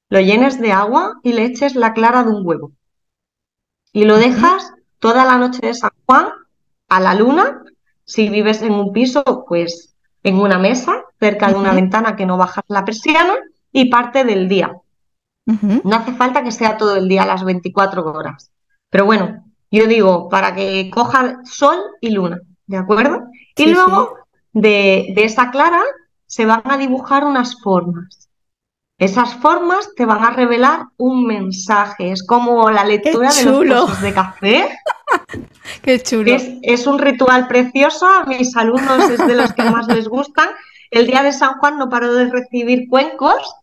[0.09, 2.71] lo llenes de agua y le eches la clara de un huevo.
[3.91, 6.27] Y lo dejas toda la noche de San Juan
[6.87, 7.63] a la luna.
[8.05, 9.88] Si vives en un piso, pues
[10.23, 13.35] en una mesa, cerca de una ventana que no bajas la persiana
[13.71, 14.73] y parte del día.
[15.45, 18.51] No hace falta que sea todo el día, las 24 horas.
[18.89, 22.39] Pero bueno, yo digo, para que coja sol y luna.
[22.69, 23.23] ¿de acuerdo?
[23.57, 24.15] Y luego
[24.53, 25.81] De, esa clara
[26.27, 28.28] se van a dibujar unas formas.
[28.99, 32.11] Esas formas te van a revelar un mensaje.
[32.11, 34.77] Es como la lectura de los pozos de café.
[35.81, 36.33] Qué chulo.
[36.33, 38.05] Es, es, un ritual precioso.
[38.05, 40.49] A mis alumnos es de los que más les gustan.
[40.91, 43.55] El día de San Juan no paro de recibir cuencos.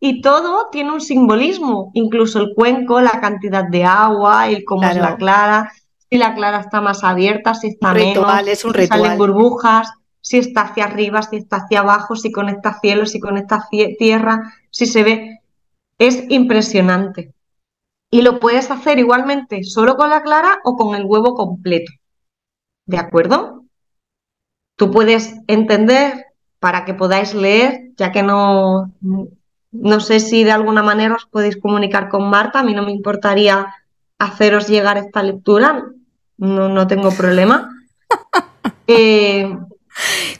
[0.00, 1.92] y todo tiene un simbolismo.
[1.94, 5.72] Incluso el cuenco, la cantidad de agua, el cómo es la clara
[6.12, 9.90] si la clara está más abierta, si está menos, es un si salen burbujas,
[10.22, 13.68] si está hacia arriba, si está hacia abajo, si conecta cielo, si conecta
[13.98, 15.40] tierra, si se ve.
[15.98, 17.34] Es impresionante.
[18.10, 21.92] Y lo puedes hacer igualmente solo con la clara o con el huevo completo.
[22.86, 23.64] ¿De acuerdo?
[24.76, 26.26] Tú puedes entender
[26.60, 28.92] para que podáis leer, ya que no,
[29.72, 32.92] no sé si de alguna manera os podéis comunicar con Marta, a mí no me
[32.92, 33.74] importaría
[34.18, 35.84] haceros llegar esta lectura,
[36.36, 37.68] no, no tengo problema.
[38.88, 39.48] Eh,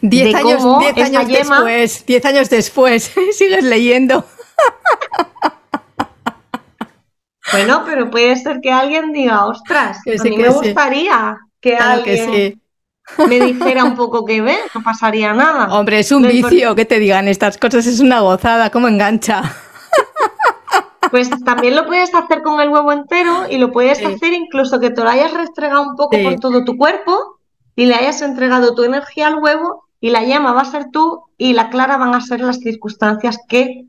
[0.00, 0.64] diez años,
[0.96, 4.24] años después, diez años después, sigues leyendo.
[7.52, 12.60] Bueno, pero puede ser que alguien diga, ostras, a mí me gustaría que alguien
[13.28, 15.72] me dijera un poco que ve, no pasaría nada.
[15.74, 19.42] Hombre, es un vicio que te digan estas cosas, es una gozada, ¿cómo engancha?
[21.10, 24.88] Pues también lo puedes hacer con el huevo entero y lo puedes hacer incluso que
[24.88, 27.31] te lo hayas restregado un poco por todo tu cuerpo
[27.76, 31.24] y le hayas entregado tu energía al huevo y la llama va a ser tú
[31.38, 33.86] y la clara van a ser las circunstancias que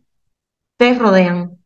[0.78, 1.58] te rodean.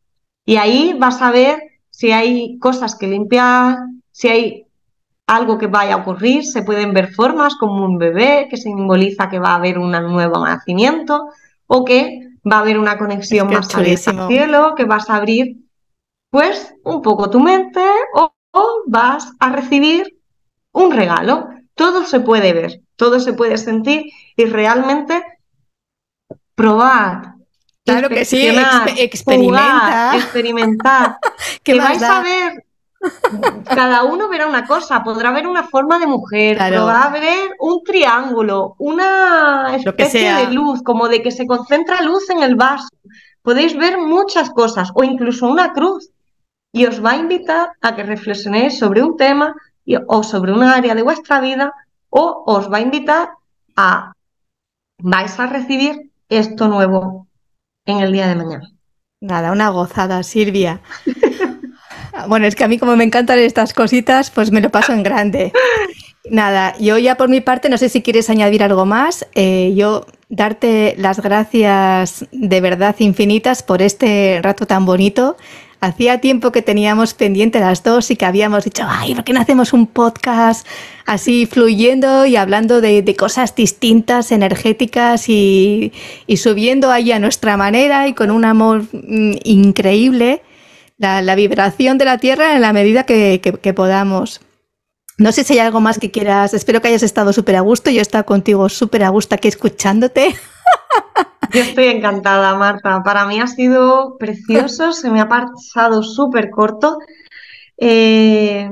[0.44, 3.76] Y ahí vas a ver si hay cosas que limpiar,
[4.10, 4.66] si hay
[5.26, 9.38] algo que vaya a ocurrir, se pueden ver formas como un bebé, que simboliza que
[9.38, 11.28] va a haber un nuevo nacimiento,
[11.66, 15.58] o que va a haber una conexión más al cielo, que vas a abrir
[16.30, 17.82] pues un poco tu mente
[18.14, 18.32] o,
[18.86, 20.18] vas a recibir
[20.72, 21.48] un regalo.
[21.78, 24.06] Todo se puede ver, todo se puede sentir
[24.36, 25.22] y realmente
[26.56, 27.34] probar.
[27.84, 28.48] Claro que sí,
[28.96, 30.16] experimenta.
[30.16, 31.18] experimentar.
[31.62, 32.64] que vais a ver
[33.64, 38.74] cada uno verá una cosa, podrá ver una forma de mujer, podrá ver un triángulo,
[38.78, 42.88] una especie de luz, como de que se concentra luz en el vaso.
[43.42, 46.10] Podéis ver muchas cosas o incluso una cruz.
[46.70, 49.54] Y os va a invitar a que reflexionéis sobre un tema
[50.06, 51.72] o sobre una área de vuestra vida
[52.10, 53.30] o os va a invitar
[53.76, 54.12] a
[55.00, 57.26] vais a recibir esto nuevo
[57.86, 58.68] en el día de mañana.
[59.20, 60.80] Nada, una gozada, Silvia.
[62.26, 65.02] Bueno, es que a mí como me encantan estas cositas, pues me lo paso en
[65.02, 65.52] grande.
[66.30, 69.26] Nada, yo ya por mi parte, no sé si quieres añadir algo más.
[69.34, 75.36] Eh, yo darte las gracias de verdad infinitas por este rato tan bonito.
[75.80, 79.40] Hacía tiempo que teníamos pendiente las dos y que habíamos dicho, ay, ¿por qué no
[79.40, 80.66] hacemos un podcast
[81.06, 85.92] así fluyendo y hablando de, cosas distintas, energéticas y,
[86.26, 90.42] y, subiendo ahí a nuestra manera y con un amor mm, increíble?
[90.98, 94.40] la, vibración de la Tierra en la medida que, podamos.
[95.18, 96.54] No sé si hay algo más que quieras.
[96.54, 97.90] Espero que hayas estado súper a gusto.
[97.90, 100.34] Yo he estado contigo súper a gusto aquí escuchándote.
[101.52, 103.02] Yo estoy encantada, Marta.
[103.02, 106.98] Para mí ha sido precioso, se me ha pasado súper corto.
[107.78, 108.70] Eh,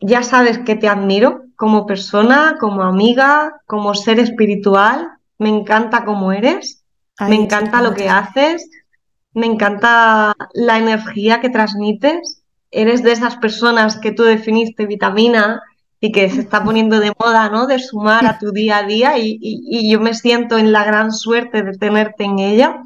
[0.00, 5.10] ya sabes que te admiro como persona, como amiga, como ser espiritual.
[5.38, 6.82] Me encanta cómo eres,
[7.20, 8.68] me encanta lo que haces
[9.34, 12.41] me encanta la energía que transmites.
[12.72, 15.62] Eres de esas personas que tú definiste vitamina
[16.00, 17.68] y que se está poniendo de moda, ¿no?
[17.68, 21.62] De sumar a tu día a día y, yo me siento en la gran suerte
[21.62, 22.82] de tenerte en ella.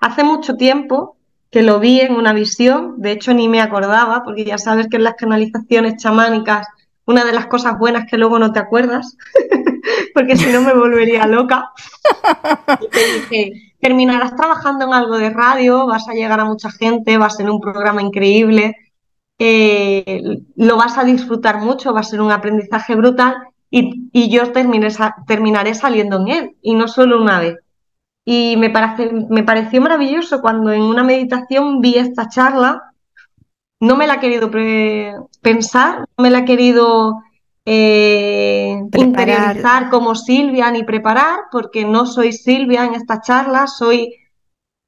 [0.00, 1.16] Hace mucho tiempo
[1.50, 4.98] que lo vi en una visión, de hecho ni me acordaba, porque ya sabes que
[4.98, 6.68] en las canalizaciones chamánicas
[7.06, 9.16] una de las cosas buenas que luego no te acuerdas,
[10.14, 11.70] porque si no me volvería loca.
[12.90, 17.26] Te dije, terminarás trabajando en algo de radio, vas a llegar a mucha gente, va
[17.26, 18.76] a ser un programa increíble,
[19.38, 20.22] eh,
[20.56, 23.36] lo vas a disfrutar mucho, va a ser un aprendizaje brutal
[23.70, 27.56] y, yo terminaré saliendo en él, y no solo una vez.
[28.24, 32.82] Y me, parece, me pareció maravilloso cuando en una meditación vi esta charla,
[33.80, 34.50] no me la he querido
[35.42, 37.20] pensar, no me la he querido
[37.66, 44.14] eh, interiorizar como Silvia ni preparar, porque no soy Silvia en esta charla, soy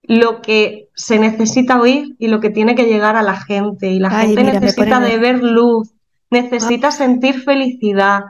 [0.09, 3.91] lo que se necesita oír y lo que tiene que llegar a la gente.
[3.91, 5.93] Y la gente necesita de ver luz,
[6.31, 8.25] necesita sentir felicidad.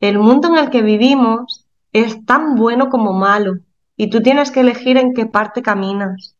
[0.00, 3.58] El mundo en el que vivimos es tan bueno como malo
[3.96, 6.36] y tú tienes que elegir en qué parte caminas.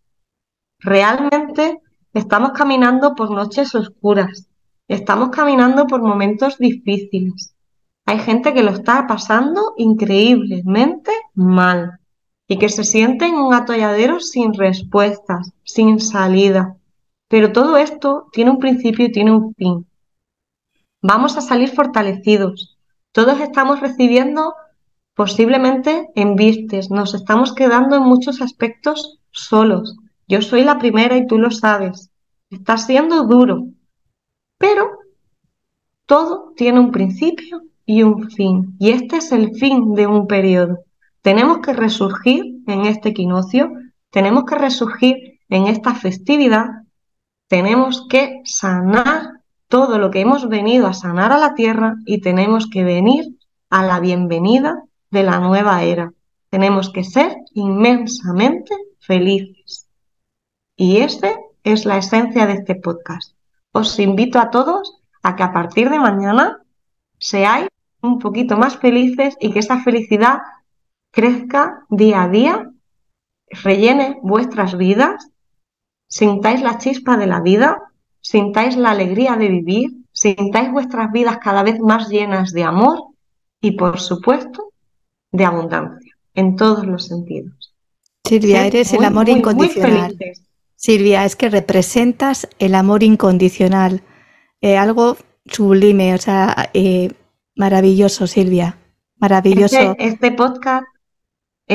[0.80, 1.80] Realmente
[2.12, 4.48] estamos caminando por noches oscuras,
[4.88, 7.54] estamos caminando por momentos difíciles.
[8.04, 12.00] Hay gente que lo está pasando increíblemente mal
[12.48, 16.76] y que se siente en un atolladero sin respuestas, sin salida.
[17.28, 19.86] Pero todo esto tiene un principio y tiene un fin.
[21.00, 22.76] Vamos a salir fortalecidos.
[23.12, 24.54] Todos estamos recibiendo
[25.14, 29.96] posiblemente envistes, nos estamos quedando en muchos aspectos solos.
[30.28, 32.10] Yo soy la primera y tú lo sabes.
[32.50, 33.66] Está siendo duro.
[34.58, 34.90] Pero
[36.06, 38.76] todo tiene un principio y un fin.
[38.78, 40.84] Y este es el fin de un periodo.
[41.22, 43.72] Tenemos que resurgir en este equinoccio,
[44.10, 46.66] tenemos que resurgir en esta festividad,
[47.48, 49.30] tenemos que sanar
[49.68, 53.24] todo lo que hemos venido a sanar a la tierra y tenemos que venir
[53.70, 56.12] a la bienvenida de la nueva era.
[56.50, 59.88] Tenemos que ser inmensamente felices.
[60.76, 61.30] Y esta
[61.62, 63.34] es la esencia de este podcast.
[63.72, 66.58] Os invito a todos a que a partir de mañana
[67.18, 67.68] seáis
[68.02, 70.38] un poquito más felices y que esa felicidad
[71.12, 72.70] crezca día a día,
[73.62, 75.30] rellene vuestras vidas,
[76.08, 77.78] sintáis la chispa de la vida,
[78.20, 82.98] sintáis la alegría de vivir, sintáis vuestras vidas cada vez más llenas de amor
[83.60, 84.72] y, por supuesto,
[85.30, 87.74] de abundancia, en todos los sentidos.
[88.26, 90.18] Silvia, eres el amor incondicional.
[90.74, 94.02] Silvia, es que representas el amor incondicional,
[94.60, 95.16] eh, algo
[95.46, 97.12] sublime, o sea, eh,
[97.54, 98.78] Maravilloso, Silvia.
[99.18, 99.78] Maravilloso.
[99.78, 100.86] Este, este, podcast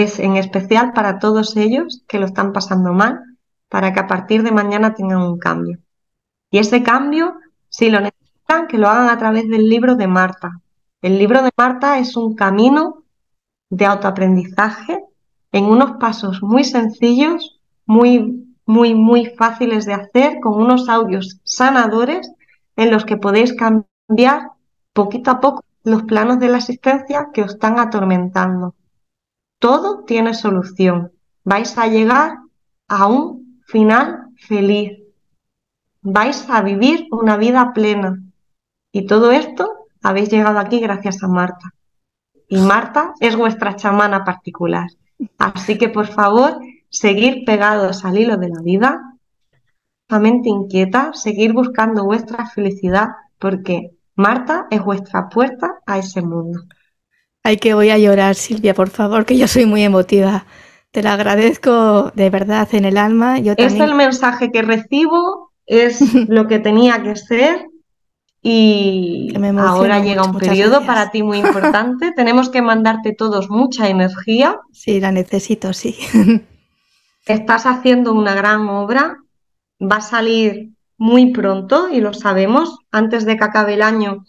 [0.04, 3.20] es en especial para todos ellos que lo están pasando mal,
[3.70, 5.80] para que a partir de mañana tengan un cambio.
[6.52, 7.36] Y ese cambio
[7.70, 10.62] sí lo necesitan que lo hagan a través del libro de Marta.
[11.02, 13.04] El libro de Marta es un camino
[13.70, 15.04] de autoaprendizaje
[15.52, 22.32] en unos pasos muy sencillos, muy, muy, muy fáciles de hacer, con unos audios sanadores
[22.76, 24.52] en los que podéis cambiar
[24.94, 28.76] poquito a poco los planos de la existencia que os están atormentando.
[29.60, 31.12] Todo tiene solución.
[31.44, 32.38] Vais a llegar
[32.88, 35.00] a un final feliz.
[36.02, 38.22] Vais a vivir una vida plena.
[38.92, 41.74] Y todo esto habéis llegado aquí gracias a Marta.
[42.48, 44.88] Y Marta es vuestra chamana particular.
[45.38, 46.60] Así que por favor,
[46.90, 49.18] seguir pegados al hilo de la vida,
[50.10, 53.10] la mente inquieta, seguir buscando vuestra felicidad,
[53.40, 56.62] porque Marta es vuestra puerta a ese mundo.
[57.48, 60.46] Ay, que voy a llorar, Silvia, por favor, que yo soy muy emotiva.
[60.92, 63.40] Te lo agradezco de verdad en el alma.
[63.40, 67.66] Yo Es el mensaje que recibo, es lo que tenía que ser
[68.42, 72.12] y ahora llega un periodo para ti muy importante.
[72.18, 74.60] Tenemos que mandarte todos mucha energía.
[74.74, 75.96] Sí, la necesito, sí.
[77.26, 79.20] Estás haciendo una gran obra,
[79.82, 82.80] va a salir muy pronto y lo sabemos.
[82.92, 84.26] Antes de que acabe el año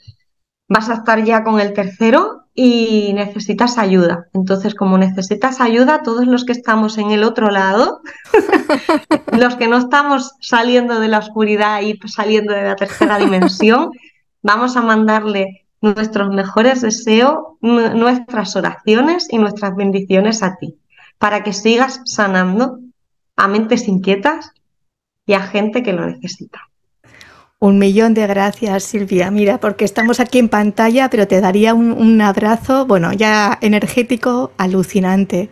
[0.69, 4.27] vas a estar ya con el tercero y necesitas ayuda.
[4.35, 8.01] Entonces, como necesitas ayuda, todos los que estamos en el otro lado,
[9.39, 13.93] los que no estamos saliendo de la oscuridad y saliendo de la tercera dimensión,
[14.43, 20.81] vamos a mandarle nuestros mejores deseos, nuestras oraciones y nuestras bendiciones a ti,
[21.19, 22.81] para que sigas sanando
[23.37, 24.51] a mentes inquietas
[25.27, 26.68] y a gente que lo necesita.
[27.61, 29.33] Un millón de gracias, Silvia.
[29.33, 35.51] Mira, porque estamos aquí en pantalla, pero te daría un, abrazo, bueno, ya energético, alucinante.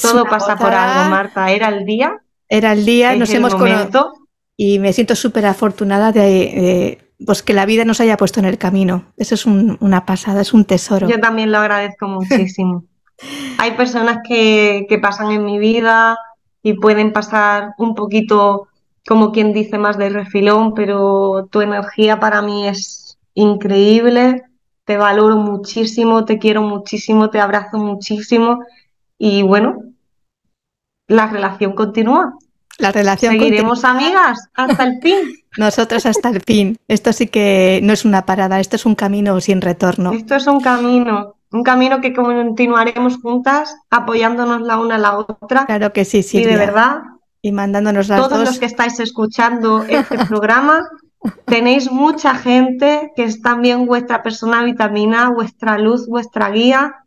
[0.00, 1.50] Todo pasa por algo, Marta.
[1.50, 2.20] Era el día.
[2.48, 4.12] Era el día, nos hemos conocido
[4.56, 8.58] y me siento súper afortunada de, pues que la vida nos haya puesto en el
[8.58, 9.12] camino.
[9.16, 11.08] Eso es una pasada, es un tesoro.
[11.08, 12.84] Yo también lo agradezco muchísimo.
[13.58, 16.18] Hay personas que, que pasan en mi vida
[16.64, 18.68] y pueden pasar un poquito
[19.06, 24.44] como quien dice, más de refilón, pero tu energía para mí es increíble,
[24.84, 28.64] te valoro muchísimo, te quiero muchísimo, te abrazo muchísimo
[29.18, 29.78] y bueno,
[31.08, 32.34] la relación continúa.
[32.78, 35.18] La relación Seguiremos amigas hasta el fin.
[35.58, 36.78] Nosotros hasta el fin.
[36.88, 40.12] Esto sí que no es una parada, esto es un camino sin retorno.
[40.12, 45.66] Esto es un camino, un camino que continuaremos juntas, apoyándonos la una a la otra.
[45.66, 46.38] Claro que sí, sí.
[46.38, 47.02] Y de verdad,
[47.42, 50.88] y mandándonos las Todos los que estáis escuchando este programa,
[51.44, 57.04] tenéis mucha gente que es también vuestra persona vitamina, vuestra luz, vuestra guía.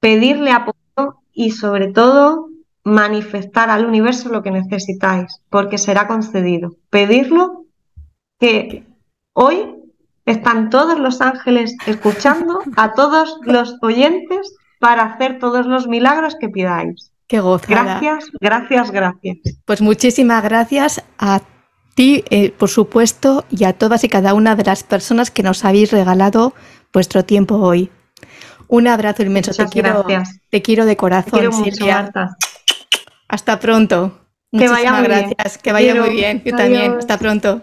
[0.00, 2.48] Pedirle apoyo y sobre todo
[2.84, 6.72] manifestar al universo lo que necesitáis, porque será concedido.
[6.90, 7.64] Pedirlo
[8.38, 8.84] que
[9.32, 9.76] hoy
[10.26, 16.48] están todos los ángeles escuchando a todos los oyentes para hacer todos los milagros que
[16.48, 17.11] pidáis.
[17.32, 17.40] Qué
[17.74, 19.38] Gracias, gracias, gracias.
[19.64, 21.40] Pues muchísimas gracias a
[21.94, 25.64] ti, eh, por supuesto, y a todas y cada una de las personas que nos
[25.64, 26.52] habéis regalado
[26.92, 27.90] vuestro tiempo hoy.
[28.68, 29.52] Un abrazo inmenso.
[29.52, 30.04] te quiero,
[30.50, 32.10] te quiero de corazón, quiero
[33.28, 34.18] Hasta pronto.
[34.52, 35.56] Que vaya muy gracias.
[35.56, 36.42] Que vaya muy bien.
[36.44, 36.96] Yo también.
[36.98, 37.62] Hasta pronto.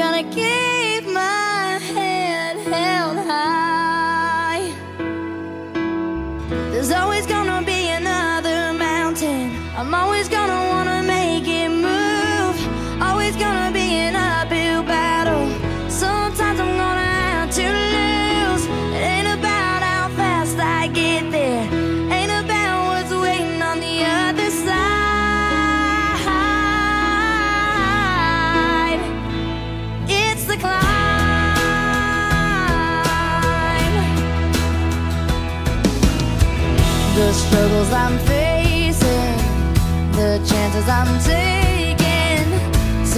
[0.00, 4.72] Gonna keep my head held high.
[6.72, 9.44] There's always gonna be another mountain.
[9.76, 12.56] I'm always gonna wanna make it move.
[13.02, 13.77] Always gonna be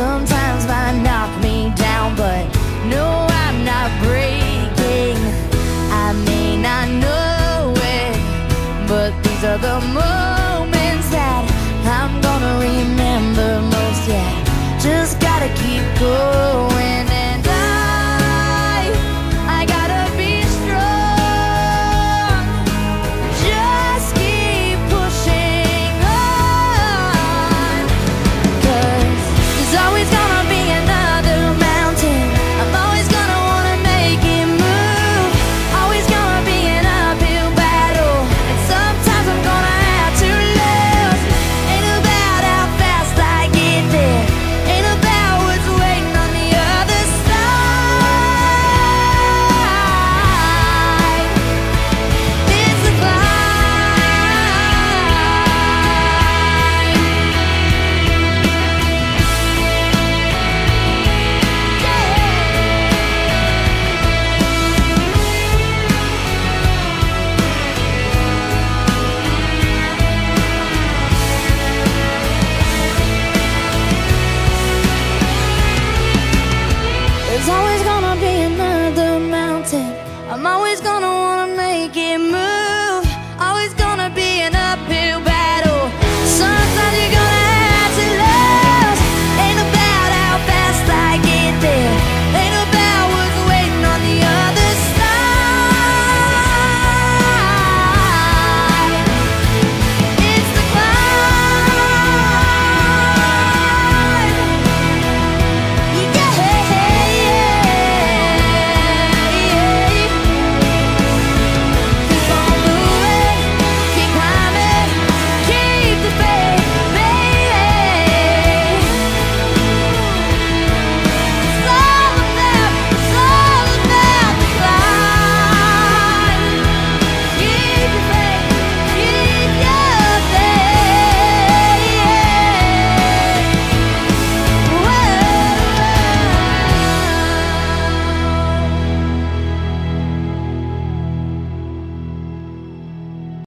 [0.01, 2.47] Sometimes might knock me down, but
[2.87, 5.19] no, I'm not breaking.
[5.93, 8.17] I may not know it,
[8.89, 11.45] but these are the moments that
[11.85, 14.09] I'm gonna remember most.
[14.09, 16.70] Yeah, just gotta keep going.